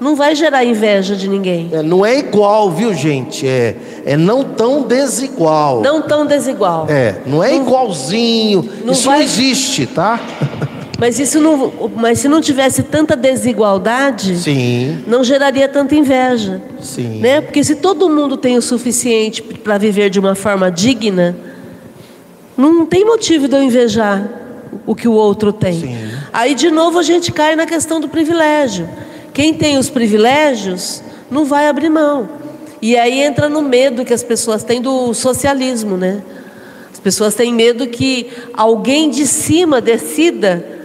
[0.00, 1.70] não vai gerar inveja de ninguém.
[1.72, 3.46] É, não é igual, viu, gente?
[3.46, 5.80] É, é não tão desigual.
[5.80, 6.86] Não tão desigual.
[6.88, 8.68] É, não é não, igualzinho.
[8.84, 9.18] Não Isso vai...
[9.18, 10.20] não existe, tá?
[11.02, 15.02] Mas, isso não, mas se não tivesse tanta desigualdade, Sim.
[15.04, 16.62] não geraria tanta inveja.
[16.80, 17.18] Sim.
[17.18, 17.40] Né?
[17.40, 21.36] Porque se todo mundo tem o suficiente para viver de uma forma digna,
[22.56, 24.28] não tem motivo de eu invejar
[24.86, 25.80] o que o outro tem.
[25.80, 26.10] Sim.
[26.32, 28.88] Aí, de novo, a gente cai na questão do privilégio.
[29.34, 32.28] Quem tem os privilégios não vai abrir mão.
[32.80, 36.22] E aí entra no medo que as pessoas têm do socialismo, né?
[36.92, 40.80] As pessoas têm medo que alguém de cima decida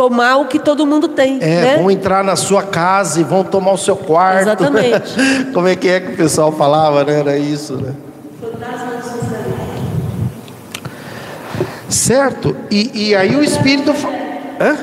[0.00, 1.36] tomar o que todo mundo tem.
[1.42, 1.76] É, né?
[1.76, 4.40] vão entrar na sua casa e vão tomar o seu quarto.
[4.44, 5.14] Exatamente.
[5.52, 7.20] Como é que é que o pessoal falava, né?
[7.20, 7.92] Era isso, né?
[11.86, 12.56] Certo?
[12.70, 13.94] E, e aí o Espírito.
[14.58, 14.78] Hã?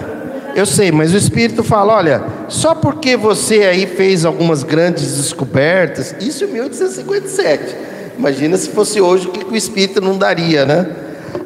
[0.54, 6.16] Eu sei, mas o Espírito fala: olha, só porque você aí fez algumas grandes descobertas,
[6.20, 7.76] isso em 1857.
[8.20, 10.88] Imagina se fosse hoje o que o Espírito não daria, né?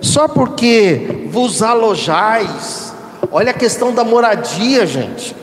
[0.01, 2.90] Só porque vos alojais
[3.29, 5.35] Olha a questão da moradia, gente.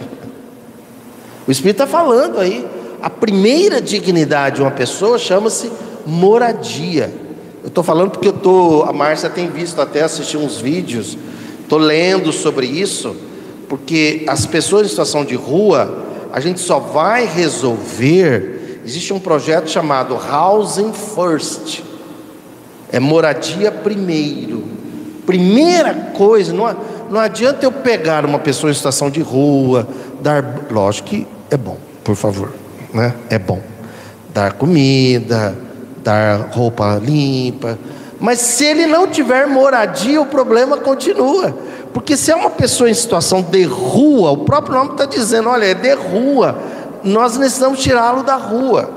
[1.47, 2.67] O Espírito está falando aí.
[3.01, 5.71] A primeira dignidade de uma pessoa chama-se
[6.05, 7.13] moradia.
[7.63, 11.17] Eu estou falando porque eu tô, a Márcia tem visto até assistir uns vídeos,
[11.61, 13.15] estou lendo sobre isso,
[13.69, 18.81] porque as pessoas em situação de rua, a gente só vai resolver.
[18.85, 21.83] Existe um projeto chamado Housing First,
[22.91, 24.65] é moradia primeiro.
[25.27, 26.75] Primeira coisa, não é
[27.11, 29.89] não adianta eu pegar uma pessoa em situação de rua,
[30.21, 30.45] dar.
[30.71, 32.53] Lógico que é bom, por favor.
[32.93, 33.15] Né?
[33.31, 33.61] É bom.
[34.33, 35.57] Dar comida,
[36.03, 37.79] dar roupa limpa.
[38.21, 41.57] Mas se ele não tiver moradia, o problema continua.
[41.95, 45.65] Porque se é uma pessoa em situação de rua, o próprio nome está dizendo: olha,
[45.65, 46.59] é de rua,
[47.03, 48.91] nós necessitamos tirá-lo da rua.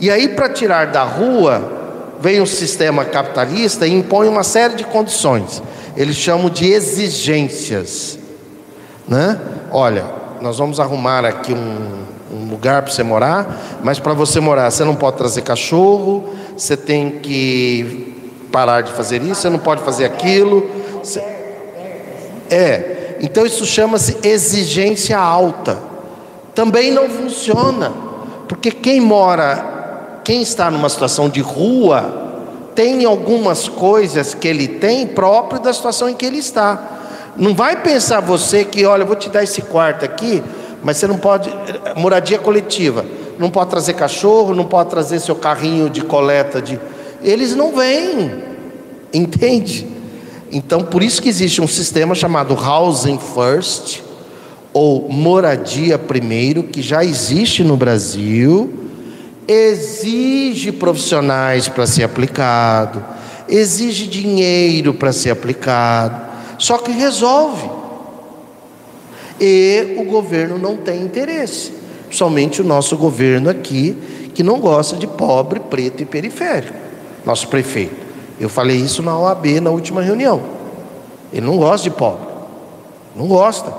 [0.00, 1.62] E aí, para tirar da rua,
[2.20, 5.62] vem o sistema capitalista e impõe uma série de condições
[5.96, 8.18] eles chamam de exigências,
[9.06, 9.38] né?
[9.70, 10.04] Olha,
[10.40, 14.84] nós vamos arrumar aqui um, um lugar para você morar, mas para você morar, você
[14.84, 20.04] não pode trazer cachorro, você tem que parar de fazer isso, você não pode fazer
[20.04, 20.68] aquilo.
[21.02, 21.20] Você...
[22.50, 25.78] É, então isso chama-se exigência alta.
[26.54, 27.92] Também não funciona,
[28.48, 32.31] porque quem mora, quem está numa situação de rua,
[32.74, 37.00] tem algumas coisas que ele tem próprio da situação em que ele está.
[37.36, 40.42] Não vai pensar você que, olha, vou te dar esse quarto aqui,
[40.82, 41.50] mas você não pode.
[41.96, 43.04] Moradia coletiva.
[43.38, 46.78] Não pode trazer cachorro, não pode trazer seu carrinho de coleta de.
[47.22, 48.52] Eles não vêm.
[49.12, 49.86] Entende?
[50.50, 54.00] Então, por isso que existe um sistema chamado Housing First,
[54.72, 58.81] ou Moradia Primeiro, que já existe no Brasil,
[59.46, 63.04] exige profissionais para ser aplicado,
[63.48, 66.32] exige dinheiro para ser aplicado
[66.62, 67.68] só que resolve.
[69.40, 71.74] E o governo não tem interesse.
[72.08, 73.98] Somente o nosso governo aqui,
[74.32, 76.78] que não gosta de pobre, preto e periférico.
[77.26, 77.96] Nosso prefeito.
[78.38, 80.40] Eu falei isso na OAB na última reunião.
[81.32, 82.28] Ele não gosta de pobre.
[83.16, 83.74] Não gosta.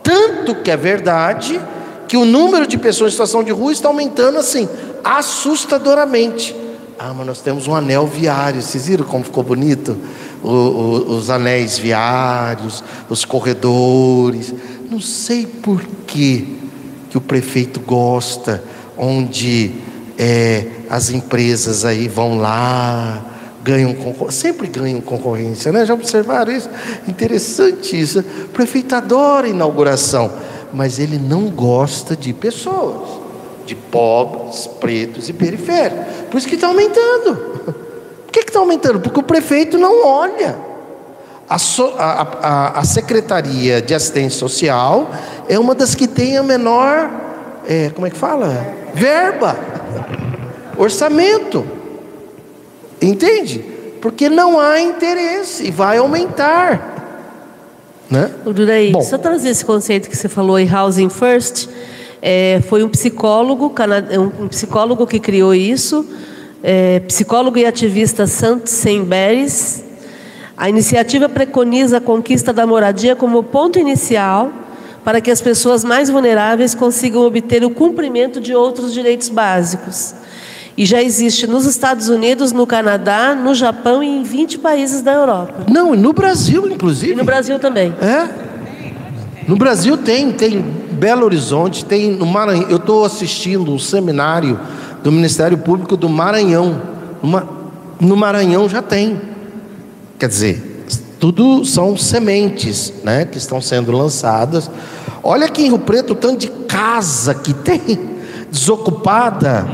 [0.00, 1.60] Tanto que é verdade
[2.06, 4.68] que o número de pessoas em situação de rua está aumentando assim,
[5.04, 6.54] assustadoramente.
[6.98, 8.60] Ah, mas nós temos um anel viário.
[8.60, 9.96] Vocês viram como ficou bonito?
[10.42, 14.52] O, o, os anéis viários, os corredores.
[14.90, 16.58] Não sei por que
[17.08, 18.62] que o prefeito gosta,
[18.96, 19.72] onde
[20.18, 23.24] é, as empresas aí vão lá,
[23.64, 23.96] ganham
[24.30, 25.84] sempre ganham concorrência, né?
[25.84, 26.68] Já observaram isso?
[27.08, 28.20] Interessante isso.
[28.20, 30.30] O prefeito adora inauguração,
[30.72, 33.19] mas ele não gosta de pessoas
[33.70, 36.04] de pobres, pretos e periféricos.
[36.28, 37.36] Por isso que está aumentando.
[38.26, 38.98] Por que está aumentando?
[39.00, 40.56] Porque o prefeito não olha.
[41.48, 45.10] A, so, a, a, a, Secretaria de Assistência Social
[45.48, 47.10] é uma das que tem a menor,
[47.68, 48.66] é, como é que fala?
[48.94, 49.56] Verba,
[50.76, 51.64] orçamento.
[53.00, 53.58] Entende?
[54.00, 56.98] Porque não há interesse e vai aumentar.
[58.08, 58.30] Né?
[58.44, 61.68] Duraí, só trazer esse conceito que você falou em Housing First.
[62.22, 63.72] É, foi um psicólogo,
[64.40, 66.06] um psicólogo que criou isso,
[66.62, 69.82] é, psicólogo e ativista Sant Semberes.
[70.56, 74.52] A iniciativa preconiza a conquista da moradia como ponto inicial
[75.02, 80.14] para que as pessoas mais vulneráveis consigam obter o cumprimento de outros direitos básicos.
[80.76, 85.12] E já existe nos Estados Unidos, no Canadá, no Japão e em 20 países da
[85.12, 85.66] Europa.
[85.70, 87.12] Não, e no Brasil, inclusive.
[87.12, 87.94] E no Brasil também.
[88.00, 88.28] É?
[89.48, 90.64] No Brasil tem, tem
[91.00, 92.68] Belo Horizonte, tem no Maranhão.
[92.68, 94.60] Eu estou assistindo um seminário
[95.02, 96.82] do Ministério Público do Maranhão.
[97.22, 97.48] Uma,
[97.98, 99.18] no Maranhão já tem.
[100.18, 100.84] Quer dizer,
[101.18, 104.70] tudo são sementes né, que estão sendo lançadas.
[105.22, 107.80] Olha aqui em Rio Preto o tanto de casa que tem
[108.50, 109.66] desocupada.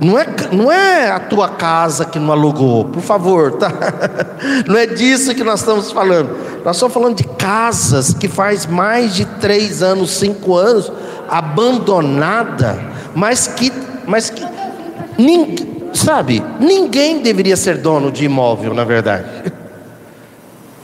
[0.00, 3.72] Não é, não é a tua casa que não alugou, por favor, tá?
[4.68, 6.36] Não é disso que nós estamos falando.
[6.64, 10.92] Nós estamos falando de casas que faz mais de três anos, cinco anos,
[11.28, 12.78] abandonada,
[13.14, 13.72] mas que,
[14.06, 14.44] mas que
[15.16, 19.26] ninguém, sabe, ninguém deveria ser dono de imóvel, na verdade.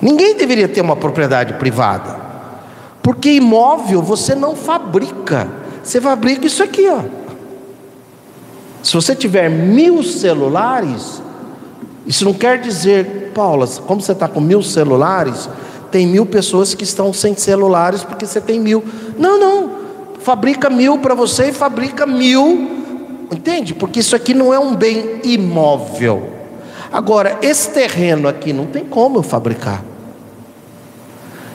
[0.00, 2.16] Ninguém deveria ter uma propriedade privada,
[3.02, 5.48] porque imóvel você não fabrica,
[5.82, 7.21] você fabrica isso aqui, ó.
[8.82, 11.22] Se você tiver mil celulares,
[12.06, 15.48] isso não quer dizer, Paula, como você está com mil celulares,
[15.90, 18.82] tem mil pessoas que estão sem celulares porque você tem mil.
[19.16, 19.70] Não, não.
[20.20, 22.82] Fabrica mil para você e fabrica mil.
[23.30, 23.74] Entende?
[23.74, 26.30] Porque isso aqui não é um bem imóvel.
[26.92, 29.84] Agora, esse terreno aqui não tem como eu fabricar.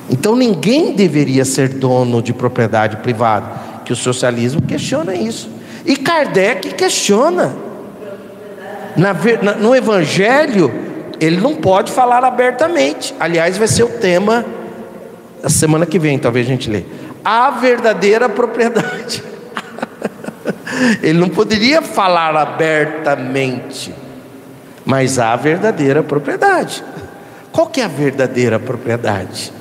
[0.09, 3.67] Então ninguém deveria ser dono de propriedade privada.
[3.83, 5.56] Que o socialismo questiona isso.
[5.87, 7.55] E Kardec questiona.
[8.97, 9.13] Na,
[9.53, 10.69] no Evangelho,
[11.17, 13.15] ele não pode falar abertamente.
[13.17, 14.45] Aliás, vai ser o tema
[15.41, 16.83] da semana que vem, talvez a gente lê.
[17.23, 19.23] A verdadeira propriedade.
[21.01, 23.95] ele não poderia falar abertamente,
[24.83, 26.83] mas a verdadeira propriedade.
[27.49, 29.53] Qual que é a verdadeira propriedade?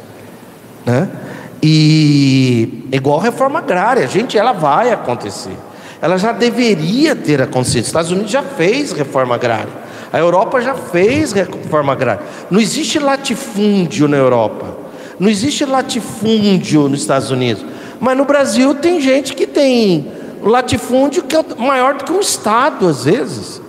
[0.85, 1.09] Né?
[1.62, 5.57] E igual a reforma agrária, gente, ela vai acontecer
[6.01, 7.82] ela já deveria ter acontecido.
[7.82, 9.86] Os Estados Unidos já fez reforma agrária.
[10.12, 12.23] A Europa já fez reforma agrária.
[12.51, 14.77] Não existe latifúndio na Europa.
[15.18, 17.64] Não existe latifúndio nos Estados Unidos.
[17.98, 20.10] Mas no Brasil tem gente que tem
[20.43, 23.60] latifúndio que é maior do que um estado às vezes.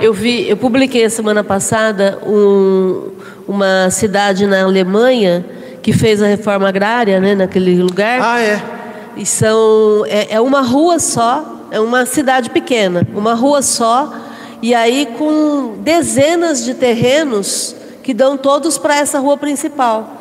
[0.00, 3.10] Eu vi, eu publiquei a semana passada um,
[3.48, 5.44] uma cidade na Alemanha
[5.82, 8.20] que fez a reforma agrária, né, naquele lugar.
[8.20, 8.60] Ah, é
[9.16, 14.12] E são é, é uma rua só, é uma cidade pequena, uma rua só,
[14.62, 20.12] e aí com dezenas de terrenos que dão todos para essa rua principal.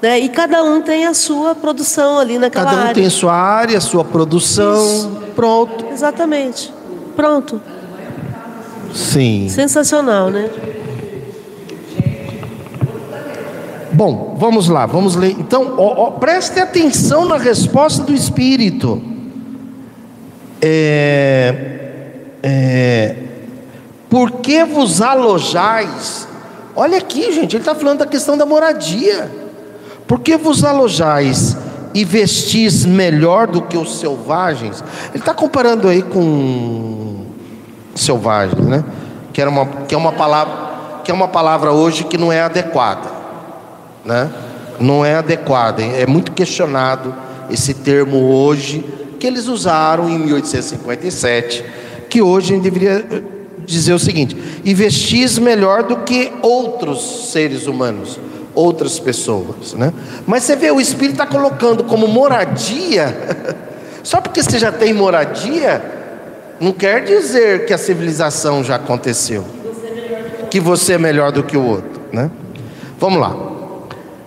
[0.00, 0.18] Né?
[0.20, 2.94] E cada um tem a sua produção ali naquela Cada um área.
[2.94, 5.22] tem sua área, sua produção.
[5.34, 5.86] Pronto.
[5.92, 6.72] Exatamente.
[7.14, 7.60] Pronto.
[8.92, 9.48] Sim.
[9.48, 10.50] Sensacional, né?
[13.92, 15.36] Bom, vamos lá, vamos ler.
[15.38, 19.02] Então, ó, ó, preste atenção na resposta do Espírito.
[20.62, 21.54] É,
[22.42, 23.16] é,
[24.08, 26.26] por que vos alojais?
[26.74, 29.30] Olha aqui, gente, ele está falando da questão da moradia.
[30.06, 31.54] Por que vos alojais
[31.92, 34.82] e vestis melhor do que os selvagens?
[35.10, 37.26] Ele está comparando aí com
[37.94, 38.82] selvagens, né?
[39.34, 40.54] Que, era uma, que, é uma palavra,
[41.04, 43.21] que é uma palavra hoje que não é adequada
[44.04, 44.30] né?
[44.80, 47.14] Não é adequado, é muito questionado
[47.50, 48.84] esse termo hoje
[49.18, 51.64] que eles usaram em 1857,
[52.08, 53.04] que hoje deveria
[53.64, 58.18] dizer o seguinte: e vestis melhor do que outros seres humanos,
[58.54, 59.92] outras pessoas, né?
[60.26, 63.16] Mas você vê o Espírito está colocando como moradia,
[64.02, 65.80] só porque você já tem moradia,
[66.60, 69.44] não quer dizer que a civilização já aconteceu,
[70.50, 72.30] que você é melhor do que o outro, né?
[72.98, 73.51] Vamos lá.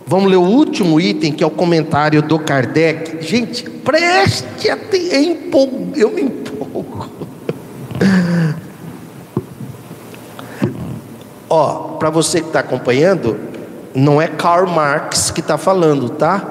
[0.08, 3.26] Vamos ler o último item, que é o comentário do Kardec.
[3.26, 7.10] Gente, preste atenção, eu me empolgo.
[11.50, 13.36] Ó, para você que está acompanhando,
[13.96, 16.46] não é Karl Marx que está falando, tá?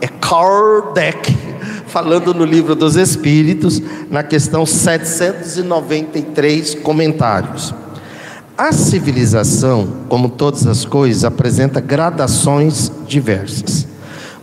[0.00, 1.36] É Kardec
[1.86, 3.80] falando no livro dos Espíritos,
[4.10, 7.72] na questão 793, comentários.
[8.58, 13.86] A civilização, como todas as coisas, apresenta gradações diversas.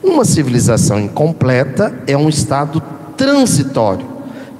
[0.03, 2.79] Uma civilização incompleta é um estado
[3.17, 4.05] transitório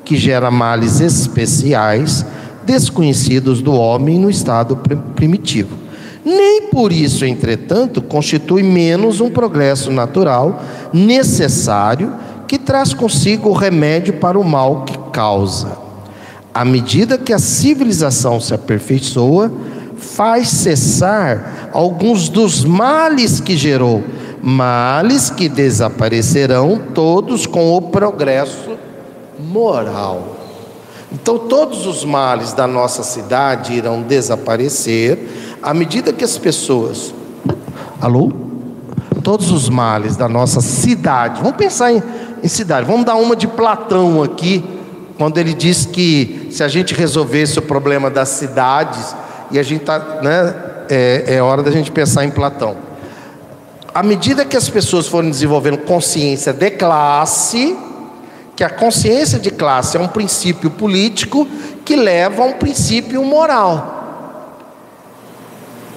[0.04, 2.26] que gera males especiais
[2.66, 4.76] desconhecidos do homem no estado
[5.16, 5.78] primitivo.
[6.26, 12.12] Nem por isso, entretanto, constitui menos um progresso natural necessário
[12.48, 15.83] que traz consigo o remédio para o mal que causa.
[16.54, 19.52] À medida que a civilização se aperfeiçoa,
[19.98, 24.04] faz cessar alguns dos males que gerou,
[24.42, 28.78] males que desaparecerão todos com o progresso
[29.40, 30.38] moral.
[31.12, 37.14] Então, todos os males da nossa cidade irão desaparecer à medida que as pessoas.
[38.00, 38.32] Alô?
[39.24, 41.42] Todos os males da nossa cidade.
[41.42, 42.04] Vamos pensar em,
[42.44, 42.86] em cidade.
[42.86, 44.64] Vamos dar uma de Platão aqui
[45.18, 49.16] quando ele diz que se a gente resolvesse o problema das cidades,
[49.52, 50.56] e a gente está, né,
[50.90, 52.76] é, é hora da gente pensar em Platão.
[53.94, 57.78] À medida que as pessoas forem desenvolvendo consciência de classe,
[58.56, 61.48] que a consciência de classe é um princípio político
[61.86, 63.94] que leva a um princípio moral.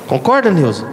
[0.06, 0.86] Concorda, Nilson?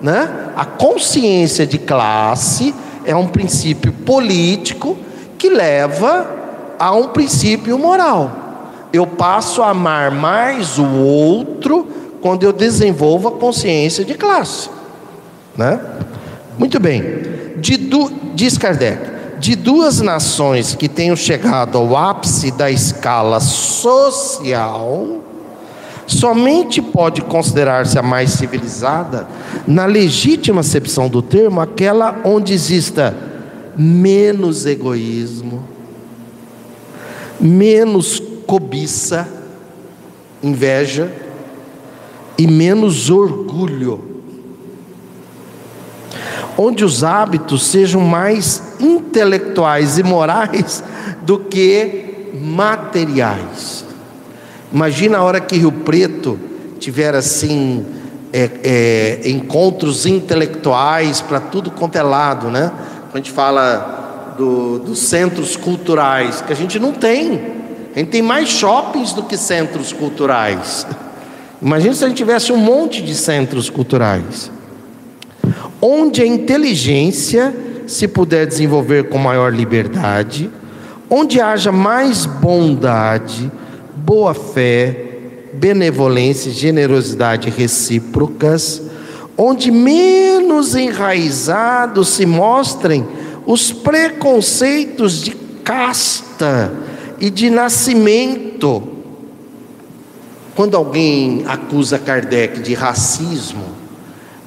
[0.00, 0.28] Né?
[0.56, 2.74] A consciência de classe
[3.04, 4.98] é um princípio político
[5.38, 6.41] que leva
[6.82, 8.88] há um princípio moral.
[8.92, 11.86] Eu passo a amar mais o outro
[12.20, 14.68] quando eu desenvolvo a consciência de classe.
[15.56, 15.80] Né?
[16.58, 17.02] Muito bem.
[17.58, 18.10] De du...
[18.34, 18.98] Diz Kardec:
[19.38, 25.20] de duas nações que tenham chegado ao ápice da escala social,
[26.04, 29.28] somente pode considerar-se a mais civilizada,
[29.68, 33.14] na legítima acepção do termo, aquela onde exista
[33.76, 35.71] menos egoísmo,
[37.42, 39.28] menos cobiça,
[40.42, 41.12] inveja
[42.38, 44.10] e menos orgulho.
[46.56, 50.84] Onde os hábitos sejam mais intelectuais e morais
[51.22, 53.84] do que materiais.
[54.72, 56.38] Imagina a hora que Rio Preto
[56.78, 57.84] tiver assim
[58.32, 62.72] é, é, encontros intelectuais para tudo quanto é lado, né?
[63.10, 64.01] Quando a gente fala
[64.36, 67.40] do, dos centros culturais, que a gente não tem.
[67.94, 70.86] A gente tem mais shoppings do que centros culturais.
[71.60, 74.50] Imagina se a gente tivesse um monte de centros culturais.
[75.80, 77.54] Onde a inteligência
[77.86, 80.50] se puder desenvolver com maior liberdade,
[81.10, 83.50] onde haja mais bondade,
[83.96, 85.12] boa fé,
[85.52, 88.82] benevolência e generosidade recíprocas,
[89.36, 93.06] onde menos enraizados se mostrem
[93.46, 95.32] os preconceitos de
[95.64, 96.72] casta
[97.18, 98.88] e de nascimento.
[100.54, 103.64] Quando alguém acusa Kardec de racismo,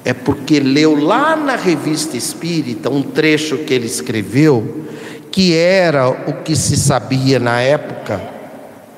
[0.04, 4.86] é porque leu lá na revista espírita um trecho que ele escreveu
[5.36, 8.22] que era o que se sabia na época,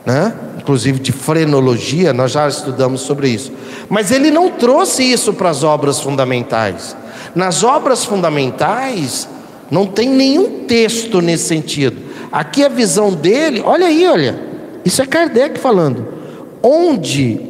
[0.06, 0.32] né?
[0.56, 3.50] inclusive de frenologia, nós já estudamos sobre isso.
[3.88, 6.96] Mas ele não trouxe isso para as obras fundamentais.
[7.34, 9.28] Nas obras fundamentais,
[9.70, 11.96] não tem nenhum texto nesse sentido.
[12.32, 14.40] Aqui a visão dele, olha aí, olha,
[14.84, 16.06] isso é Kardec falando.
[16.62, 17.40] Onde,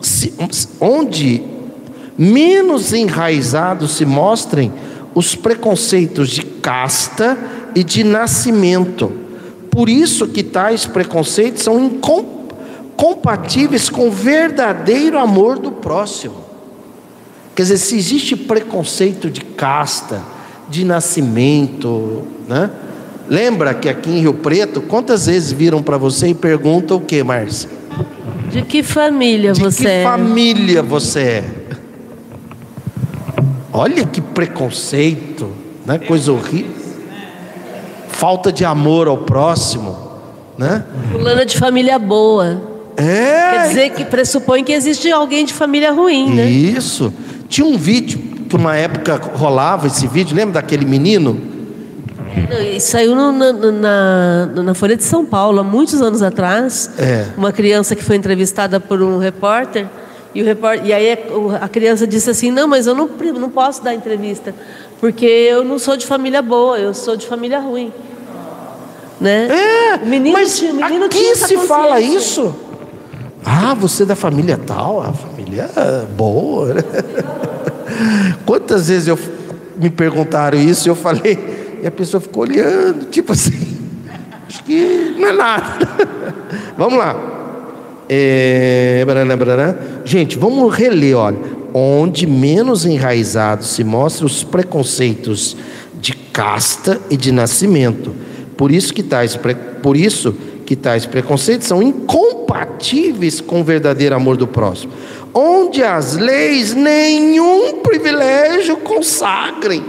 [0.00, 0.34] se,
[0.80, 1.42] onde
[2.16, 4.72] menos enraizados se mostrem
[5.14, 7.38] os preconceitos de casta
[7.74, 9.12] e de nascimento.
[9.70, 16.48] Por isso que tais preconceitos são incompatíveis com o verdadeiro amor do próximo.
[17.54, 20.22] Quer dizer, se existe preconceito de casta,
[20.68, 22.70] de nascimento, né?
[23.28, 27.22] Lembra que aqui em Rio Preto, quantas vezes viram para você e perguntam o que,
[27.22, 27.68] Márcia?
[28.50, 30.02] De que família De você que é?
[30.02, 31.44] família você é?
[33.72, 35.50] Olha que preconceito,
[35.84, 35.98] né?
[35.98, 36.72] Coisa horrível.
[38.08, 39.96] Falta de amor ao próximo,
[40.56, 40.84] né?
[41.12, 42.60] Fulana de família boa.
[42.96, 43.50] É.
[43.52, 46.50] Quer dizer que pressupõe que existe alguém de família ruim, né?
[46.50, 47.12] Isso.
[47.48, 48.18] Tinha um vídeo
[48.48, 51.40] que uma época rolava esse vídeo, lembra daquele menino?
[52.50, 56.90] Não, saiu no- na, na, na Folha de São Paulo, há muitos anos atrás.
[56.98, 57.26] É.
[57.36, 59.86] Uma criança que foi entrevistada por um repórter.
[60.34, 61.18] E, o repórter, e aí
[61.60, 63.08] a criança disse assim: Não, mas eu não,
[63.38, 64.54] não posso dar entrevista,
[65.00, 67.92] porque eu não sou de família boa, eu sou de família ruim.
[69.20, 69.48] Né?
[69.50, 72.54] É, o menino, mas tinha- o menino aqui se fala isso.
[73.44, 75.68] Ah, você é da família tal, a família
[76.16, 76.76] boa.
[78.44, 79.18] Quantas vezes eu
[79.76, 83.76] me perguntaram isso e eu falei, e a pessoa ficou olhando, tipo assim,
[84.48, 85.88] acho que não é nada.
[86.76, 87.16] Vamos lá.
[88.08, 89.04] É.
[90.04, 91.38] Gente, vamos reler, olha.
[91.74, 95.54] Onde menos enraizados se mostram os preconceitos
[96.00, 98.14] de casta e de nascimento.
[98.56, 99.38] Por isso que tais,
[99.82, 100.34] por isso
[100.68, 104.92] que tais preconceitos são incompatíveis com o verdadeiro amor do próximo.
[105.32, 109.82] Onde as leis nenhum privilégio consagrem.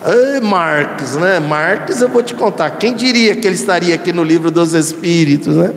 [0.00, 1.40] Ai, Marx, né?
[1.40, 2.70] Marx, eu vou te contar.
[2.78, 5.74] Quem diria que ele estaria aqui no livro dos Espíritos, né?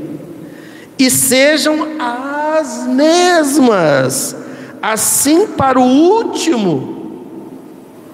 [1.00, 4.36] E sejam as mesmas,
[4.80, 7.24] assim para o último,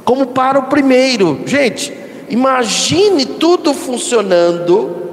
[0.06, 1.42] como para o primeiro.
[1.46, 1.92] Gente,
[2.30, 5.04] imagine tudo funcionando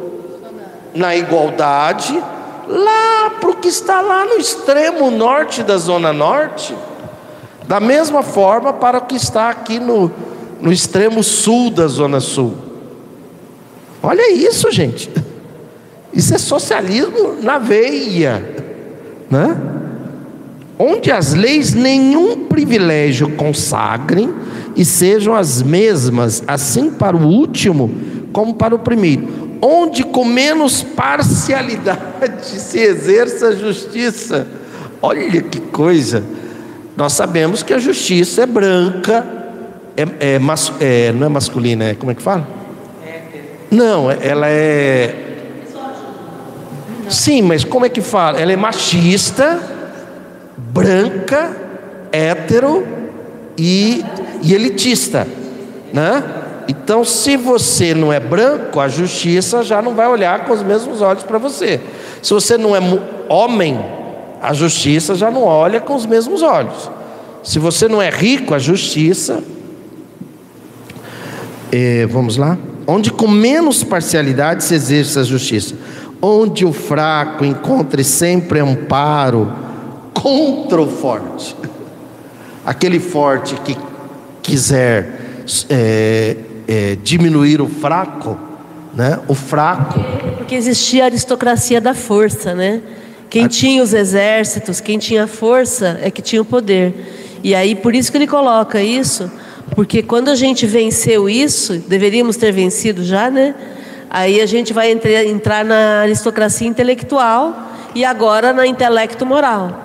[0.94, 2.22] na igualdade,
[2.68, 6.74] lá para o que está lá no extremo norte da Zona Norte,
[7.66, 10.10] da mesma forma para o que está aqui no,
[10.60, 12.54] no extremo sul da Zona Sul.
[14.02, 15.10] Olha isso, gente.
[16.12, 18.44] Isso é socialismo na veia,
[19.30, 19.56] né?
[20.78, 24.34] Onde as leis nenhum privilégio consagrem
[24.74, 27.90] e sejam as mesmas, assim para o último
[28.32, 29.51] como para o primeiro.
[29.64, 32.00] Onde com menos parcialidade
[32.58, 34.46] se exerça a justiça.
[35.00, 36.24] Olha que coisa.
[36.96, 39.24] Nós sabemos que a justiça é branca,
[39.96, 42.46] é, é mas- é- não é masculina, é, como é que fala?
[43.70, 45.14] Não, ela é.
[47.08, 48.40] Sim, mas como é que fala?
[48.40, 49.58] Ela é machista,
[50.56, 51.56] branca,
[52.10, 52.86] hétero
[53.56, 54.04] e,
[54.42, 55.26] e elitista,
[55.92, 56.22] né?
[56.68, 61.00] Então, se você não é branco, a justiça já não vai olhar com os mesmos
[61.00, 61.80] olhos para você.
[62.22, 62.80] Se você não é
[63.28, 63.78] homem,
[64.40, 66.90] a justiça já não olha com os mesmos olhos.
[67.42, 69.42] Se você não é rico, a justiça
[71.74, 72.58] é, vamos lá?
[72.86, 75.74] Onde com menos parcialidade se exerce a justiça.
[76.20, 79.50] Onde o fraco encontre sempre amparo
[80.12, 81.56] contra o forte.
[82.64, 83.76] Aquele forte que
[84.42, 86.36] quiser é,
[86.66, 88.38] é, diminuir o fraco,
[88.94, 89.18] né?
[89.28, 89.98] O fraco.
[90.38, 92.80] Porque existia a aristocracia da força, né?
[93.30, 97.38] Quem tinha os exércitos, quem tinha força é que tinha o poder.
[97.42, 99.30] E aí por isso que ele coloca isso,
[99.74, 103.54] porque quando a gente venceu isso, deveríamos ter vencido já, né?
[104.10, 109.81] Aí a gente vai entre- entrar na aristocracia intelectual e agora na intelecto moral.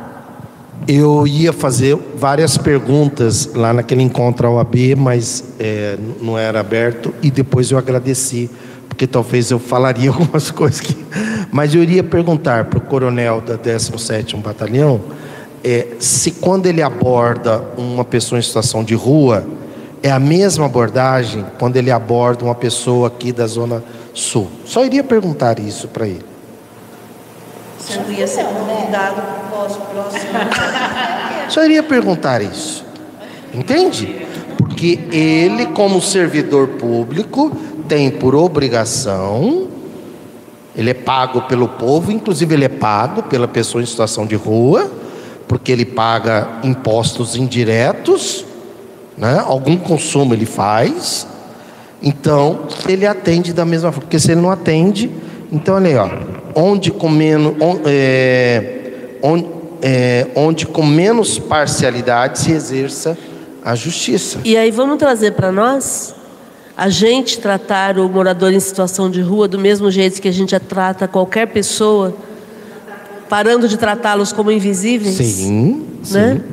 [0.85, 7.13] Eu ia fazer várias perguntas lá naquele encontro ao AB, mas é, não era aberto,
[7.21, 8.49] e depois eu agradeci,
[8.87, 10.95] porque talvez eu falaria algumas coisas que.
[11.51, 15.01] Mas eu iria perguntar para o coronel da 17 Batalhão
[15.63, 19.45] é, se quando ele aborda uma pessoa em situação de rua,
[20.01, 23.83] é a mesma abordagem quando ele aborda uma pessoa aqui da Zona
[24.13, 24.47] Sul.
[24.65, 26.23] Só iria perguntar isso para ele.
[27.95, 30.31] Não ia ser convidado para o próximo.
[31.49, 32.85] Só iria perguntar isso.
[33.53, 34.25] Entende?
[34.57, 37.55] Porque ele, como servidor público,
[37.87, 39.67] tem por obrigação,
[40.75, 44.91] ele é pago pelo povo, inclusive ele é pago pela pessoa em situação de rua,
[45.47, 48.45] porque ele paga impostos indiretos,
[49.17, 49.41] né?
[49.43, 51.25] algum consumo ele faz,
[52.03, 55.09] então ele atende da mesma forma, porque se ele não atende,
[55.51, 56.09] então olha aí, ó,
[56.55, 57.55] onde com menos,
[57.85, 59.47] é, onde,
[59.81, 63.17] é, onde com menos parcialidade se exerça
[63.63, 64.39] a justiça.
[64.43, 66.15] E aí vamos trazer para nós
[66.75, 70.57] a gente tratar o morador em situação de rua do mesmo jeito que a gente
[70.59, 72.13] trata qualquer pessoa,
[73.27, 75.15] parando de tratá-los como invisíveis?
[75.15, 76.35] Sim, Né?
[76.35, 76.43] sim.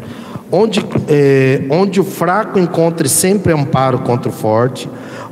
[0.50, 4.88] Onde, é, onde o fraco encontre sempre amparo contra o forte,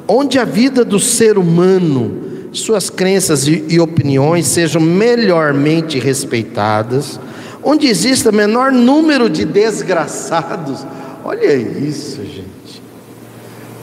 [0.08, 7.18] onde a vida do ser humano, suas crenças e, opiniões sejam melhormente respeitadas,
[7.62, 10.86] onde exista menor número de desgraçados.
[11.24, 12.82] Olha isso, gente.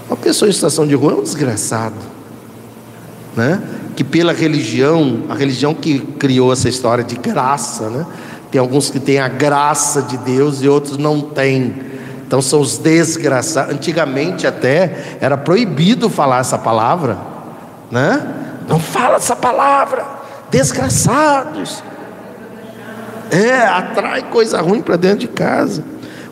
[0.08, 1.96] Uma pessoa em situação de rua é um desgraçado,
[3.36, 3.62] né?
[3.96, 8.06] Que pela religião, a religião que criou essa história de graça, né?
[8.52, 11.74] Tem alguns que têm a graça de Deus e outros não têm.
[12.26, 13.74] Então são os desgraçados.
[13.74, 17.18] Antigamente até era proibido falar essa palavra,
[17.92, 18.36] né?
[18.70, 20.06] Não fala essa palavra,
[20.52, 21.84] desgraçados.
[23.32, 25.84] É, atrai coisa ruim para dentro de casa.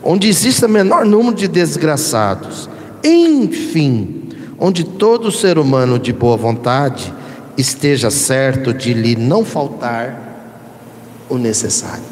[0.04, 2.70] Onde exista menor número de desgraçados.
[3.02, 7.12] Enfim, onde todo ser humano de boa vontade
[7.56, 10.16] esteja certo de lhe não faltar
[11.28, 12.04] o necessário.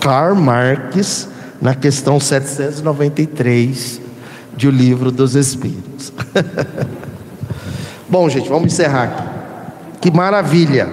[0.00, 1.28] Karl Marx,
[1.60, 4.00] na questão 793
[4.56, 6.10] de O Livro dos Espíritos.
[8.10, 9.22] Bom, gente, vamos encerrar aqui.
[10.00, 10.88] Que maravilha!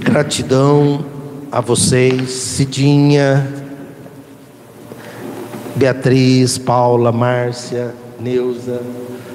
[0.00, 1.04] Gratidão
[1.52, 3.46] a vocês, Cidinha,
[5.76, 8.80] Beatriz, Paula, Márcia, Neuza,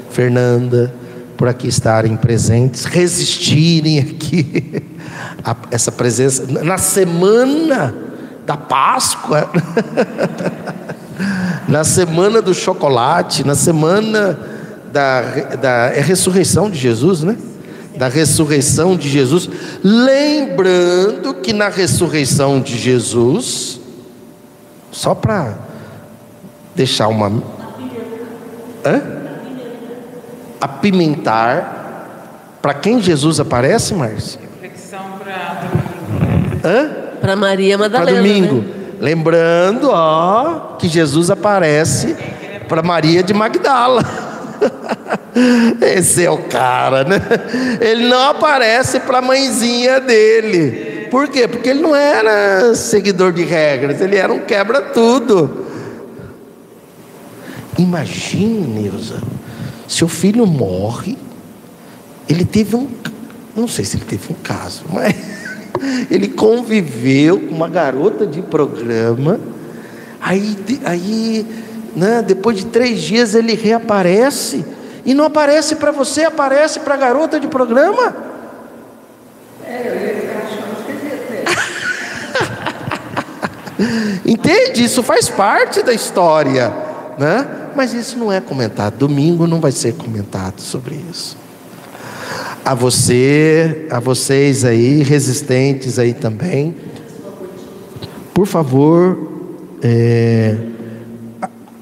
[0.10, 0.96] Fernanda,
[1.38, 4.84] por aqui estarem presentes, resistirem aqui
[5.46, 7.94] a essa presença na semana
[8.48, 9.48] da Páscoa,
[11.68, 14.40] na semana do chocolate, na semana
[14.92, 15.22] da,
[15.56, 17.38] da é ressurreição de Jesus, né?
[17.98, 19.50] Da ressurreição de Jesus,
[19.84, 23.80] lembrando que na ressurreição de Jesus,
[24.92, 25.58] só para
[26.76, 27.30] deixar uma.
[28.86, 29.02] Hã?
[30.60, 31.82] Apimentar.
[32.62, 34.40] Para quem Jesus aparece, Márcia?
[34.62, 35.70] Reflexão para
[36.64, 36.90] Hã?
[37.20, 38.18] Para Maria Para Madalena.
[38.18, 38.56] domingo.
[38.56, 38.83] né?
[39.04, 42.16] Lembrando, ó, que Jesus aparece
[42.70, 44.02] para Maria de Magdala.
[45.82, 47.22] Esse é o cara, né?
[47.82, 51.10] Ele não aparece para a mãezinha dele.
[51.12, 51.50] Por quê?
[51.50, 55.66] Porque ele não era seguidor de regras, ele era um quebra-tudo.
[57.78, 59.22] Imagine, Neuza,
[59.86, 61.18] seu filho morre,
[62.30, 62.88] ele teve um.
[63.54, 65.14] Não sei se ele teve um caso, mas
[66.10, 69.40] ele conviveu com uma garota de programa.
[70.22, 71.46] Aí, aí
[71.96, 74.66] né, depois de três dias ele reaparece.
[75.06, 78.16] E não aparece para você, aparece para a garota de programa.
[84.26, 84.84] Entende?
[84.84, 86.74] Isso faz parte da história,
[87.18, 87.46] né?
[87.76, 88.98] Mas isso não é comentado.
[88.98, 91.43] Domingo não vai ser comentado sobre isso.
[92.66, 96.74] A você, a vocês aí, resistentes aí também,
[98.34, 99.32] por favor,
[99.82, 100.58] é,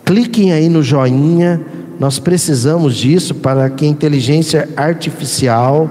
[0.04, 1.62] cliquem aí no joinha.
[2.00, 5.90] Nós precisamos disso para que a inteligência artificial,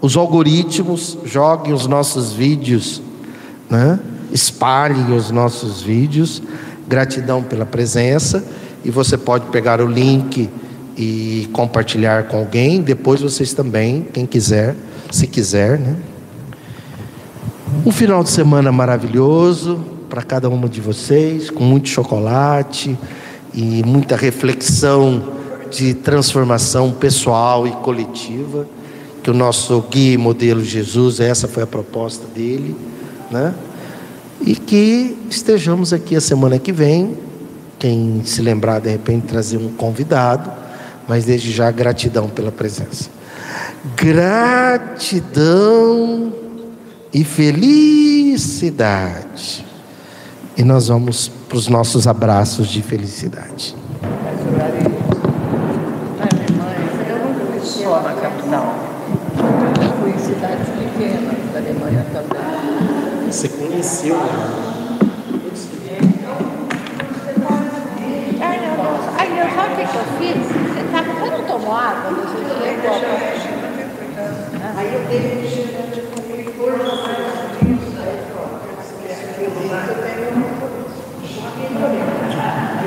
[0.00, 3.00] os algoritmos, joguem os nossos vídeos,
[3.70, 3.98] né?
[4.32, 6.42] espalhem os nossos vídeos.
[6.88, 8.44] Gratidão pela presença.
[8.84, 10.50] E você pode pegar o link
[10.96, 12.82] e compartilhar com alguém.
[12.82, 14.74] Depois vocês também, quem quiser,
[15.10, 15.96] se quiser, né?
[17.84, 22.96] Um final de semana maravilhoso para cada uma de vocês, com muito chocolate
[23.54, 25.32] e muita reflexão
[25.70, 28.66] de transformação pessoal e coletiva.
[29.22, 32.76] Que o nosso guia e modelo Jesus, essa foi a proposta dele,
[33.30, 33.54] né?
[34.40, 37.16] E que estejamos aqui a semana que vem.
[37.78, 40.50] Quem se lembrar, de repente, trazer um convidado,
[41.08, 43.10] mas desde já gratidão pela presença.
[43.96, 45.52] Gratidão
[47.12, 48.52] e felicidade.
[50.56, 53.74] E nós vamos para os nossos abraços de felicidade.
[57.62, 58.74] Só na capital.
[60.78, 63.30] Pequenas da Alemanha também.
[63.30, 64.16] Você conheceu?
[69.22, 70.34] Aí eu, sabe o que, eu fiz?
[70.34, 72.10] Você, tá, você não tomou água?
[72.10, 73.50] Você não, eu deixa, deixa,
[74.18, 74.74] ah.
[74.78, 76.94] Aí eu dei um cheirante com licor na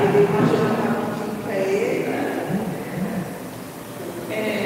[0.02, 0.96] Ele imaginava
[1.42, 2.04] para ele.
[4.30, 4.65] É,